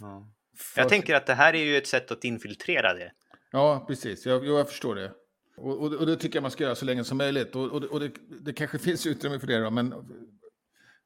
Ja. 0.00 0.32
Jag 0.76 0.88
tänker 0.88 1.14
att 1.14 1.26
det 1.26 1.34
här 1.34 1.54
är 1.54 1.64
ju 1.64 1.76
ett 1.76 1.86
sätt 1.86 2.10
att 2.10 2.24
infiltrera 2.24 2.94
det. 2.94 3.12
Ja, 3.50 3.84
precis. 3.88 4.26
Jag, 4.26 4.46
jag 4.46 4.68
förstår 4.68 4.94
det. 4.94 5.12
Och, 5.56 5.78
och, 5.82 5.92
och, 5.92 6.06
det 6.06 6.16
tycker 6.16 6.36
jag 6.36 6.42
man 6.42 6.50
ska 6.50 6.64
göra 6.64 6.74
så 6.74 6.84
länge 6.84 7.04
som 7.04 7.18
möjligt. 7.18 7.56
Och, 7.56 7.72
och, 7.72 8.00
det, 8.00 8.12
det, 8.40 8.52
kanske 8.52 8.78
finns 8.88 9.06
utrymme 9.06 9.38
för 9.40 9.46
det 9.46 9.58
då, 9.58 9.70
men 9.70 9.94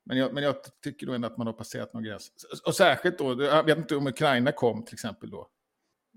Men 0.07 0.19
jag, 0.19 0.35
men 0.35 0.43
jag 0.43 0.57
tycker 0.83 1.07
nog 1.07 1.15
ändå 1.15 1.29
att 1.29 1.37
man 1.37 1.47
har 1.47 1.55
passerat 1.55 1.93
någon 1.93 2.03
gräns. 2.03 2.31
Och 2.67 2.75
särskilt 2.75 3.19
då, 3.19 3.43
jag 3.43 3.65
vet 3.65 3.79
inte 3.79 3.97
om 3.97 4.07
Ukraina 4.07 4.53
kom 4.53 4.85
till 4.85 4.95
exempel 4.95 5.31
då. 5.31 5.49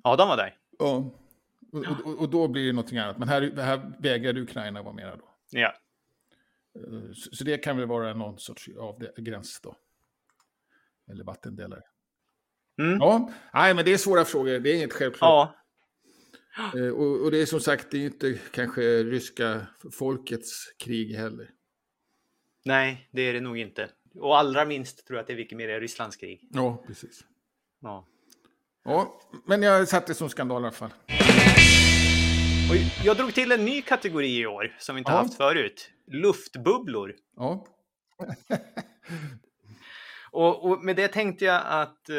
Ja, 0.03 0.15
de 0.15 0.27
var 0.27 0.37
där. 0.37 0.57
Och, 0.79 0.97
och, 2.05 2.19
och, 2.19 2.29
då 2.29 2.47
blir 2.47 2.65
det 2.67 2.73
någonting 2.73 2.97
annat. 2.97 3.17
Men 3.17 3.27
här, 3.27 3.51
här 3.55 3.91
vägrade 3.99 4.41
Ukraina 4.41 4.81
vara 4.83 4.93
mera 4.93 5.15
då. 5.15 5.29
Ja. 5.49 5.73
Eh, 6.75 7.13
Så, 7.13 7.35
så 7.35 7.43
det 7.43 7.57
kan 7.57 7.77
väl 7.77 7.87
vara 7.87 8.13
någon 8.13 8.39
sorts 8.39 8.69
av 8.77 9.07
gräns 9.17 9.59
då. 9.61 9.75
Eller 11.11 11.23
vattendelare. 11.23 11.83
Mm. 12.79 12.97
Ja, 12.99 13.31
nej 13.53 13.73
men 13.73 13.85
det 13.85 13.93
är 13.93 13.97
svåra 13.97 14.25
frågor. 14.25 14.59
Det 14.59 14.69
är 14.69 14.75
inget 14.75 14.93
självklart. 14.93 15.55
Ja. 16.57 16.79
Eh, 16.79 16.87
Och, 16.93 17.21
och 17.25 17.31
det 17.31 17.41
är 17.41 17.45
som 17.45 17.59
sagt, 17.59 17.91
det 17.91 17.97
är 17.97 18.05
inte 18.05 18.39
kanske 18.51 18.81
ryska 19.03 19.67
folkets 19.93 20.65
krig 20.79 21.15
heller. 21.15 21.49
Nej, 22.65 23.09
det 23.11 23.21
är 23.21 23.33
det 23.33 23.41
nog 23.41 23.57
inte. 23.57 23.89
Och 24.19 24.37
allra 24.37 24.65
minst 24.65 25.07
tror 25.07 25.17
jag 25.17 25.21
att 25.21 25.27
det 25.27 25.33
är 25.33 25.37
mycket 25.37 25.57
mer 25.57 25.69
är 25.69 25.79
Rysslands 25.81 26.15
krig. 26.15 26.47
Ja, 26.51 26.83
precis. 26.87 27.19
Ja. 27.81 28.07
Ja, 28.83 29.21
men 29.47 29.61
jag 29.63 29.87
satte 29.87 30.07
det 30.11 30.15
som 30.15 30.29
skandal 30.29 30.61
i 30.61 30.65
alla 30.65 30.71
fall. 30.75 30.93
Och 32.69 32.75
jag 33.05 33.17
drog 33.17 33.33
till 33.33 33.51
en 33.51 33.65
ny 33.65 33.81
kategori 33.81 34.37
i 34.39 34.45
år 34.45 34.75
som 34.79 34.95
vi 34.95 34.99
inte 34.99 35.11
Ja. 35.11 35.17
haft 35.17 35.37
förut. 35.37 35.89
Luftbubblor. 36.11 37.15
Ja, 37.35 37.65
Och, 40.31 40.65
och 40.71 40.83
med 40.83 40.95
det 40.95 41.07
tänkte 41.07 41.45
jag 41.45 41.61
att 41.65 42.09
eh, 42.09 42.15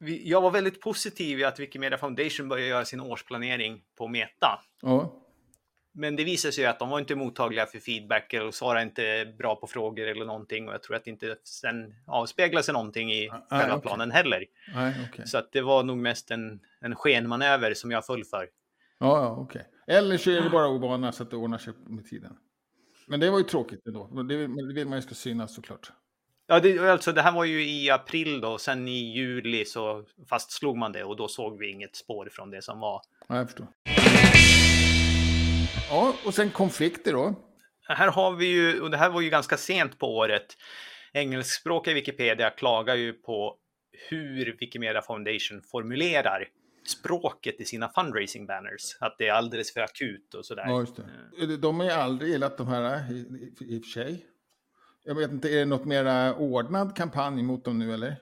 jag 0.00 0.40
var 0.40 0.50
väldigt 0.50 0.80
positiv 0.80 1.40
i 1.40 1.44
att 1.44 1.60
Wikimedia 1.60 1.98
Foundation 1.98 2.48
började 2.48 2.68
göra 2.68 2.84
sin 2.84 3.00
årsplanering 3.00 3.82
på 3.98 4.08
Meta. 4.08 4.60
ja, 4.82 5.12
Men 5.92 6.16
det 6.16 6.24
visade 6.24 6.52
sig 6.52 6.66
att 6.66 6.78
de 6.78 6.90
var 6.90 6.98
inte 6.98 7.14
mottagliga 7.14 7.66
för 7.66 7.78
feedback 7.78 8.32
eller 8.32 8.50
svarade 8.50 8.82
inte 8.82 9.34
bra 9.38 9.56
på 9.56 9.66
frågor 9.66 10.06
eller 10.06 10.24
någonting. 10.24 10.68
Och 10.68 10.74
jag 10.74 10.82
tror 10.82 10.96
att 10.96 11.04
det 11.04 11.10
inte 11.10 11.36
sen 11.44 11.94
avspeglar 12.06 12.62
sig 12.62 12.72
någonting 12.74 13.12
i 13.12 13.28
Nej, 13.28 13.40
själva 13.60 13.76
okej. 13.76 13.82
planen 13.88 14.10
heller. 14.10 14.44
nej, 14.74 14.94
okej. 15.10 15.26
Så 15.26 15.38
att 15.38 15.52
det 15.52 15.60
var 15.60 15.82
nog 15.82 15.96
mest 15.98 16.30
en, 16.30 16.60
en 16.80 16.94
skenmanöver 16.94 17.74
som 17.74 17.90
jag 17.90 18.06
föll 18.06 18.24
för. 18.24 18.48
Ja, 18.98 19.22
ja, 19.22 19.36
okej. 19.36 19.66
Eller 19.86 20.16
så 20.16 20.30
är 20.30 20.40
det 20.40 20.50
bara 20.50 20.68
ovana 20.68 21.12
så 21.12 21.22
att 21.22 21.30
det 21.30 21.36
ordnar 21.36 21.58
sig 21.58 21.72
med 21.86 22.06
tiden. 22.06 22.36
Men 23.06 23.20
det 23.20 23.30
var 23.30 23.38
ju 23.38 23.44
tråkigt 23.44 23.86
ändå. 23.86 24.06
Det, 24.22 24.46
det 24.46 24.74
vill 24.74 24.88
man 24.88 24.98
ju 24.98 25.02
ska 25.02 25.14
synas 25.14 25.54
såklart. 25.54 25.92
Ja, 26.52 26.60
det, 26.60 26.78
alltså, 26.78 27.12
det 27.12 27.22
här 27.22 27.32
var 27.32 27.44
ju 27.44 27.68
i 27.68 27.90
april 27.90 28.40
då, 28.40 28.58
sen 28.58 28.88
i 28.88 29.12
juli 29.12 29.64
så 29.64 30.04
fastslog 30.28 30.76
man 30.76 30.92
det 30.92 31.04
och 31.04 31.16
då 31.16 31.28
såg 31.28 31.58
vi 31.58 31.70
inget 31.70 31.96
spår 31.96 32.28
från 32.32 32.50
det 32.50 32.62
som 32.62 32.80
var. 32.80 33.02
Ja, 33.28 33.36
jag 33.36 33.46
förstår. 33.46 33.66
Ja, 35.90 36.14
och 36.26 36.34
sen 36.34 36.50
konflikter 36.50 37.12
då. 37.12 37.34
Här 37.88 38.08
har 38.08 38.32
vi 38.36 38.46
ju, 38.46 38.80
och 38.80 38.90
det 38.90 38.96
här 38.96 39.10
var 39.10 39.20
ju 39.20 39.30
ganska 39.30 39.56
sent 39.56 39.98
på 39.98 40.16
året, 40.16 40.56
engelskspråkiga 41.12 41.94
Wikipedia 41.94 42.50
klagar 42.50 42.94
ju 42.94 43.12
på 43.12 43.56
hur 44.08 44.56
Wikimedia 44.60 45.02
Foundation 45.02 45.62
formulerar 45.70 46.48
språket 46.86 47.60
i 47.60 47.64
sina 47.64 47.88
fundraising 47.88 48.46
banners. 48.46 48.96
Att 49.00 49.18
det 49.18 49.28
är 49.28 49.32
alldeles 49.32 49.74
för 49.74 49.80
akut 49.80 50.34
och 50.34 50.46
sådär. 50.46 50.64
Ja, 50.66 50.80
just 50.80 50.96
det. 51.46 51.56
De 51.56 51.80
har 51.80 51.86
ju 51.86 51.92
aldrig 51.92 52.30
gillat 52.30 52.58
de 52.58 52.68
här 52.68 53.12
i, 53.12 53.14
i, 53.14 53.74
i 53.74 53.80
och 53.80 53.84
för 53.84 53.90
sig. 53.90 54.26
Jag 55.04 55.14
vet 55.14 55.30
inte, 55.30 55.48
är 55.48 55.56
det 55.58 55.64
något 55.64 55.84
mera 55.84 56.34
ordnad 56.34 56.96
kampanj 56.96 57.42
mot 57.42 57.64
dem 57.64 57.78
nu 57.78 57.94
eller? 57.94 58.16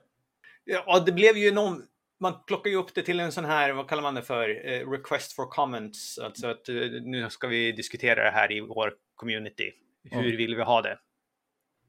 Ja, 0.65 1.03
det 1.07 1.13
blev 1.13 1.37
ju 1.37 1.53
någon... 1.53 1.83
Man 2.21 2.35
plockar 2.47 2.71
ju 2.71 2.77
upp 2.77 2.95
det 2.95 3.03
till 3.03 3.21
en 3.21 3.33
sån 3.33 3.45
här, 3.45 3.73
vad 3.73 3.89
kallar 3.89 4.03
man 4.03 4.15
det 4.15 4.23
för, 4.23 4.67
Eh, 4.69 4.91
request 4.91 5.33
for 5.33 5.47
comments. 5.47 6.19
Alltså 6.19 6.47
att 6.47 6.69
eh, 6.69 6.75
nu 7.03 7.31
ska 7.31 7.47
vi 7.47 7.73
diskutera 7.73 8.25
det 8.25 8.31
här 8.31 8.53
i 8.53 8.61
vår 8.61 8.93
community. 9.15 9.73
Hur 10.11 10.31
Ja. 10.31 10.37
vill 10.37 10.57
vi 10.57 10.63
ha 10.63 10.83
det? 10.83 10.99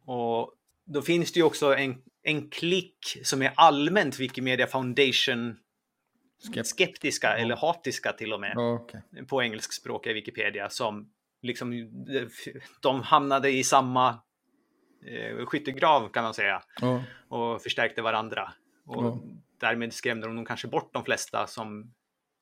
Och 0.06 0.54
då 0.86 1.02
finns 1.02 1.32
det 1.34 1.40
ju 1.40 1.44
också 1.46 1.76
en, 1.76 2.02
en 2.24 2.50
klick 2.50 3.18
som 3.24 3.42
är 3.42 3.52
allmänt 3.56 4.20
Wikimedia 4.20 4.68
Foundation 4.68 5.60
Skept- 6.54 6.64
skeptiska 6.64 7.38
eller 7.38 7.56
hatiska 7.56 8.14
till 8.14 8.34
och 8.34 8.40
med 8.40 8.54
okej. 8.58 9.02
på 9.28 9.44
engelskspråkiga 9.44 10.14
Wikipedia 10.14 10.70
som 10.70 11.10
liksom 11.42 11.74
de 12.82 13.02
hamnade 13.02 13.50
i 13.52 13.64
samma 13.64 14.20
eh, 15.06 15.46
skyttegrav 15.46 16.10
kan 16.10 16.24
man 16.24 16.34
säga 16.34 16.64
Ja, 16.82 17.04
och 17.28 17.62
förstärkte 17.62 18.02
varandra. 18.02 18.54
Och 18.86 19.04
Ja. 19.06 19.20
därmed 19.60 19.94
skrämde 19.94 20.28
de 20.28 20.36
nog 20.36 20.48
kanske 20.48 20.68
bort 20.68 20.94
de 20.94 21.04
flesta 21.06 21.48
som 21.48 21.94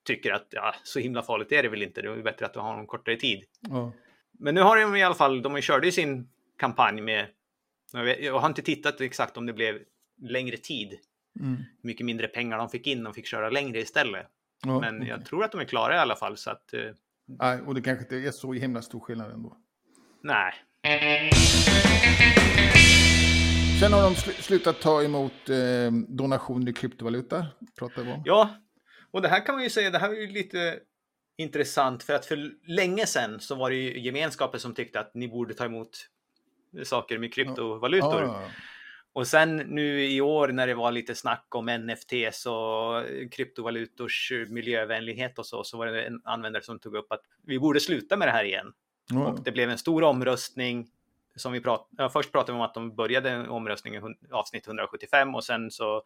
tycker 0.06 0.32
att 0.34 0.48
ja, 0.50 0.76
så 0.84 1.00
himla 1.00 1.22
farligt 1.24 1.52
är 1.52 1.63
det 1.63 1.70
väl 1.70 1.82
inte, 1.84 2.02
det 2.02 2.10
är 2.10 2.22
bättre 2.24 2.46
att 2.46 2.54
du 2.54 2.60
har 2.60 2.80
en 2.80 2.88
kortare 2.88 3.15
tid. 3.15 3.43
ja. 3.62 3.91
Men 4.39 4.56
nu 4.56 4.62
har 4.62 4.78
de 4.78 4.96
i 4.96 5.04
alla 5.04 5.15
fall, 5.15 5.41
de 5.41 5.62
körde 5.62 5.86
ju 5.88 5.91
sin 5.91 6.30
kampanj 6.58 7.02
med, 7.02 7.28
jag, 8.20 8.39
har 8.39 8.48
inte 8.50 8.62
tittat 8.62 9.02
exakt 9.02 9.38
om 9.38 9.46
det 9.46 9.54
blev 9.54 9.80
längre 10.22 10.58
tid, 10.58 11.00
Mm. 11.39 11.58
mycket 11.82 12.06
mindre 12.06 12.28
pengar 12.28 12.58
de 12.58 12.70
fick 12.70 12.88
in, 12.88 13.04
de 13.04 13.13
fick 13.13 13.26
köra 13.26 13.50
längre 13.50 13.80
istället. 13.80 14.28
ja 14.65 14.80
Men 14.80 14.98
okej. 14.98 15.10
jag 15.10 15.26
tror 15.26 15.43
att 15.43 15.52
de 15.52 15.62
är 15.62 15.65
klara 15.65 15.96
i 15.96 15.98
alla 15.98 16.15
fall, 16.15 16.38
så 16.38 16.52
att 16.52 16.74
eh, 16.74 16.82
Nej, 17.26 17.62
och 17.62 17.76
det 17.76 17.82
kanske 17.82 18.04
inte 18.04 18.15
är 18.28 18.32
så 18.32 18.54
himla 18.54 18.82
stor 18.82 19.00
skillnad 19.00 19.32
ändå. 19.32 19.58
nej. 20.22 20.54
Sen 23.80 23.94
har 23.94 24.02
de 24.02 24.13
sl- 24.13 24.42
slutat 24.42 24.82
ta 24.82 25.04
emot 25.04 25.50
eh, 25.50 25.92
donationer 26.08 26.70
i 26.72 26.74
kryptovaluta. 26.74 27.46
Pratar 27.80 28.04
vi 28.04 28.12
om. 28.12 28.22
Ja, 28.26 28.50
och 29.12 29.22
det 29.22 29.28
här 29.28 29.46
kan 29.46 29.56
man 29.56 29.63
ju 29.63 29.70
säga, 29.70 29.90
det 29.90 29.98
här 30.00 30.10
är 30.10 30.13
ju 30.22 30.28
lite 30.28 30.80
intressant 31.38 32.04
för 32.04 32.13
att 32.13 32.26
för 32.26 32.52
länge 32.68 33.06
sedan 33.06 33.40
så 33.40 33.56
var 33.56 33.70
det 33.70 33.76
ju 33.76 34.00
gemenskapen 34.00 34.60
som 34.60 34.74
tyckte 34.74 35.00
att 35.00 35.12
ni 35.16 35.28
borde 35.28 35.54
ta 35.54 35.66
emot 35.66 35.90
saker 36.84 37.18
med 37.18 37.34
kryptovalutor. 37.34 38.22
Ja, 38.22 38.42
ja, 38.42 38.52
Och 39.13 39.28
sen 39.28 39.56
nu 39.58 40.06
i 40.06 40.22
år 40.22 40.48
när 40.48 40.68
det 40.68 40.74
var 40.76 40.92
lite 40.92 41.16
snack 41.16 41.46
om 41.56 41.66
NFTs 41.66 42.46
och 42.46 43.04
kryptovalutors 43.32 44.32
miljövänlighet 44.50 45.40
och 45.40 45.46
så, 45.46 45.63
så 45.63 45.78
var 45.78 45.88
det 45.88 46.04
en 46.04 46.22
användare 46.24 46.63
som 46.63 46.80
tog 46.80 46.96
upp 46.96 47.12
att 47.12 47.22
vi 47.46 47.60
borde 47.60 47.80
sluta 47.80 48.18
med 48.18 48.28
det 48.28 48.32
här 48.32 48.44
igen. 48.44 48.74
Ja. 49.13 49.28
Och 49.28 49.43
det 49.43 49.52
blev 49.52 49.70
en 49.70 49.78
stor 49.78 50.04
omröstning. 50.04 50.88
Som 51.36 51.52
vi 51.52 51.62
prat, 51.62 51.88
ja, 51.98 52.10
först 52.10 52.32
pratade 52.32 52.52
vi 52.52 52.56
om 52.56 52.62
att 52.65 52.74
de 52.74 52.96
började 52.96 53.30
en 53.30 53.50
omröstning 53.50 53.96
i 53.96 54.00
hun- 54.00 54.17
avsnitt 54.32 54.67
175 54.67 55.36
och 55.36 55.43
sen 55.43 55.72
så 55.72 56.04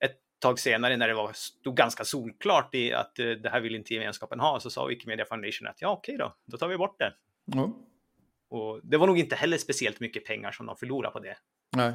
ett 0.00 0.16
tag 0.38 0.58
senare 0.58 0.96
när 0.96 1.08
det 1.08 1.14
var, 1.14 1.32
stod 1.32 1.76
ganska 1.76 2.04
solklart 2.04 2.74
i 2.74 2.92
att 2.92 3.18
eh, 3.18 3.26
det 3.30 3.48
här 3.50 3.60
vill 3.60 3.74
inte 3.74 3.94
gemenskapen 3.94 4.40
ha 4.40 4.60
så 4.60 4.70
sa 4.70 4.86
Wikimedia 4.86 5.24
Foundation 5.24 5.68
att 5.68 5.82
ja 5.82 5.88
okej 5.92 6.16
då, 6.18 6.34
då 6.44 6.56
tar 6.56 6.68
vi 6.68 6.76
bort 6.76 6.98
det. 6.98 7.12
ja. 7.44 7.72
Och 8.48 8.80
det 8.82 8.96
var 8.96 9.06
nog 9.06 9.18
inte 9.18 9.36
heller 9.36 9.58
speciellt 9.58 10.00
mycket 10.00 10.24
pengar 10.24 10.52
som 10.52 10.66
de 10.66 10.76
förlorade 10.76 11.12
på 11.12 11.18
det. 11.20 11.36
Nej. 11.76 11.92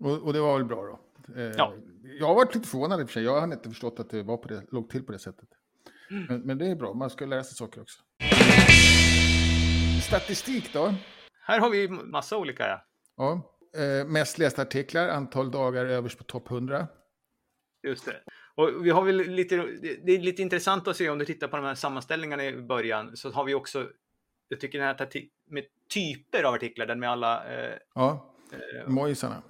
Och, 0.00 0.22
och 0.22 0.32
det 0.32 0.40
var 0.40 0.56
väl 0.58 0.64
bra 0.64 0.82
då. 0.82 1.00
Eh, 1.40 1.52
Ja. 1.56 1.72
Jag 2.18 2.26
har 2.26 2.34
varit 2.34 2.54
lite 2.54 2.68
förvånad 2.68 3.00
i 3.00 3.04
och 3.04 3.08
för 3.08 3.12
sig. 3.14 3.22
Jag 3.24 3.40
hade 3.40 3.54
inte 3.54 3.68
förstått 3.68 4.00
att 4.00 4.10
det 4.10 4.22
var 4.22 4.36
på 4.36 4.48
det, 4.48 4.62
låg 4.72 4.90
till 4.90 5.02
på 5.06 5.12
det 5.12 5.18
sättet. 5.18 5.48
Mm. 6.10 6.24
Men, 6.28 6.40
men 6.40 6.58
det 6.58 6.66
är 6.66 6.74
bra, 6.74 6.94
man 6.94 7.10
ska 7.10 7.26
lära 7.26 7.44
sig 7.44 7.54
saker 7.56 7.80
också. 7.80 8.00
Statistik 10.06 10.72
då? 10.72 10.94
Här 11.42 11.60
har 11.60 11.70
vi 11.70 11.88
massa 11.88 12.36
olika. 12.36 12.66
Ja. 12.66 12.80
Ja. 13.16 13.52
Eh, 13.82 14.06
mest 14.06 14.38
lästa 14.38 14.62
artiklar, 14.62 15.08
antal 15.08 15.50
dagar 15.50 15.84
överst 15.86 16.18
på 16.18 16.24
topp 16.24 16.50
100. 16.50 16.86
Just 17.86 18.04
det. 18.06 18.16
Och 18.54 18.86
vi 18.86 18.90
har 18.90 19.02
väl 19.02 19.16
lite, 19.16 19.56
det 20.04 20.12
är 20.12 20.18
lite 20.18 20.42
intressant 20.42 20.88
att 20.88 20.96
se 20.96 21.10
om 21.10 21.18
du 21.18 21.24
tittar 21.24 21.48
på 21.48 21.56
de 21.56 21.64
här 21.66 21.74
sammanställningarna 21.74 22.44
i 22.44 22.52
början 22.62 23.16
så 23.16 23.30
har 23.30 23.44
vi 23.44 23.54
också, 23.54 23.88
jag 24.48 24.60
tycker 24.60 24.78
den 24.78 24.86
här 24.86 25.08
med 25.50 25.64
typer 25.94 26.42
av 26.44 26.54
artiklar, 26.54 26.86
den 26.86 27.00
med 27.00 27.10
alla, 27.10 27.44
eh, 27.54 27.74
Ja, 27.94 28.34
eh, 28.52 28.88
mojisarna. 28.88 29.42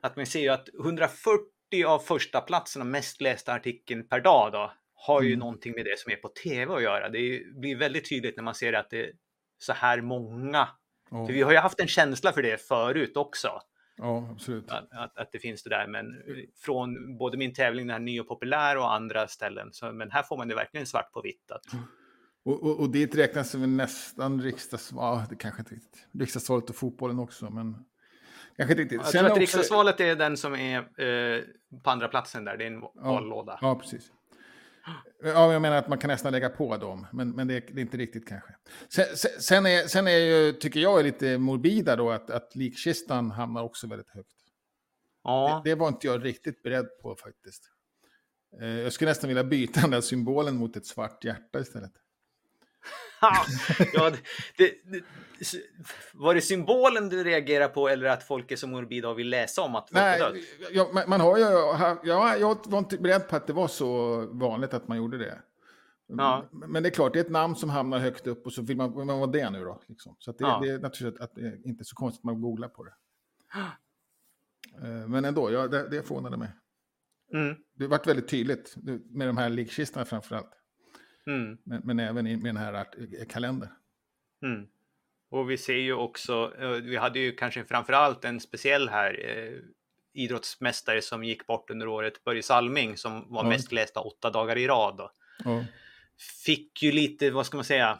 att 0.00 0.16
man 0.16 0.26
ser 0.26 0.40
ju 0.40 0.48
att 0.48 0.68
140 0.84 1.84
av 1.86 1.98
första 1.98 2.40
platserna 2.40 2.84
mest 2.84 3.20
lästa 3.20 3.52
artikeln 3.52 4.08
per 4.08 4.20
dag 4.20 4.52
då, 4.52 4.72
har 4.94 5.22
ju 5.22 5.28
Mm. 5.28 5.38
någonting 5.38 5.72
med 5.74 5.84
det 5.84 5.98
som 5.98 6.12
är 6.12 6.16
på 6.16 6.28
tv 6.28 6.74
att 6.74 6.82
göra. 6.82 7.08
Det 7.08 7.42
blir 7.60 7.76
väldigt 7.76 8.08
tydligt 8.08 8.36
när 8.36 8.42
man 8.42 8.54
ser 8.54 8.72
att 8.72 8.90
det 8.90 9.12
så 9.62 9.72
här 9.72 10.00
många. 10.00 10.68
Ja, 11.10 11.26
För 11.26 11.32
vi 11.32 11.42
har 11.42 11.52
ju 11.52 11.58
haft 11.58 11.80
en 11.80 11.88
känsla 11.88 12.32
för 12.32 12.42
det 12.42 12.60
förut 12.68 13.16
också. 13.16 13.48
ja 13.96 14.28
absolut. 14.32 14.70
att, 14.70 14.92
att, 14.92 15.18
att 15.18 15.32
det 15.32 15.38
finns 15.38 15.62
det 15.62 15.70
där. 15.70 15.86
Men 15.86 16.06
från 16.64 17.16
både 17.18 17.36
min 17.38 17.54
tävling, 17.54 17.86
den 17.86 17.92
här 17.94 18.00
ny 18.00 18.20
och 18.20 18.28
populär 18.28 18.76
och 18.78 18.92
andra 18.94 19.28
ställen. 19.28 19.68
Så, 19.72 19.92
men 19.92 20.10
här 20.10 20.22
får 20.22 20.36
man 20.36 20.48
det 20.48 20.54
verkligen 20.54 20.86
svart 20.86 21.12
på 21.12 21.20
vitt. 21.20 21.50
Att, 21.50 21.62
Och, 22.44 22.62
och, 22.62 22.80
och 22.80 22.90
dit 22.90 23.14
räknas 23.14 23.54
väl 23.54 23.68
nästan 23.68 24.42
riksdagsval, 24.42 25.18
ja, 25.18 25.26
det 25.30 25.36
kanske 25.36 25.60
inte 25.60 25.74
riktigt. 25.74 26.06
Riksdagsvalet 26.18 26.70
och 26.70 26.76
fotbollen 26.76 27.18
också, 27.18 27.50
men 27.50 27.84
kanske 28.56 28.72
inte 28.72 28.82
riktigt. 28.82 28.96
jag 28.98 29.06
Sen 29.06 29.12
tror 29.18 29.24
att 29.26 29.30
också- 29.30 29.40
riksdagsvalet 29.40 30.00
är 30.00 30.16
den 30.16 30.36
som 30.36 30.54
är 30.54 30.78
eh, 31.02 31.42
på 31.82 31.90
andra 31.90 32.08
platsen 32.08 32.44
där. 32.44 32.56
Det 32.56 32.64
är 32.64 32.70
en 32.70 32.80
vallåda. 32.94 33.58
Ja, 33.62 33.74
precis. 33.74 34.12
Ja, 35.24 35.52
jag 35.52 35.62
menar 35.62 35.76
att 35.76 35.88
man 35.88 35.98
kan 35.98 36.08
nästan 36.08 36.32
lägga 36.32 36.48
på 36.48 36.76
dem, 36.76 37.06
men, 37.12 37.30
men 37.30 37.48
det, 37.48 37.54
är, 37.54 37.60
det 37.60 37.80
är 37.80 37.82
inte 37.82 37.96
riktigt 37.96 38.28
kanske. 38.28 38.54
Sen, 38.88 39.04
sen- 39.40 39.66
är, 39.66 39.86
sen 39.86 40.06
är 40.06 40.16
ju, 40.16 40.52
tycker 40.52 40.80
jag, 40.80 41.00
är 41.00 41.04
lite 41.04 41.38
morbida 41.38 41.96
då 41.96 42.10
att, 42.10 42.30
att 42.30 42.54
likkistan 42.56 43.30
hamnar 43.30 43.62
också 43.62 43.86
väldigt 43.86 44.10
högt. 44.10 44.28
Ja, 45.24 45.62
Det, 45.64 45.70
det 45.70 45.74
var 45.74 45.88
inte 45.88 46.06
jag 46.06 46.24
riktigt 46.24 46.62
beredd 46.62 46.86
på 47.02 47.16
faktiskt. 47.16 47.62
Eh, 48.60 48.68
jag 48.68 48.92
skulle 48.92 49.10
nästan 49.10 49.28
vilja 49.28 49.44
byta 49.44 49.80
den 49.80 49.90
där 49.90 50.00
symbolen 50.00 50.56
mot 50.56 50.76
ett 50.76 50.86
svart 50.86 51.24
hjärta 51.24 51.60
istället. 51.60 51.92
ja, 53.92 54.10
det, 54.56 54.72
det, 54.84 55.02
var 56.14 56.34
det 56.34 56.40
symbolen 56.40 57.08
du 57.08 57.24
reagerar 57.24 57.68
på 57.68 57.88
eller 57.88 58.06
att 58.06 58.22
folk 58.22 58.50
är 58.50 58.56
så 58.56 58.66
morbida 58.66 59.08
och 59.08 59.18
vill 59.18 59.28
läsa 59.28 59.62
om 59.62 59.74
att 59.74 59.88
folk 59.90 60.02
Nej, 60.02 60.20
har 60.20 60.30
dött? 60.30 60.42
Ja, 60.72 60.90
man, 60.92 61.04
man 61.08 61.20
har 61.20 61.38
ju, 61.38 61.44
ja, 62.08 62.36
jag 62.36 62.58
var 62.66 62.78
inte 62.78 62.98
beredd 62.98 63.28
på 63.28 63.36
att 63.36 63.46
det 63.46 63.52
var 63.52 63.68
så 63.68 64.16
vanligt 64.32 64.74
att 64.74 64.88
man 64.88 64.96
gjorde 64.98 65.18
det. 65.18 65.38
Ja. 66.06 66.48
Men 66.52 66.82
det 66.82 66.88
är 66.88 66.90
klart, 66.90 67.12
det 67.12 67.18
är 67.18 67.24
ett 67.24 67.30
namn 67.30 67.56
som 67.56 67.70
hamnar 67.70 67.98
högt 67.98 68.26
upp 68.26 68.46
och 68.46 68.52
så 68.52 68.62
vill 68.62 68.76
man, 68.76 69.06
man 69.06 69.18
vara 69.18 69.30
det 69.30 69.50
nu 69.50 69.64
då. 69.64 69.82
Liksom. 69.88 70.16
Så 70.18 70.32
det, 70.32 70.36
Ja. 70.44 70.60
det 70.62 70.70
är 70.70 70.78
naturligtvis 70.78 71.20
att, 71.20 71.38
är 71.38 71.66
inte 71.66 71.84
så 71.84 71.94
konstigt 71.94 72.20
att 72.20 72.24
man 72.24 72.40
googlar 72.40 72.68
på 72.68 72.84
det. 72.84 72.94
Eh, 74.82 75.08
Men 75.08 75.24
ändå, 75.24 75.50
ja, 75.52 75.68
det, 75.68 75.88
det 75.88 76.02
förvånade 76.02 76.36
mig. 76.36 76.48
Mm, 77.34 77.56
Det 77.74 77.86
varit 77.86 78.06
väldigt 78.06 78.28
tydligt 78.28 78.74
med 79.10 79.28
de 79.28 79.36
här 79.36 79.48
likkistorna 79.48 80.04
framför 80.04 80.36
allt. 80.36 80.50
Mm, 81.26 81.58
Men, 81.64 81.80
men 81.84 81.98
även 82.00 82.26
i, 82.26 82.36
med 82.36 82.44
den 82.44 82.56
här 82.56 82.74
eh, 82.74 83.26
kalendern. 83.28 83.68
mm. 84.44 84.66
Och 85.30 85.50
vi 85.50 85.58
ser 85.58 85.76
ju 85.76 85.92
också, 85.94 86.54
eh, 86.58 86.68
vi 86.70 86.96
hade 86.96 87.18
ju 87.18 87.32
kanske 87.32 87.64
framförallt 87.64 88.24
en 88.24 88.40
speciell 88.40 88.88
här 88.88 89.24
eh, 89.28 89.58
idrottsmästare 90.14 91.02
som 91.02 91.24
gick 91.24 91.46
bort 91.46 91.70
under 91.70 91.88
året, 91.88 92.24
Börje 92.24 92.42
Salming, 92.42 92.96
som 92.96 93.32
var 93.32 93.44
Ja. 93.44 93.48
mest 93.48 93.72
lästa 93.72 94.00
åtta 94.00 94.30
dagar 94.30 94.58
i 94.58 94.66
rad. 94.66 95.10
Ja. 95.44 95.64
Fick 96.44 96.82
ju 96.82 96.92
lite, 96.92 97.30
vad 97.30 97.46
ska 97.46 97.56
man 97.56 97.64
säga, 97.64 97.98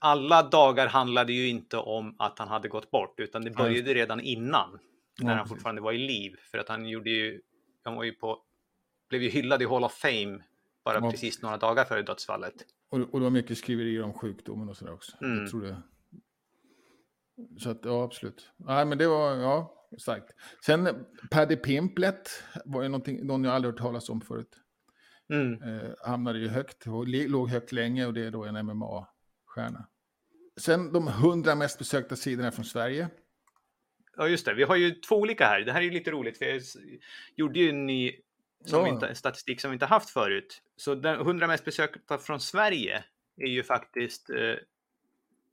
alla 0.00 0.42
dagar 0.42 0.86
handlade 0.86 1.32
ju 1.32 1.48
inte 1.48 1.76
om 1.76 2.16
att 2.18 2.38
han 2.38 2.48
hade 2.48 2.68
gått 2.68 2.90
bort, 2.90 3.20
utan 3.20 3.42
det 3.44 3.50
Ja, 3.50 3.56
började 3.56 3.94
redan 3.94 4.20
innan, 4.20 4.78
när 5.20 5.30
Ja, 5.30 5.36
han 5.36 5.48
fortfarande 5.48 5.80
var 5.82 5.92
i 5.92 5.98
liv. 5.98 6.36
För 6.50 6.58
att 6.58 6.68
han 6.68 6.88
gjorde 6.88 7.10
ju, 7.10 7.40
han 7.84 7.94
var 7.94 8.04
ju 8.04 8.12
på, 8.12 8.42
blev 9.08 9.22
ju 9.22 9.28
hyllad 9.28 9.62
i 9.62 9.66
Hall 9.66 9.84
of 9.84 9.92
Fame 9.94 10.44
bara 10.84 10.98
Ja. 10.98 11.10
precis 11.10 11.42
några 11.42 11.56
dagar 11.56 11.84
före 11.84 12.02
dödsfallet. 12.02 12.54
Och, 12.90 12.98
och 12.98 13.20
det 13.20 13.24
var 13.24 13.30
mycket 13.30 13.58
skriverier 13.58 14.02
om 14.02 14.12
sjukdomen 14.14 14.68
och 14.68 14.76
sådär 14.76 14.92
också. 14.92 15.16
Mm. 15.24 15.38
Jag 15.38 15.50
tror 15.50 15.62
det. 15.62 15.82
Så 17.58 17.70
att, 17.70 17.80
ja, 17.84 18.04
absolut. 18.04 18.50
Nej, 18.56 18.84
men 18.84 18.98
det 18.98 19.06
var, 19.06 19.36
ja, 19.36 19.86
starkt. 19.98 20.34
Sen 20.66 21.06
Paddy 21.30 21.56
Pimplet 21.56 22.42
var 22.64 22.82
ju 22.82 22.88
någonting, 22.88 23.26
någon 23.26 23.44
jag 23.44 23.54
aldrig 23.54 23.72
hört 23.74 23.80
talas 23.80 24.08
om 24.08 24.20
förut. 24.20 24.56
Mm. 25.32 25.62
Eh, 25.62 25.90
hamnade 26.04 26.38
ju 26.38 26.48
högt 26.48 26.86
och 26.86 27.08
låg 27.08 27.48
högt 27.48 27.72
länge 27.72 28.06
och 28.06 28.14
det 28.14 28.26
är 28.26 28.30
då 28.30 28.44
en 28.44 28.66
MMA-stjärna. 28.66 29.86
Sen 30.56 30.92
de 30.92 31.06
hundra 31.06 31.54
mest 31.54 31.78
besökta 31.78 32.16
sidorna 32.16 32.50
från 32.50 32.64
Sverige. 32.64 33.08
Ja, 34.16 34.28
just 34.28 34.46
det. 34.46 34.54
Vi 34.54 34.62
har 34.62 34.76
ju 34.76 34.90
två 34.90 35.16
olika 35.16 35.44
här. 35.46 35.60
Det 35.60 35.72
här 35.72 35.80
är 35.80 35.84
ju 35.84 35.90
lite 35.90 36.10
roligt, 36.10 36.38
för 36.38 36.44
jag 36.44 36.62
gjorde 37.36 37.58
ju 37.58 37.68
en 37.68 37.86
ny 37.86 38.12
som 38.64 38.80
Ja. 38.80 38.88
inte, 38.88 39.14
statistik 39.14 39.60
som 39.60 39.70
vi 39.70 39.74
inte 39.74 39.86
haft 39.86 40.10
förut. 40.10 40.62
Så 40.76 40.94
den 40.94 41.20
100 41.20 41.46
mest 41.46 41.64
besökta 41.64 42.18
från 42.18 42.40
Sverige 42.40 43.04
är 43.36 43.46
ju 43.48 43.62
faktiskt 43.62 44.30
eh, 44.30 44.54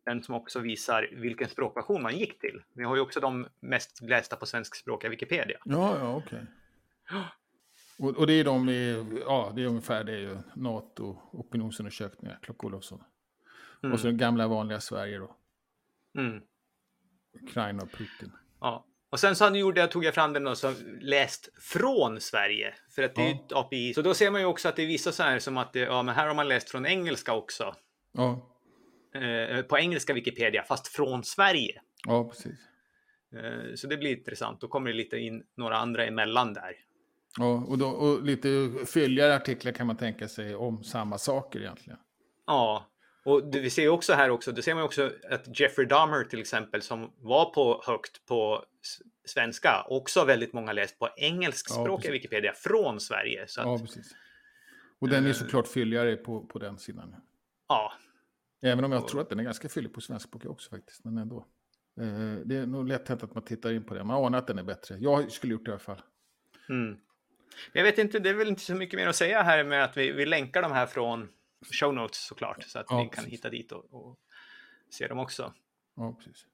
den 0.05 0.23
som 0.23 0.35
också 0.35 0.59
visar 0.59 1.09
vilken 1.11 1.49
språkversion 1.49 2.01
man 2.01 2.17
gick 2.17 2.39
till. 2.39 2.63
Vi 2.73 2.83
har 2.83 2.95
ju 2.95 3.01
också 3.01 3.19
de 3.19 3.47
mest 3.59 4.01
lästa 4.01 4.35
på 4.35 4.45
svenskspråkiga 4.45 5.09
Wikipedia. 5.09 5.57
Ja, 5.65 5.97
ja, 5.99 6.15
okej. 6.15 6.45
Och, 7.99 8.17
och 8.17 8.27
det 8.27 8.33
är 8.33 8.43
de 8.43 8.67
ja, 9.25 9.51
det 9.55 9.63
är 9.63 9.67
ungefär 9.67 10.03
det 10.03 10.11
är 10.11 10.17
ju 10.19 10.37
NATO, 10.55 11.17
opinionsundersökningar, 11.31 12.39
Klock 12.41 12.63
Olofsson. 12.63 13.03
Mm. 13.83 13.93
Och 13.93 13.99
så 13.99 14.07
det 14.07 14.13
gamla 14.13 14.47
vanliga 14.47 14.79
Sverige 14.79 15.17
då, 15.17 15.35
Mm. 16.17 16.41
Ukraina 17.43 17.83
och 17.83 17.91
Putin. 17.91 18.31
Ja. 18.59 18.85
Och 19.09 19.19
sen 19.19 19.35
så 19.35 19.55
gjorde 19.55 19.79
jag, 19.81 19.91
tog 19.91 20.05
jag 20.05 20.13
fram 20.13 20.33
den 20.33 20.43
då 20.43 20.55
som 20.55 20.75
läst 21.01 21.49
från 21.61 22.21
Sverige. 22.21 22.73
För 22.95 23.03
att 23.03 23.15
det 23.15 23.21
är 23.21 23.25
ju 23.27 23.31
Ja. 23.33 23.45
ett 23.45 23.53
API. 23.53 23.93
Så 23.93 24.01
då 24.01 24.13
ser 24.13 24.31
man 24.31 24.41
ju 24.41 24.47
också 24.47 24.69
att 24.69 24.75
det 24.75 24.83
är 24.83 24.87
vissa 24.87 25.11
så 25.11 25.23
här 25.23 25.39
som 25.39 25.57
att 25.57 25.73
det, 25.73 25.79
ja 25.79 26.03
men 26.03 26.15
här 26.15 26.27
har 26.27 26.35
man 26.35 26.47
läst 26.47 26.69
från 26.69 26.85
engelska 26.85 27.33
också. 27.33 27.75
Ja, 28.11 28.53
Eh, 29.15 29.61
på 29.61 29.77
engelska 29.77 30.13
Wikipedia, 30.13 30.63
fast 30.63 30.87
från 30.87 31.23
Sverige. 31.23 31.81
ja 32.07 32.29
precis. 32.29 32.59
Eh, 33.35 33.75
så 33.75 33.87
det 33.87 33.97
blir 33.97 34.17
intressant. 34.17 34.61
Då 34.61 34.67
kommer 34.67 34.89
det 34.91 34.95
lite 34.97 35.17
in 35.17 35.43
några 35.57 35.77
andra 35.77 36.05
emellan 36.05 36.53
där. 36.53 36.71
Ja, 37.37 37.65
och, 37.67 37.77
då, 37.77 37.87
och 37.87 38.23
lite 38.23 38.69
fylligare 38.93 39.35
artiklar 39.35 39.71
kan 39.71 39.87
man 39.87 39.97
tänka 39.97 40.27
sig 40.27 40.55
om 40.55 40.83
samma 40.83 41.17
saker 41.17 41.59
egentligen. 41.59 41.99
Ja, 42.47 42.85
och 43.27 43.51
det, 43.51 43.59
vi 43.59 43.69
ser 43.69 43.89
också 43.89 44.13
här 44.13 44.29
också, 44.29 44.51
det 44.51 44.61
ser 44.61 44.75
man 44.75 44.83
också 44.83 45.11
att 45.29 45.59
Jeffrey 45.59 45.87
Dahmer 45.87 46.23
till 46.23 46.39
exempel 46.39 46.81
som 46.81 47.11
var 47.19 47.53
på 47.53 47.83
högt 47.85 48.25
på 48.25 48.65
svenska, 49.25 49.85
också 49.89 50.25
väldigt 50.25 50.53
många 50.53 50.73
läst 50.73 50.99
på 50.99 51.05
Ja, 51.05 51.13
engelskspråkiga 51.17 51.95
precis. 51.95 52.11
Wikipedia 52.11 52.53
från 52.53 52.99
Sverige. 52.99 53.47
Så 53.47 53.61
att, 53.61 53.67
Ja, 53.67 53.79
precis. 53.79 54.15
Och 54.99 55.09
den 55.09 55.25
är 55.25 55.33
såklart 55.33 55.67
fylligare 55.67 56.15
på, 56.15 56.45
på 56.45 56.59
den 56.59 56.77
sidan. 56.77 57.15
ja, 57.67 57.93
Även 58.61 58.83
om 58.85 58.91
jag 58.91 59.07
tror 59.07 59.21
att 59.21 59.29
den 59.29 59.39
är 59.39 59.43
ganska 59.43 59.69
fyllig 59.69 59.93
på 59.93 60.01
svenskspråk 60.01 60.45
också 60.45 60.69
faktiskt, 60.69 61.03
men 61.03 61.17
ändå. 61.17 61.37
Eh, 62.01 62.35
det 62.45 62.55
är 62.55 62.65
nog 62.65 62.87
lätt 62.87 63.07
hänt 63.07 63.23
att 63.23 63.35
man 63.35 63.43
tittar 63.43 63.73
in 63.73 63.83
på 63.83 63.93
den. 63.93 64.07
Man 64.07 64.25
anar 64.25 64.37
att 64.37 64.47
den 64.47 64.59
är 64.59 64.63
bättre. 64.63 64.97
Jag 64.99 65.31
skulle 65.31 65.53
gjort 65.53 65.65
det 65.65 65.69
i 65.69 65.71
alla 65.71 65.79
fall. 65.79 66.01
Mm. 66.69 66.97
Jag 67.73 67.83
vet 67.83 67.97
inte, 67.97 68.19
det 68.19 68.29
är 68.29 68.33
väl 68.33 68.47
inte 68.47 68.61
så 68.61 68.75
mycket 68.75 68.99
mer 68.99 69.07
att 69.07 69.15
säga 69.15 69.43
här 69.43 69.63
med 69.63 69.83
att 69.83 69.97
vi, 69.97 70.11
vi 70.11 70.25
länkar 70.25 70.61
de 70.61 70.71
här 70.71 70.85
från 70.85 71.29
show 71.71 71.93
notes 71.93 72.27
såklart, 72.27 72.63
så 72.63 72.79
att 72.79 72.85
Ja, 72.89 72.97
ni 72.97 73.03
kan 73.03 73.09
precis. 73.09 73.33
hitta 73.33 73.49
dit 73.49 73.71
och, 73.71 73.93
och 73.93 74.17
se 74.89 75.07
dem 75.07 75.19
också. 75.19 75.53
Ja, 75.95 76.13
precis. 76.17 76.45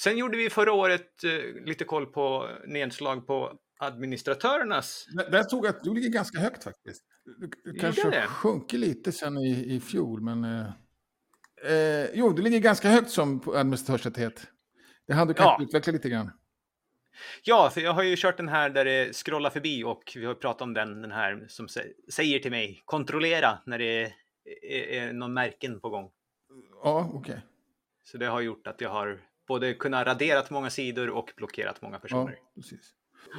Sen 0.00 0.18
gjorde 0.18 0.36
vi 0.38 0.50
förra 0.50 0.72
året 0.72 1.24
eh, 1.24 1.64
lite 1.64 1.84
koll 1.84 2.06
på 2.06 2.50
nedslag 2.66 3.26
på 3.26 3.58
administratörernas. 3.78 5.06
Där, 5.12 5.30
där 5.30 5.42
såg 5.42 5.66
jag 5.66 5.76
att 5.76 5.84
du 5.84 5.94
ligger 5.94 6.08
ganska 6.08 6.38
högt 6.38 6.64
faktiskt. 6.64 7.04
Du, 7.24 7.50
du 7.64 7.78
kanske 7.78 8.10
det? 8.10 8.26
sjunker 8.26 8.78
lite 8.78 9.12
sen 9.12 9.38
i, 9.38 9.74
i 9.74 9.80
fjol, 9.80 10.20
men... 10.20 10.44
Eh, 10.44 10.66
eh, 11.72 12.08
jo, 12.14 12.32
du 12.32 12.42
ligger 12.42 12.58
ganska 12.58 12.88
högt 12.88 13.10
som 13.10 13.40
administratörstäthet. 13.54 14.46
Det 15.06 15.14
hade 15.14 15.30
du 15.30 15.34
kanske 15.34 15.62
Ja. 15.62 15.66
utveckla 15.68 15.92
lite 15.92 16.08
grann. 16.08 16.30
Ja, 17.42 17.70
för 17.70 17.80
jag 17.80 17.92
har 17.92 18.02
ju 18.02 18.16
kört 18.18 18.36
den 18.36 18.48
här 18.48 18.70
där 18.70 18.84
det 18.84 19.12
scrollar 19.16 19.50
förbi 19.50 19.84
och 19.84 20.12
vi 20.16 20.24
har 20.24 20.34
pratat 20.34 20.62
om 20.62 20.74
den, 20.74 21.02
den 21.02 21.12
här 21.12 21.44
som 21.48 21.66
sä- 21.66 21.92
säger 22.10 22.38
till 22.38 22.50
mig 22.50 22.82
kontrollera 22.84 23.58
när 23.66 23.78
det 23.78 23.84
är, 24.02 24.12
är, 24.62 24.82
är 25.08 25.12
någon 25.12 25.34
märken 25.34 25.80
på 25.80 25.88
gång. 25.90 26.10
Ja, 26.84 27.10
okej. 27.14 27.40
Så 28.04 28.18
det 28.18 28.26
har 28.26 28.40
gjort 28.40 28.66
att 28.66 28.80
jag 28.80 28.90
har 28.90 29.20
både 29.48 29.74
kunnat 29.74 30.06
raderat 30.06 30.50
många 30.50 30.70
sidor 30.70 31.10
och 31.10 31.32
blockerat 31.36 31.82
många 31.82 31.94
Ja, 31.94 32.00
personer. 32.00 32.38
precis. 32.54 32.94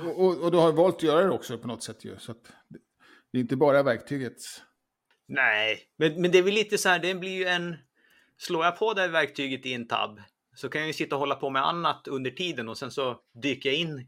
Och, 0.05 0.26
och, 0.26 0.43
och 0.43 0.51
du 0.51 0.57
har 0.57 0.71
valt 0.71 0.95
att 0.95 1.03
göra 1.03 1.24
det 1.24 1.30
också 1.30 1.57
på 1.57 1.67
något 1.67 1.84
sätt 1.84 2.05
ju. 2.05 2.17
Så 2.19 2.32
att 2.32 2.51
det, 3.32 3.38
är 3.38 3.41
inte 3.41 3.55
bara 3.55 3.84
verktygets... 3.84 4.61
Nej, 5.28 5.80
men, 5.97 6.21
men 6.21 6.32
det 6.32 6.38
är 6.38 6.43
väl 6.43 6.53
lite 6.53 6.78
så 6.78 6.89
här, 6.89 6.99
det 6.99 7.15
blir 7.15 7.38
ju 7.38 7.45
en... 7.45 7.76
Slår 8.38 8.65
jag 8.65 8.80
på 8.80 8.93
det 8.93 9.01
här 9.01 9.09
verktyget 9.09 9.65
i 9.65 9.74
en 9.74 9.88
tab 9.88 10.19
så 10.55 10.69
kan 10.69 10.81
jag 10.81 10.87
ju 10.87 10.93
sitta 10.93 11.15
och 11.15 11.19
hålla 11.19 11.35
på 11.35 11.49
med 11.49 11.67
annat 11.67 12.07
under 12.07 12.31
tiden 12.31 12.69
och 12.69 12.77
sen 12.77 12.91
så 12.91 13.19
dyker 13.33 13.69
jag 13.69 13.77
in 13.79 14.07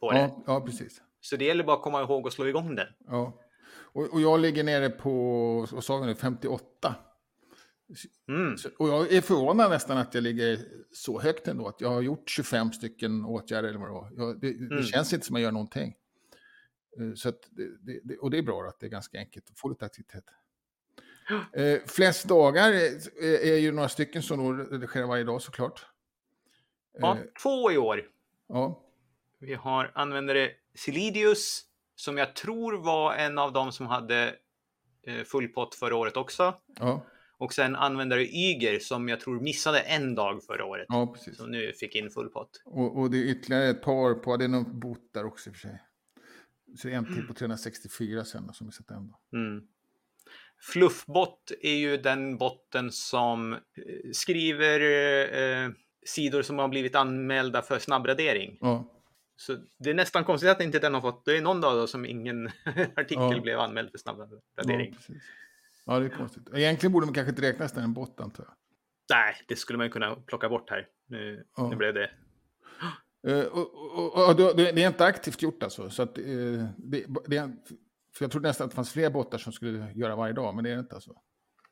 på 0.00 0.12
det. 0.12 0.18
Ja, 0.18 0.42
ja, 0.46 0.60
precis. 0.60 1.02
Så 1.20 1.36
det 1.36 1.44
gäller 1.44 1.64
bara 1.64 1.76
att 1.76 1.82
komma 1.82 2.02
ihåg 2.02 2.26
att 2.26 2.32
slå 2.32 2.46
igång 2.46 2.74
den. 2.74 2.86
Ja. 3.06 3.38
Och, 3.70 4.12
och 4.12 4.20
jag 4.20 4.40
ligger 4.40 4.64
nere 4.64 4.90
på, 4.90 5.66
vad 5.72 5.84
sa 5.84 5.98
vi 5.98 6.06
nu, 6.06 6.14
58. 6.14 6.94
Mm. 8.28 8.58
Så, 8.58 8.68
och 8.78 8.88
jag 8.88 9.12
är 9.12 9.20
förvånad 9.20 9.70
nästan 9.70 9.98
att 9.98 10.14
jag 10.14 10.22
ligger 10.22 10.58
så 10.92 11.20
högt 11.20 11.48
ändå. 11.48 11.68
Att 11.68 11.80
jag 11.80 11.88
har 11.88 12.00
gjort 12.00 12.30
25 12.30 12.72
stycken 12.72 13.24
åtgärder 13.24 13.68
eller 13.68 13.78
vad 13.78 13.88
det 13.88 13.92
var. 13.92 14.12
Jag, 14.16 14.40
det, 14.40 14.48
Mm. 14.50 14.68
det 14.76 14.82
känns 14.82 15.12
inte 15.12 15.26
som 15.26 15.36
att 15.36 15.40
jag 15.40 15.46
gör 15.46 15.52
någonting. 15.52 15.94
Eh, 17.00 17.14
Så 17.14 17.28
att 17.28 17.38
det, 17.50 18.00
det, 18.04 18.16
och 18.18 18.30
det 18.30 18.38
är 18.38 18.42
bra 18.42 18.68
att 18.68 18.80
det 18.80 18.86
är 18.86 18.90
ganska 18.90 19.18
enkelt 19.18 19.50
att 19.50 19.58
få 19.58 19.68
lite 19.68 19.84
aktivitet. 19.84 20.24
Eh, 21.52 21.78
flest 21.86 22.28
dagar 22.28 22.72
är, 22.72 22.90
är 23.52 23.56
ju 23.58 23.72
några 23.72 23.88
stycken 23.88 24.22
som 24.22 24.38
då 24.38 24.52
redigerar 24.64 25.06
varje 25.06 25.24
dag 25.24 25.42
såklart. 25.42 25.86
Ja, 26.98 27.16
Eh, 27.16 27.22
två 27.42 27.72
i 27.72 27.78
år. 27.78 28.02
ja, 28.48 28.82
Vi 29.38 29.54
har 29.54 29.90
användare 29.94 30.50
Celidius 30.74 31.64
som 31.94 32.18
jag 32.18 32.34
tror 32.36 32.78
var 32.78 33.14
en 33.14 33.38
av 33.38 33.52
dem 33.52 33.72
som 33.72 33.86
hade 33.86 34.34
eh, 35.06 35.24
full 35.24 35.48
pott 35.48 35.74
förra 35.74 35.96
året 35.96 36.16
också. 36.16 36.54
ja, 36.80 37.04
Och 37.38 37.52
sen 37.52 37.76
användare 37.76 38.22
Yger 38.24 38.78
som 38.78 39.08
jag 39.08 39.20
tror 39.20 39.40
missade 39.40 39.80
en 39.80 40.14
dag 40.14 40.42
förra 40.44 40.64
året. 40.64 40.86
ja, 40.88 41.06
precis. 41.14 41.36
Som 41.36 41.50
nu 41.50 41.72
fick 41.72 41.94
in 41.94 42.10
full 42.10 42.28
pott. 42.28 42.62
Och, 42.64 42.98
och 42.98 43.10
det 43.10 43.18
är 43.18 43.24
ytterligare 43.24 43.68
ett 43.68 43.82
par 43.82 44.14
på, 44.14 44.36
det 44.36 44.44
är 44.44 44.48
någon 44.48 44.80
bot 44.80 45.12
där 45.12 45.24
också 45.24 45.50
i 45.50 45.52
och 45.52 45.56
för 45.56 45.68
sig. 45.68 45.82
Så 46.78 46.88
det 46.88 46.94
är 46.94 46.98
en 46.98 47.14
till 47.14 47.26
på 47.28 47.34
364 47.34 48.24
sen 48.24 48.52
som 48.52 48.66
vi 48.66 48.72
sett 48.72 48.90
ändå. 48.90 49.18
Mm. 49.32 49.66
Fluffbot 50.60 51.52
är 51.60 51.74
ju 51.76 51.96
den 51.96 52.36
botten 52.36 52.92
som 52.92 53.52
eh, 53.52 53.58
skriver 54.12 54.80
eh, 55.64 55.70
sidor 56.06 56.42
som 56.42 56.58
har 56.58 56.68
blivit 56.68 56.94
anmälda 56.94 57.62
för 57.62 57.78
snabbradering. 57.78 58.58
Ja, 58.60 58.92
Så 59.36 59.56
det 59.78 59.90
är 59.90 59.94
nästan 59.94 60.24
konstigt 60.24 60.50
att 60.50 60.60
inte 60.60 60.78
den 60.78 60.94
har 60.94 61.00
fått, 61.00 61.24
det 61.24 61.36
är 61.36 61.42
någon 61.42 61.60
dag 61.60 61.76
då 61.76 61.86
som 61.86 62.06
ingen 62.06 62.46
artikel 62.96 63.32
Ja. 63.34 63.40
blev 63.40 63.58
anmäld 63.60 63.88
för 63.90 63.98
ja, 63.98 64.00
snabbradering. 64.02 64.92
precis. 64.94 65.22
Ja, 65.86 65.98
det 65.98 66.06
är 66.06 66.10
konstigt. 66.10 66.42
Egentligen 66.54 66.92
borde 66.92 67.06
man 67.06 67.14
kanske 67.14 67.30
inte 67.30 67.42
räknas 67.42 67.72
till 67.72 67.82
en 67.82 67.92
bot 67.92 68.20
antar 68.20 68.44
jag. 68.44 68.54
Nej, 69.16 69.34
det 69.48 69.56
skulle 69.56 69.76
man 69.76 69.86
ju 69.86 69.90
kunna 69.92 70.16
plocka 70.16 70.48
bort 70.48 70.70
här. 70.70 70.86
Nu, 71.08 71.44
Ja. 71.56 71.68
nu 71.70 71.76
blev 71.76 71.94
det. 71.94 72.10
Eh, 73.28 73.44
och, 73.46 73.74
och, 73.98 74.28
och, 74.28 74.36
det 74.56 74.70
är 74.70 74.86
inte 74.88 75.04
aktivt 75.04 75.42
gjort 75.42 75.62
alltså. 75.62 75.90
Så 75.90 76.02
att, 76.02 76.18
eh, 76.18 76.24
det, 76.76 77.04
det 77.26 77.36
är, 77.36 77.52
för 78.18 78.24
jag 78.24 78.30
trodde 78.32 78.48
nästan 78.48 78.64
att 78.64 78.70
det 78.70 78.74
fanns 78.76 78.92
fler 78.92 79.10
bottar 79.10 79.38
som 79.38 79.52
skulle 79.52 79.92
göra 79.92 80.16
varje 80.16 80.32
dag, 80.32 80.54
men 80.54 80.64
det 80.64 80.70
är 80.70 80.74
det 80.74 80.80
inte 80.80 80.94
alltså. 80.94 81.12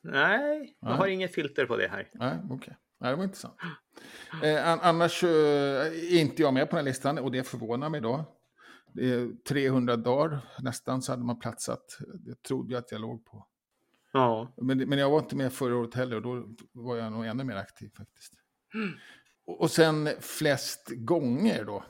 Nej, 0.02 0.76
jag 0.80 0.88
Nej. 0.88 0.98
har 0.98 1.06
inget 1.06 1.34
filter 1.34 1.66
på 1.66 1.76
det 1.76 1.88
här. 1.88 2.10
Nej, 2.14 2.38
okej. 2.50 2.76
Nej, 3.00 3.10
det 3.10 3.16
var 3.16 3.24
intressant. 3.24 3.54
Eh, 4.42 4.68
an- 4.68 4.78
annars 4.82 5.24
eh, 5.24 5.30
är 5.30 6.20
inte 6.20 6.42
jag 6.42 6.54
med 6.54 6.70
på 6.70 6.76
den 6.76 6.84
här 6.84 6.90
listan 6.90 7.18
och 7.18 7.32
det 7.32 7.44
förvånar 7.44 7.88
mig 7.88 8.00
då. 8.00 8.24
Det 8.92 9.12
är 9.12 9.44
300 9.48 9.96
dagar 9.96 10.38
nästan 10.60 11.02
så 11.02 11.12
hade 11.12 11.24
man 11.24 11.38
platsat. 11.38 11.98
Det 12.14 12.42
trodde 12.42 12.72
jag 12.72 12.78
att 12.80 12.92
jag 12.92 13.00
låg 13.00 13.24
på. 13.24 13.46
Ja. 14.12 14.52
Men, 14.56 14.78
men 14.78 14.98
jag 14.98 15.10
var 15.10 15.18
inte 15.18 15.36
med 15.36 15.52
förra 15.52 15.76
året 15.76 15.94
heller 15.94 16.16
och 16.16 16.22
då 16.22 16.48
var 16.72 16.96
jag 16.96 17.12
nog 17.12 17.26
ännu 17.26 17.44
mer 17.44 17.56
aktiv 17.56 17.90
faktiskt. 17.96 18.32
Och, 19.46 19.60
och 19.60 19.70
sen 19.70 20.08
flest 20.20 20.90
gånger 20.96 21.64
då. 21.64 21.84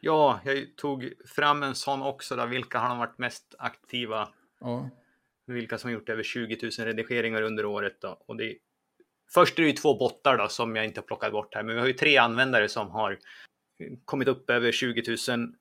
Ja, 0.00 0.40
jag 0.44 0.76
tog 0.76 1.12
fram 1.26 1.62
en 1.62 1.74
sån 1.74 2.02
också. 2.02 2.36
Då. 2.36 2.46
Vilka 2.46 2.78
har 2.78 2.88
de 2.88 2.98
varit 2.98 3.18
mest 3.18 3.54
aktiva? 3.58 4.28
Ja, 4.60 4.90
Vilka 5.46 5.78
som 5.78 5.88
har 5.88 5.94
gjort 5.94 6.08
över 6.08 6.22
20 6.22 6.58
000 6.62 6.70
redigeringar 6.86 7.42
under 7.42 7.64
året. 7.64 8.00
Då. 8.00 8.22
Och 8.26 8.36
det 8.36 8.44
är... 8.44 8.54
Först 9.34 9.58
är 9.58 9.62
det 9.62 9.68
ju 9.68 9.74
två 9.74 9.98
bottar 9.98 10.38
då, 10.38 10.48
som 10.48 10.76
jag 10.76 10.84
inte 10.84 11.00
har 11.00 11.06
plockat 11.06 11.32
bort 11.32 11.54
här. 11.54 11.62
Men 11.62 11.74
vi 11.74 11.80
har 11.80 11.88
ju 11.88 11.92
tre 11.92 12.16
användare 12.16 12.68
som 12.68 12.90
har 12.90 13.18
kommit 14.04 14.28
upp 14.28 14.50
över 14.50 14.72
20 14.72 15.16
000 15.28 15.54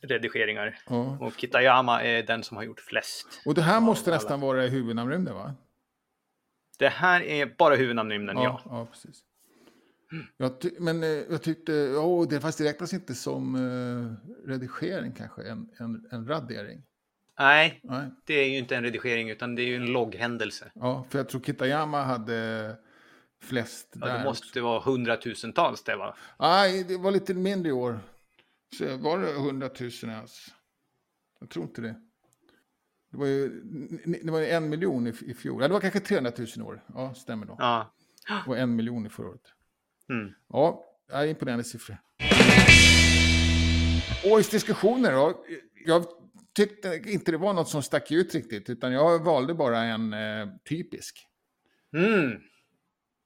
redigeringar. 0.00 0.78
ja. 0.88 1.18
Och 1.20 1.32
Kitayama 1.36 2.02
är 2.02 2.22
den 2.22 2.42
som 2.42 2.56
har 2.56 2.64
gjort 2.64 2.80
flest. 2.80 3.42
Och 3.46 3.54
det 3.54 3.62
här 3.62 3.80
måste 3.80 4.10
alla. 4.10 4.16
nästan 4.16 4.40
vara 4.40 4.62
huvudnamnrymden 4.62 5.34
va? 5.34 5.54
Det 6.78 6.88
här 6.88 7.22
är 7.22 7.46
bara 7.46 7.76
huvudnamnrymden, 7.76 8.36
ja. 8.36 8.60
ja 8.64 8.86
precis. 8.86 9.24
Jag 10.36 10.52
men 10.78 11.02
eh, 11.02 11.08
jag 11.08 11.42
tyckte, 11.42 11.72
oh, 11.72 12.28
det, 12.28 12.40
fast 12.40 12.58
det 12.58 12.64
räknas 12.64 12.94
inte 12.94 13.14
som 13.14 13.54
eh, 13.54 14.48
redigering 14.48 15.12
kanske, 15.12 15.42
en, 15.42 15.70
en, 15.78 16.08
en 16.10 16.28
radering. 16.28 16.82
Nej, 17.38 17.80
Nej. 17.82 18.10
det 18.24 18.34
är 18.34 18.48
ju 18.48 18.58
inte 18.58 18.76
en 18.76 18.82
redigering 18.82 19.30
utan 19.30 19.54
det 19.54 19.62
är 19.62 19.66
ju 19.66 19.76
en 19.76 19.86
logghändelse. 19.86 20.70
Ja, 20.74 21.06
för 21.10 21.18
jag 21.18 21.28
tror 21.28 21.40
Kitayama 21.40 22.02
hade 22.02 22.76
flest 23.42 23.88
Ja, 23.92 24.06
där 24.06 24.18
det 24.18 24.24
måste 24.24 24.60
vara 24.60 24.80
hundratusentals 24.80 25.82
det 25.82 25.96
va? 25.96 26.16
Nej, 26.38 26.84
det 26.84 26.96
var 26.96 27.10
lite 27.10 27.34
mindre 27.34 27.68
i 27.68 27.72
år. 27.72 28.00
Så 28.78 28.96
var 28.96 29.18
det 29.18 29.30
100 29.30 29.70
000 29.80 29.90
ens? 30.02 30.46
Jag 31.40 31.50
tror 31.50 31.64
inte 31.64 31.80
det. 31.80 31.94
Det 33.10 33.16
var 33.16 33.26
ju 33.26 33.48
det 34.22 34.30
var 34.30 34.38
ju 34.38 34.46
en 34.46 34.68
miljon 34.68 35.06
i, 35.06 35.14
i 35.26 35.34
fjol. 35.34 35.62
Ja, 35.62 35.68
det 35.68 35.74
var 35.74 35.80
kanske 35.80 36.00
300 36.00 36.32
000 36.38 36.48
i 36.56 36.60
år. 36.60 36.84
Ja, 36.94 37.14
stämmer 37.14 37.46
då. 37.46 37.56
Ja. 37.58 37.94
Var 38.46 38.56
en 38.56 38.76
miljon 38.76 39.06
i 39.06 39.08
förra 39.08 39.28
året. 39.28 39.52
Mm. 40.08 40.32
Ja, 40.48 40.84
är 41.12 41.26
imponerande 41.26 41.64
siffror. 41.64 41.98
Årets 44.24 44.48
diskussioner 44.50 45.12
då. 45.12 45.44
Jag 45.86 46.04
tyckte 46.54 47.02
inte 47.06 47.30
det 47.30 47.38
var 47.38 47.52
något 47.52 47.68
som 47.68 47.82
stack 47.82 48.10
ut 48.10 48.34
riktigt, 48.34 48.70
utan 48.70 48.92
jag 48.92 49.24
valde 49.24 49.54
bara 49.54 49.78
en 49.82 50.12
eh, 50.12 50.48
typisk. 50.68 51.26
Mm. 51.96 52.40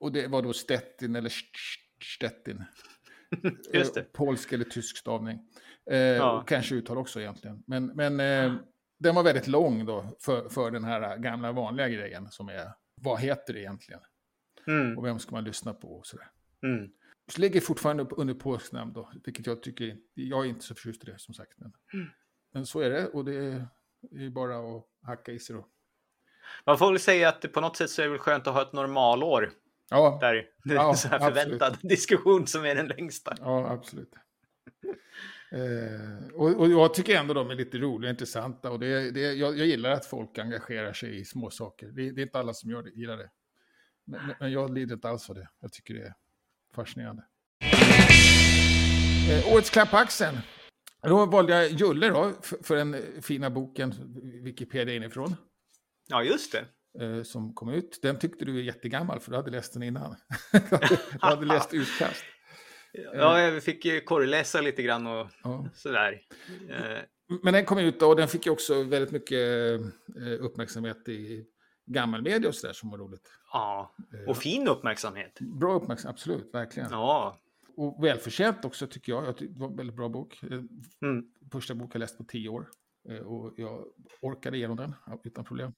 Och 0.01 0.12
det 0.12 0.26
var 0.26 0.43
då 0.43 0.53
Stettin 0.53 1.16
eller 1.16 1.28
St- 1.28 2.05
Stettin. 2.16 2.64
Just 3.74 3.95
det. 3.95 4.01
Eh, 4.01 4.07
Polsk 4.12 4.53
eller 4.53 4.64
tysk 4.64 4.97
stavning. 4.97 5.39
Eh, 5.91 5.97
Ja. 5.99 6.45
Kanske 6.47 6.74
uttal 6.74 6.99
också 6.99 7.20
egentligen. 7.20 7.62
Men, 7.66 7.87
men 7.87 8.20
eh, 8.20 8.55
den 8.99 9.14
var 9.14 9.22
väldigt 9.22 9.47
lång 9.47 9.87
då 9.87 10.16
för, 10.20 10.49
för 10.49 10.70
den 10.70 10.85
här 10.85 11.16
gamla 11.16 11.53
vanliga 11.53 11.89
grejen 11.89 12.30
som 12.30 12.49
är 12.49 12.68
vad 13.01 13.20
heter 13.20 13.53
det 13.53 13.61
egentligen? 13.61 14.01
Mm. 14.66 14.99
Och 14.99 15.05
vem 15.07 15.18
ska 15.18 15.30
man 15.33 15.45
lyssna 15.45 15.74
på 15.74 15.89
och 15.99 16.07
sådär. 16.07 16.26
Mm. 16.62 16.90
Så 17.28 17.40
ligger 17.40 17.60
fortfarande 17.60 18.06
under 18.16 18.34
påsknamn 18.34 18.92
då, 18.92 19.12
vilket 19.24 19.46
jag 19.46 19.62
tycker, 19.62 19.96
jag 20.14 20.44
är 20.44 20.48
inte 20.48 20.64
så 20.64 20.74
förtjust 20.74 21.02
i 21.02 21.06
det 21.10 21.18
som 21.18 21.34
sagt. 21.34 21.52
Men, 21.56 21.72
Mm. 21.94 22.06
men 22.52 22.66
så 22.66 22.80
är 22.80 22.90
det 22.90 23.06
och 23.06 23.24
det 23.24 23.34
är, 23.34 23.66
det 24.00 24.24
är 24.24 24.30
bara 24.30 24.76
att 24.76 24.84
hacka 25.02 25.32
i 25.32 25.38
sig 25.38 25.56
då. 25.56 25.66
Man 26.66 26.78
får 26.78 26.90
väl 26.90 27.00
säga 27.00 27.28
att 27.28 27.42
det 27.42 27.48
på 27.48 27.60
något 27.60 27.76
sätt 27.76 27.90
så 27.90 28.02
är 28.02 28.06
det 28.06 28.10
väl 28.12 28.18
skönt 28.20 28.46
att 28.46 28.54
ha 28.54 28.62
ett 28.62 28.72
normalår. 28.72 29.50
Ja, 29.90 30.18
Där 30.20 30.34
det 30.64 30.70
är 30.70 30.74
Ja, 30.74 30.94
sån 30.94 31.10
här 31.10 31.18
förväntad 31.18 31.78
diskussion 31.82 32.46
som 32.46 32.64
är 32.64 32.74
den 32.74 32.86
längsta. 32.86 33.34
ja 33.40 33.70
absolut. 33.70 34.14
Eh, 35.52 36.26
och, 36.34 36.60
och 36.60 36.68
jag 36.70 36.94
tycker 36.94 37.16
ändå 37.18 37.34
de 37.34 37.50
är 37.50 37.54
lite 37.54 37.78
roliga 37.78 38.08
och 38.08 38.14
intressanta. 38.14 38.70
Och 38.70 38.78
det, 38.78 39.10
det, 39.10 39.20
jag, 39.20 39.58
jag 39.58 39.66
gillar 39.66 39.90
att 39.90 40.06
folk 40.06 40.38
engagerar 40.38 40.92
sig 40.92 41.20
i 41.20 41.24
små 41.24 41.50
saker. 41.50 41.86
Det, 41.92 42.10
det 42.10 42.20
är 42.20 42.22
inte 42.22 42.38
alla 42.38 42.54
som 42.54 42.70
gör 42.70 42.82
det, 42.82 42.90
gillar 42.90 43.16
det. 43.16 43.30
Men, 44.04 44.26
men- 44.26 44.36
men 44.40 44.52
jag 44.52 44.74
lider 44.74 44.94
inte 44.94 45.08
alls 45.08 45.30
av 45.30 45.36
det. 45.36 45.48
Jag 45.60 45.72
tycker 45.72 45.94
det 45.94 46.00
är 46.02 46.14
fascinerande. 46.74 47.22
Eh, 49.30 49.52
årets 49.52 49.70
klapp 49.70 49.90
på 49.90 49.96
axeln. 49.96 50.38
Då 51.02 51.26
valde 51.26 51.52
jag 51.62 51.70
Julle 51.70 52.08
då, 52.08 52.32
för, 52.42 52.58
för 52.62 52.76
den 52.76 52.96
fina 53.22 53.50
boken 53.50 53.94
Wikipedia 54.44 54.94
inifrån. 54.94 55.36
Ja, 56.08 56.22
just 56.22 56.52
det. 56.52 56.64
eh, 57.04 57.22
Som 57.22 57.54
kom 57.54 57.68
ut. 57.68 57.98
Den 58.02 58.18
tyckte 58.18 58.44
du 58.44 58.58
är 58.58 58.62
jättegammal 58.62 59.20
för 59.20 59.30
du 59.30 59.36
hade 59.36 59.50
läst 59.50 59.72
den 59.72 59.82
innan. 59.82 60.16
du 60.52 60.58
hade- 61.20 61.46
läst 61.46 61.74
utkast. 61.74 62.24
Ja, 63.14 63.40
jag 63.40 63.62
fick 63.62 63.84
ju 63.84 64.00
korrläsa 64.00 64.60
lite 64.60 64.82
grann 64.82 65.06
och 65.06 65.28
Ja. 65.44 65.68
sådär. 65.74 66.20
Eh, 66.70 66.98
Men 67.42 67.54
den 67.54 67.64
kom 67.64 67.78
ut 67.78 68.02
och 68.02 68.16
den 68.16 68.28
fick 68.28 68.46
ju 68.46 68.52
också 68.52 68.82
väldigt 68.82 69.10
mycket 69.10 69.38
eh, 70.16 70.40
uppmärksamhet 70.40 71.08
i 71.08 71.44
gammelmedia 71.87 72.49
och 72.49 72.55
sådär 72.55 72.72
som 72.74 72.91
var 72.91 72.99
roligt. 72.99 73.28
Ja, 73.53 73.95
och 74.28 74.37
fin 74.37 74.68
uppmärksamhet. 74.68 75.39
Bra 75.41 75.74
uppmärksamhet, 75.74 76.14
absolut, 76.14 76.55
verkligen. 76.55 76.89
Ja. 76.91 77.39
Och 77.76 78.05
välförtjänt 78.05 78.64
också 78.64 78.87
tycker 78.87 79.12
jag. 79.12 79.24
det 79.39 79.49
var 79.59 79.68
en 79.68 79.76
väldigt 79.76 79.97
bra 79.97 80.09
bok. 80.09 80.43
Eh, 80.43 80.49
Mm. 81.03 81.24
Första 81.53 81.74
bok 81.74 81.95
jag 81.95 82.01
läst 82.01 82.18
på 82.18 82.24
tio 82.24 82.49
år. 82.49 82.68
Eh, 83.09 83.16
Och 83.16 83.55
jag 83.57 83.85
orkade 84.20 84.57
igenom 84.57 84.76
den 84.76 84.95
utan 85.24 85.45
problem. 85.45 85.72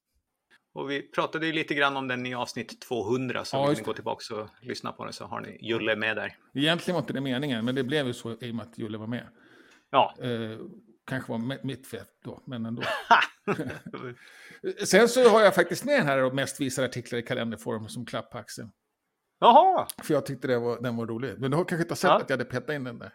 Och 0.73 0.91
vi 0.91 1.03
pratade 1.03 1.47
ju 1.47 1.53
lite 1.53 1.75
grann 1.75 1.97
om 1.97 2.09
den 2.09 2.27
i 2.27 2.35
avsnitt 2.35 2.81
200, 2.81 3.45
så 3.45 3.57
Ja, 3.57 3.67
vill 3.69 3.77
ni 3.79 3.83
gå 3.85 3.91
det. 3.93 3.95
tillbaka 3.97 4.35
och 4.37 4.49
lyssna 4.63 4.93
på 4.93 5.05
den 5.05 5.13
så 5.13 5.25
har 5.25 5.41
ni 5.41 5.59
Julle 5.69 5.97
med 5.97 6.17
där. 6.17 6.37
Egentligen 6.55 6.95
var 6.95 7.01
inte 7.03 7.13
det 7.13 7.21
meningen, 7.21 7.65
men 7.65 7.75
det 7.75 7.85
blev 7.85 8.07
ju 8.07 8.13
så 8.15 8.33
i 8.41 8.51
och 8.51 8.55
med 8.55 8.67
att 8.67 8.79
Julle 8.79 8.99
var 8.99 9.07
med. 9.07 9.29
Ja. 9.91 10.15
Kanske 11.07 11.33
var 11.33 11.39
mi- 11.39 11.61
mitt 11.63 11.87
fel 11.87 12.05
då, 12.25 12.43
men 12.47 12.67
ändå. 12.67 12.83
Sen 14.87 15.09
så 15.09 15.29
har 15.29 15.41
jag 15.41 15.55
faktiskt 15.55 15.85
med 15.85 15.99
den 16.01 16.07
här 16.07 16.23
och 16.23 16.35
mest 16.35 16.61
visade 16.61 16.89
artiklar 16.89 17.19
i 17.19 17.23
kalenderform 17.23 17.89
som 17.89 18.07
klapp 18.07 18.31
på 18.31 18.39
axeln. 18.39 18.71
Jaha! 19.41 19.87
För 20.03 20.15
jag 20.15 20.27
tyckte 20.27 20.49
det 20.49 20.59
var, 20.59 20.83
den 20.83 20.97
var 20.97 21.07
rolig. 21.07 21.35
Men 21.39 21.51
du 21.51 21.57
har 21.57 21.65
kanske 21.65 21.83
inte 21.83 21.97
sett 21.97 22.09
Ja. 22.09 22.17
att 22.21 22.31
jag 22.31 22.37
hade 22.37 22.51
petat 22.51 22.71
in 22.75 22.85
den 22.85 22.99
där? 22.99 23.13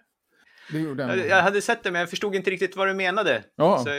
Jag, 0.72 1.18
jag 1.28 1.42
hade 1.42 1.62
sett 1.62 1.84
det, 1.84 1.92
men 1.92 2.00
jag 2.00 2.10
förstod 2.10 2.36
inte 2.36 2.52
riktigt 2.52 2.76
vad 2.76 2.88
du 2.88 2.94
menade. 2.94 3.44
Ja. 3.56 3.84
Så 3.84 3.90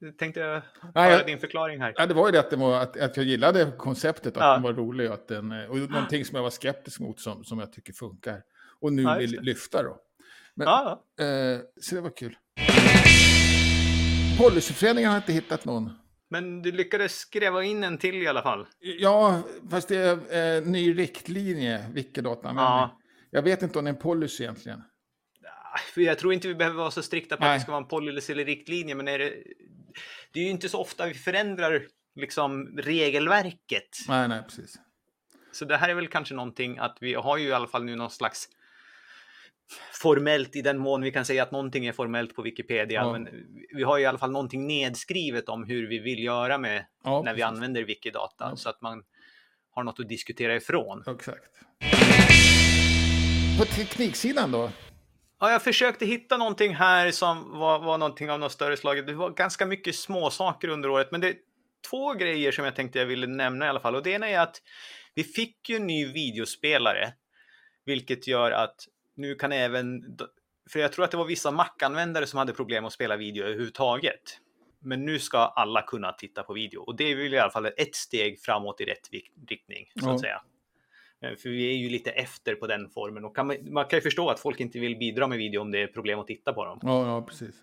jag 0.00 0.18
tänkte 0.18 0.40
jag 0.40 0.62
Nej, 0.94 1.04
höra 1.10 1.18
jag- 1.18 1.26
din 1.26 1.38
förklaring 1.38 1.80
här. 1.80 1.92
Ja, 1.96 2.06
det 2.06 2.14
var 2.14 2.26
ju 2.28 2.32
det 2.32 2.40
att, 2.40 2.50
det 2.50 2.56
var, 2.56 2.80
att, 2.80 2.96
att 3.00 3.16
jag 3.16 3.26
gillade 3.26 3.72
konceptet, 3.78 4.36
att 4.36 4.42
Ja. 4.42 4.52
den 4.52 4.62
var 4.62 4.72
rolig 4.72 5.08
och, 5.08 5.14
att 5.14 5.28
den, 5.28 5.52
eh, 5.52 5.70
och 5.70 5.76
någonting 5.78 6.24
som 6.24 6.36
jag 6.36 6.42
var 6.42 6.50
skeptisk 6.50 7.00
mot 7.00 7.20
som, 7.20 7.44
som 7.44 7.58
jag 7.58 7.72
tycker 7.72 7.92
funkar. 7.92 8.42
Och 8.80 8.92
nu 8.92 9.02
Ja, 9.02 9.14
vill 9.14 9.40
lyfta 9.40 9.82
då. 9.82 9.98
Men, 10.54 10.66
Ja, 10.66 11.04
eh, 11.20 11.60
så 11.80 11.94
det 11.94 12.00
var 12.00 12.16
kul. 12.16 12.36
Policyföreningen 14.38 15.10
har 15.10 15.16
inte 15.16 15.32
hittat 15.32 15.64
någon. 15.64 15.90
men 16.28 16.62
du 16.62 16.72
lyckades 16.72 17.18
skräva 17.18 17.64
in 17.64 17.84
en 17.84 17.98
till 17.98 18.14
i 18.22 18.26
alla 18.26 18.42
fall. 18.42 18.66
Ja, 18.80 19.42
fast 19.70 19.88
det 19.88 19.96
är 19.96 20.56
eh, 20.56 20.62
ny 20.66 20.98
riktlinje, 20.98 21.86
Wikidata-användning. 21.94 22.64
Ja. 22.64 23.00
Jag 23.30 23.42
vet 23.42 23.62
inte 23.62 23.78
om 23.78 23.84
det 23.84 23.88
är 23.90 23.94
en 23.94 24.00
policy 24.00 24.42
egentligen. 24.44 24.82
För 25.94 26.00
jag 26.00 26.18
tror 26.18 26.32
inte 26.32 26.48
vi 26.48 26.54
behöver 26.54 26.76
vara 26.76 26.90
så 26.90 27.02
strikta 27.02 27.36
på 27.36 27.44
att 27.44 27.48
Nej. 27.48 27.58
det 27.58 27.62
ska 27.62 27.72
vara 27.72 27.82
en 27.82 27.88
policy 27.88 28.32
eller 28.32 28.44
riktlinje, 28.44 28.94
men 28.94 29.08
är 29.08 29.18
det, 29.18 29.34
det 30.32 30.40
är 30.40 30.44
ju 30.44 30.50
inte 30.50 30.68
så 30.68 30.80
ofta 30.80 31.06
vi 31.06 31.14
förändrar 31.14 31.82
liksom 32.14 32.66
regelverket. 32.78 33.88
Nej, 34.08 34.28
nej, 34.28 34.42
precis. 34.42 34.78
Så 35.52 35.64
det 35.64 35.76
här 35.76 35.88
är 35.88 35.94
väl 35.94 36.08
kanske 36.08 36.34
någonting 36.34 36.78
att 36.78 36.98
vi 37.00 37.14
har 37.14 37.36
ju 37.36 37.48
i 37.48 37.52
alla 37.52 37.66
fall 37.66 37.84
nu 37.84 37.96
någon 37.96 38.10
slags 38.10 38.48
formellt 40.02 40.56
i 40.56 40.62
den 40.62 40.78
mån 40.78 41.02
vi 41.02 41.10
kan 41.10 41.24
säga 41.24 41.42
att 41.42 41.50
någonting 41.52 41.86
är 41.86 41.92
formellt 41.92 42.34
på 42.36 42.42
Wikipedia. 42.42 43.00
Ja. 43.00 43.12
Men 43.12 43.28
vi 43.76 43.82
har 43.82 43.96
ju 43.98 44.02
i 44.02 44.06
alla 44.06 44.18
fall 44.18 44.30
någonting 44.32 44.66
nedskrivet 44.66 45.48
om 45.48 45.64
hur 45.64 45.88
vi 45.88 45.98
vill 45.98 46.24
göra 46.24 46.58
med 46.58 46.84
Ja, 47.04 47.22
när 47.24 47.34
vi 47.34 47.40
precis. 47.40 47.54
använder 47.56 47.82
Wikidata 47.84 48.46
Ja. 48.50 48.56
så 48.56 48.68
att 48.68 48.80
man 48.82 49.02
har 49.70 49.84
något 49.84 50.00
att 50.00 50.08
diskutera 50.08 50.56
ifrån. 50.56 51.04
Exakt. 51.06 51.50
På 53.58 53.64
tekniksidan 53.64 54.52
då? 54.52 54.70
Ja, 55.40 55.50
jag 55.52 55.62
försökte 55.62 56.06
hitta 56.06 56.36
någonting 56.36 56.74
här 56.74 57.10
som 57.10 57.58
var, 57.58 57.78
var 57.78 57.98
någonting 57.98 58.30
av 58.30 58.38
något 58.40 58.52
större 58.52 58.76
slag. 58.76 59.06
Det 59.06 59.12
var 59.14 59.30
ganska 59.30 59.66
mycket 59.66 59.94
små 59.96 60.30
saker 60.30 60.68
under 60.68 60.88
året, 60.90 61.08
men 61.12 61.20
det 61.20 61.28
är 61.28 61.34
två 61.90 62.12
grejer 62.12 62.52
som 62.52 62.64
jag 62.64 62.76
tänkte 62.76 62.98
jag 62.98 63.06
ville 63.06 63.26
nämna 63.26 63.66
i 63.66 63.68
alla 63.68 63.80
fall. 63.80 63.94
Och 63.94 64.02
det 64.02 64.10
ena 64.10 64.28
är 64.28 64.40
att 64.40 64.62
vi 65.14 65.24
fick 65.24 65.68
ju 65.68 65.76
en 65.76 65.86
ny 65.86 66.12
videospelare, 66.12 67.12
vilket 67.84 68.26
gör 68.26 68.50
att 68.50 68.76
nu 69.16 69.34
kan 69.34 69.52
även, 69.52 70.16
för 70.70 70.80
jag 70.80 70.92
tror 70.92 71.04
att 71.04 71.10
det 71.10 71.16
var 71.16 71.24
vissa 71.24 71.50
Mac-användare 71.50 72.26
som 72.26 72.38
hade 72.38 72.52
problem 72.52 72.84
att 72.84 72.92
spela 72.92 73.16
video 73.16 73.44
överhuvudtaget. 73.44 74.40
Men 74.78 75.04
nu 75.04 75.18
ska 75.18 75.38
alla 75.38 75.82
kunna 75.82 76.12
titta 76.12 76.42
på 76.42 76.52
video 76.52 76.80
och 76.80 76.96
det 76.96 77.04
är 77.04 77.16
väl 77.16 77.34
i 77.34 77.38
alla 77.38 77.50
fall 77.50 77.66
ett 77.66 77.94
steg 77.94 78.40
framåt 78.40 78.80
i 78.80 78.84
rätt 78.84 79.10
riktning, 79.48 79.90
så 80.00 80.10
att 80.10 80.20
säga. 80.20 80.42
Eh, 81.22 81.36
För 81.36 81.48
vi 81.48 81.70
är 81.70 81.76
ju 81.76 81.88
lite 81.88 82.10
efter 82.10 82.54
på 82.54 82.66
den 82.66 82.90
formen 82.90 83.24
och 83.24 83.36
kan 83.36 83.46
man, 83.46 83.56
man 83.72 83.84
kan 83.84 83.96
ju 83.96 84.00
förstå 84.00 84.30
att 84.30 84.40
folk 84.40 84.60
inte 84.60 84.78
vill 84.78 84.96
bidra 84.96 85.26
med 85.26 85.38
video 85.38 85.60
om 85.60 85.70
det 85.70 85.82
är 85.82 85.86
problem 85.86 86.18
att 86.18 86.26
titta 86.26 86.52
på 86.52 86.64
dem. 86.64 86.78
Ja, 86.82 87.06
ja 87.06 87.22
precis. 87.22 87.54